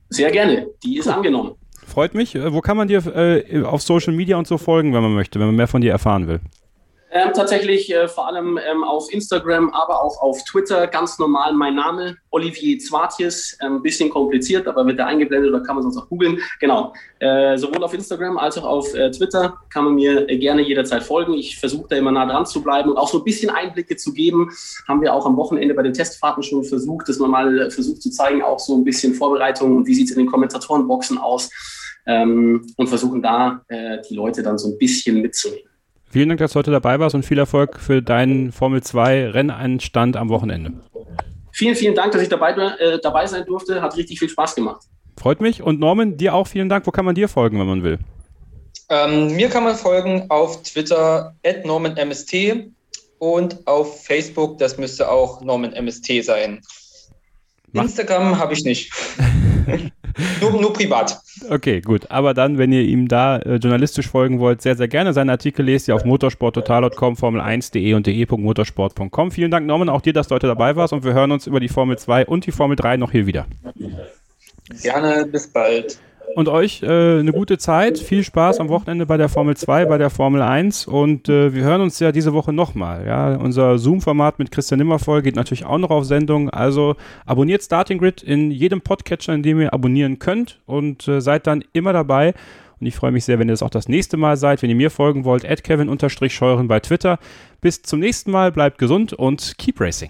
Sehr 0.10 0.32
gerne, 0.32 0.68
die 0.84 0.98
ist 0.98 1.08
cool. 1.08 1.14
angenommen. 1.14 1.52
Freut 1.88 2.14
mich. 2.14 2.36
Äh, 2.36 2.54
wo 2.54 2.62
kann 2.62 2.78
man 2.78 2.88
dir 2.88 3.06
äh, 3.16 3.64
auf 3.64 3.82
Social 3.82 4.14
Media 4.14 4.38
und 4.38 4.48
so 4.48 4.58
folgen, 4.58 4.94
wenn 4.94 5.02
man 5.02 5.14
möchte, 5.14 5.40
wenn 5.40 5.48
man 5.48 5.56
mehr 5.56 5.68
von 5.68 5.82
dir 5.82 5.92
erfahren 5.92 6.28
will? 6.28 6.40
Ähm, 7.14 7.32
tatsächlich 7.34 7.94
äh, 7.94 8.08
vor 8.08 8.28
allem 8.28 8.58
ähm, 8.58 8.86
auf 8.86 9.12
Instagram, 9.12 9.70
aber 9.72 10.02
auch 10.02 10.22
auf 10.22 10.42
Twitter. 10.46 10.88
Ganz 10.88 11.20
normal 11.20 11.54
mein 11.54 11.76
Name, 11.76 12.16
Olivier 12.30 12.80
Zwartjes. 12.80 13.58
Ein 13.60 13.74
ähm, 13.74 13.82
bisschen 13.82 14.10
kompliziert, 14.10 14.66
aber 14.66 14.86
wird 14.86 14.98
da 14.98 15.08
eingeblendet 15.08 15.50
oder 15.50 15.62
kann 15.62 15.76
man 15.76 15.84
sonst 15.84 15.98
auch 15.98 16.08
googeln. 16.08 16.40
Genau. 16.62 16.94
Äh, 17.20 17.58
sowohl 17.58 17.84
auf 17.84 17.94
Instagram 17.94 18.38
als 18.38 18.58
auch 18.58 18.64
auf 18.64 18.94
äh, 18.94 19.12
Twitter 19.12 19.58
kann 19.70 19.84
man 19.84 19.96
mir 19.96 20.30
äh, 20.30 20.38
gerne 20.38 20.62
jederzeit 20.62 21.04
folgen. 21.04 21.34
Ich 21.34 21.60
versuche 21.60 21.88
da 21.90 21.98
immer 21.98 22.14
nah 22.14 22.26
dran 22.26 22.46
zu 22.46 22.64
bleiben 22.64 22.90
und 22.90 22.98
auch 22.98 23.10
so 23.10 23.18
ein 23.18 23.26
bisschen 23.26 23.50
Einblicke 23.50 23.98
zu 23.98 24.14
geben. 24.14 24.50
Haben 24.88 25.02
wir 25.02 25.14
auch 25.14 25.26
am 25.26 25.36
Wochenende 25.36 25.74
bei 25.74 25.84
den 25.84 25.94
Testfahrten 25.94 26.44
schon 26.44 26.64
versucht, 26.64 27.10
dass 27.10 27.20
man 27.20 27.32
mal 27.32 27.60
äh, 27.60 27.70
versucht 27.70 28.02
zu 28.02 28.10
zeigen, 28.10 28.42
auch 28.42 28.60
so 28.60 28.74
ein 28.78 28.86
bisschen 28.86 29.16
Vorbereitung 29.16 29.76
und 29.76 29.86
wie 29.86 29.96
sieht 29.96 30.10
es 30.10 30.16
in 30.16 30.24
den 30.24 30.32
Kommentatorenboxen 30.32 31.18
aus. 31.18 31.50
Ähm, 32.08 32.66
und 32.78 32.88
versuchen 32.88 33.22
da 33.22 33.62
äh, 33.68 33.98
die 34.10 34.16
Leute 34.16 34.42
dann 34.42 34.58
so 34.58 34.70
ein 34.70 34.78
bisschen 34.78 35.22
mitzunehmen. 35.22 35.71
Vielen 36.12 36.28
Dank, 36.28 36.40
dass 36.40 36.52
du 36.52 36.60
heute 36.60 36.72
dabei 36.72 37.00
warst 37.00 37.16
und 37.16 37.26
viel 37.26 37.38
Erfolg 37.38 37.80
für 37.80 38.02
deinen 38.02 38.52
Formel 38.52 38.84
2 38.84 39.30
Renneinstand 39.30 40.18
am 40.18 40.28
Wochenende. 40.28 40.74
Vielen, 41.54 41.76
vielen 41.76 41.96
Dank, 41.96 42.12
dass 42.12 42.22
ich 42.22 42.28
dabei, 42.28 42.52
äh, 42.52 43.00
dabei 43.02 43.26
sein 43.28 43.46
durfte. 43.46 43.82
Hat 43.82 43.96
richtig 43.96 44.20
viel 44.20 44.28
Spaß 44.28 44.56
gemacht. 44.56 44.82
Freut 45.18 45.40
mich. 45.40 45.62
Und 45.64 45.80
Norman, 45.80 46.18
dir 46.18 46.34
auch 46.34 46.48
vielen 46.48 46.68
Dank. 46.68 46.86
Wo 46.86 46.92
kann 46.92 47.06
man 47.06 47.16
dir 47.16 47.30
folgen, 47.30 47.60
wenn 47.60 47.68
man 47.68 47.84
will? 47.84 47.98
Ähm, 48.90 49.34
mir 49.38 49.48
kann 49.48 49.64
man 49.64 49.76
folgen 49.76 50.26
auf 50.28 50.64
Twitter 50.64 51.34
NormanMST 51.64 52.34
und 53.20 53.66
auf 53.66 54.04
Facebook, 54.04 54.58
das 54.58 54.78
müsste 54.78 55.10
auch 55.10 55.42
NormanMST 55.42 56.26
sein. 56.26 56.60
Mach. 57.72 57.84
Instagram 57.84 58.38
habe 58.38 58.52
ich 58.52 58.66
nicht. 58.66 58.92
nur, 60.42 60.52
nur, 60.52 60.74
privat. 60.74 61.20
Okay, 61.50 61.82
gut. 61.82 62.10
Aber 62.10 62.34
dann, 62.34 62.58
wenn 62.58 62.72
ihr 62.72 62.82
ihm 62.82 63.08
da 63.08 63.38
äh, 63.38 63.56
journalistisch 63.56 64.08
folgen 64.08 64.40
wollt, 64.40 64.62
sehr, 64.62 64.76
sehr 64.76 64.88
gerne. 64.88 65.14
Seine 65.14 65.32
Artikel 65.32 65.66
lest 65.66 65.88
ihr 65.88 65.96
auf 65.96 66.06
motorsporttotal.com, 66.06 67.16
formel1.de 67.16 67.94
und 67.94 68.08
de.motorsport.com. 68.08 69.32
Vielen 69.32 69.52
Dank, 69.52 69.68
Norman, 69.68 69.90
auch 69.90 70.02
dir, 70.02 70.14
dass 70.14 70.28
du 70.28 70.36
heute 70.36 70.48
dabei 70.48 70.76
warst 70.76 70.94
und 70.94 71.04
wir 71.04 71.14
hören 71.14 71.32
uns 71.32 71.48
über 71.48 71.60
die 71.60 71.70
Formel 71.70 71.98
2 71.98 72.26
und 72.26 72.46
die 72.46 72.52
Formel 72.52 72.76
3 72.76 72.98
noch 72.98 73.12
hier 73.12 73.26
wieder. 73.26 73.48
Gerne, 74.82 75.26
bis 75.26 75.48
bald 75.48 76.00
und 76.36 76.50
euch 76.50 76.84
äh, 76.84 77.20
eine 77.20 77.32
gute 77.32 77.58
Zeit. 77.58 78.00
Viel 78.00 78.24
Spaß 78.24 78.60
am 78.60 78.70
Wochenende 78.70 79.06
bei 79.06 79.18
der 79.18 79.30
Formel 79.30 79.56
2, 79.56 79.86
bei 79.86 79.98
der 79.98 80.10
Formel 80.10 80.42
1 80.42 80.88
und 80.88 81.30
äh, 81.30 81.54
wir 81.54 81.64
hören 81.64 81.82
uns 81.82 82.00
ja 82.00 82.12
diese 82.12 82.34
Woche 82.34 82.54
nochmal. 82.54 83.06
Ja? 83.06 83.36
Unser 83.36 83.78
Zoom-Format 83.78 84.40
mit 84.40 84.52
Christian 84.52 84.80
Nimmervoll 84.80 85.22
geht 85.22 85.36
natürlich 85.36 85.66
auch 85.66 85.78
noch 85.78 85.90
auf 85.90 86.06
Sendung. 86.06 86.50
Also 86.50 86.96
abonniert 87.26 87.64
Starting 87.64 87.98
Grid 87.98 88.24
in 88.24 88.52
jedem 88.52 88.82
Podcatcher, 88.82 89.34
in 89.34 89.44
dem 89.44 89.60
ihr 89.62 89.74
abonnieren 89.74 90.20
könnt 90.20 90.60
und 90.66 91.08
äh, 91.08 91.22
seid 91.22 91.48
dann 91.48 91.64
immer 91.74 91.94
dabei. 91.94 92.34
Und 92.80 92.88
ich 92.88 92.96
freue 92.96 93.12
mich 93.12 93.26
sehr, 93.26 93.38
wenn 93.38 93.48
ihr 93.48 93.54
das 93.54 93.64
auch 93.64 93.70
das 93.70 93.88
nächste 93.88 94.18
Mal 94.18 94.38
seid. 94.38 94.62
Wenn 94.62 94.70
ihr 94.70 94.76
mir 94.76 94.90
folgen 94.90 95.24
wollt, 95.24 95.46
at 95.46 95.64
Kevin-Scheuren 95.64 96.68
bei 96.68 96.80
Twitter. 96.80 97.20
Bis 97.62 97.84
zum 97.84 98.00
nächsten 98.00 98.32
Mal, 98.32 98.52
bleibt 98.52 98.80
gesund 98.80 99.14
und 99.14 99.58
keep 99.60 99.80
racing. 99.80 100.10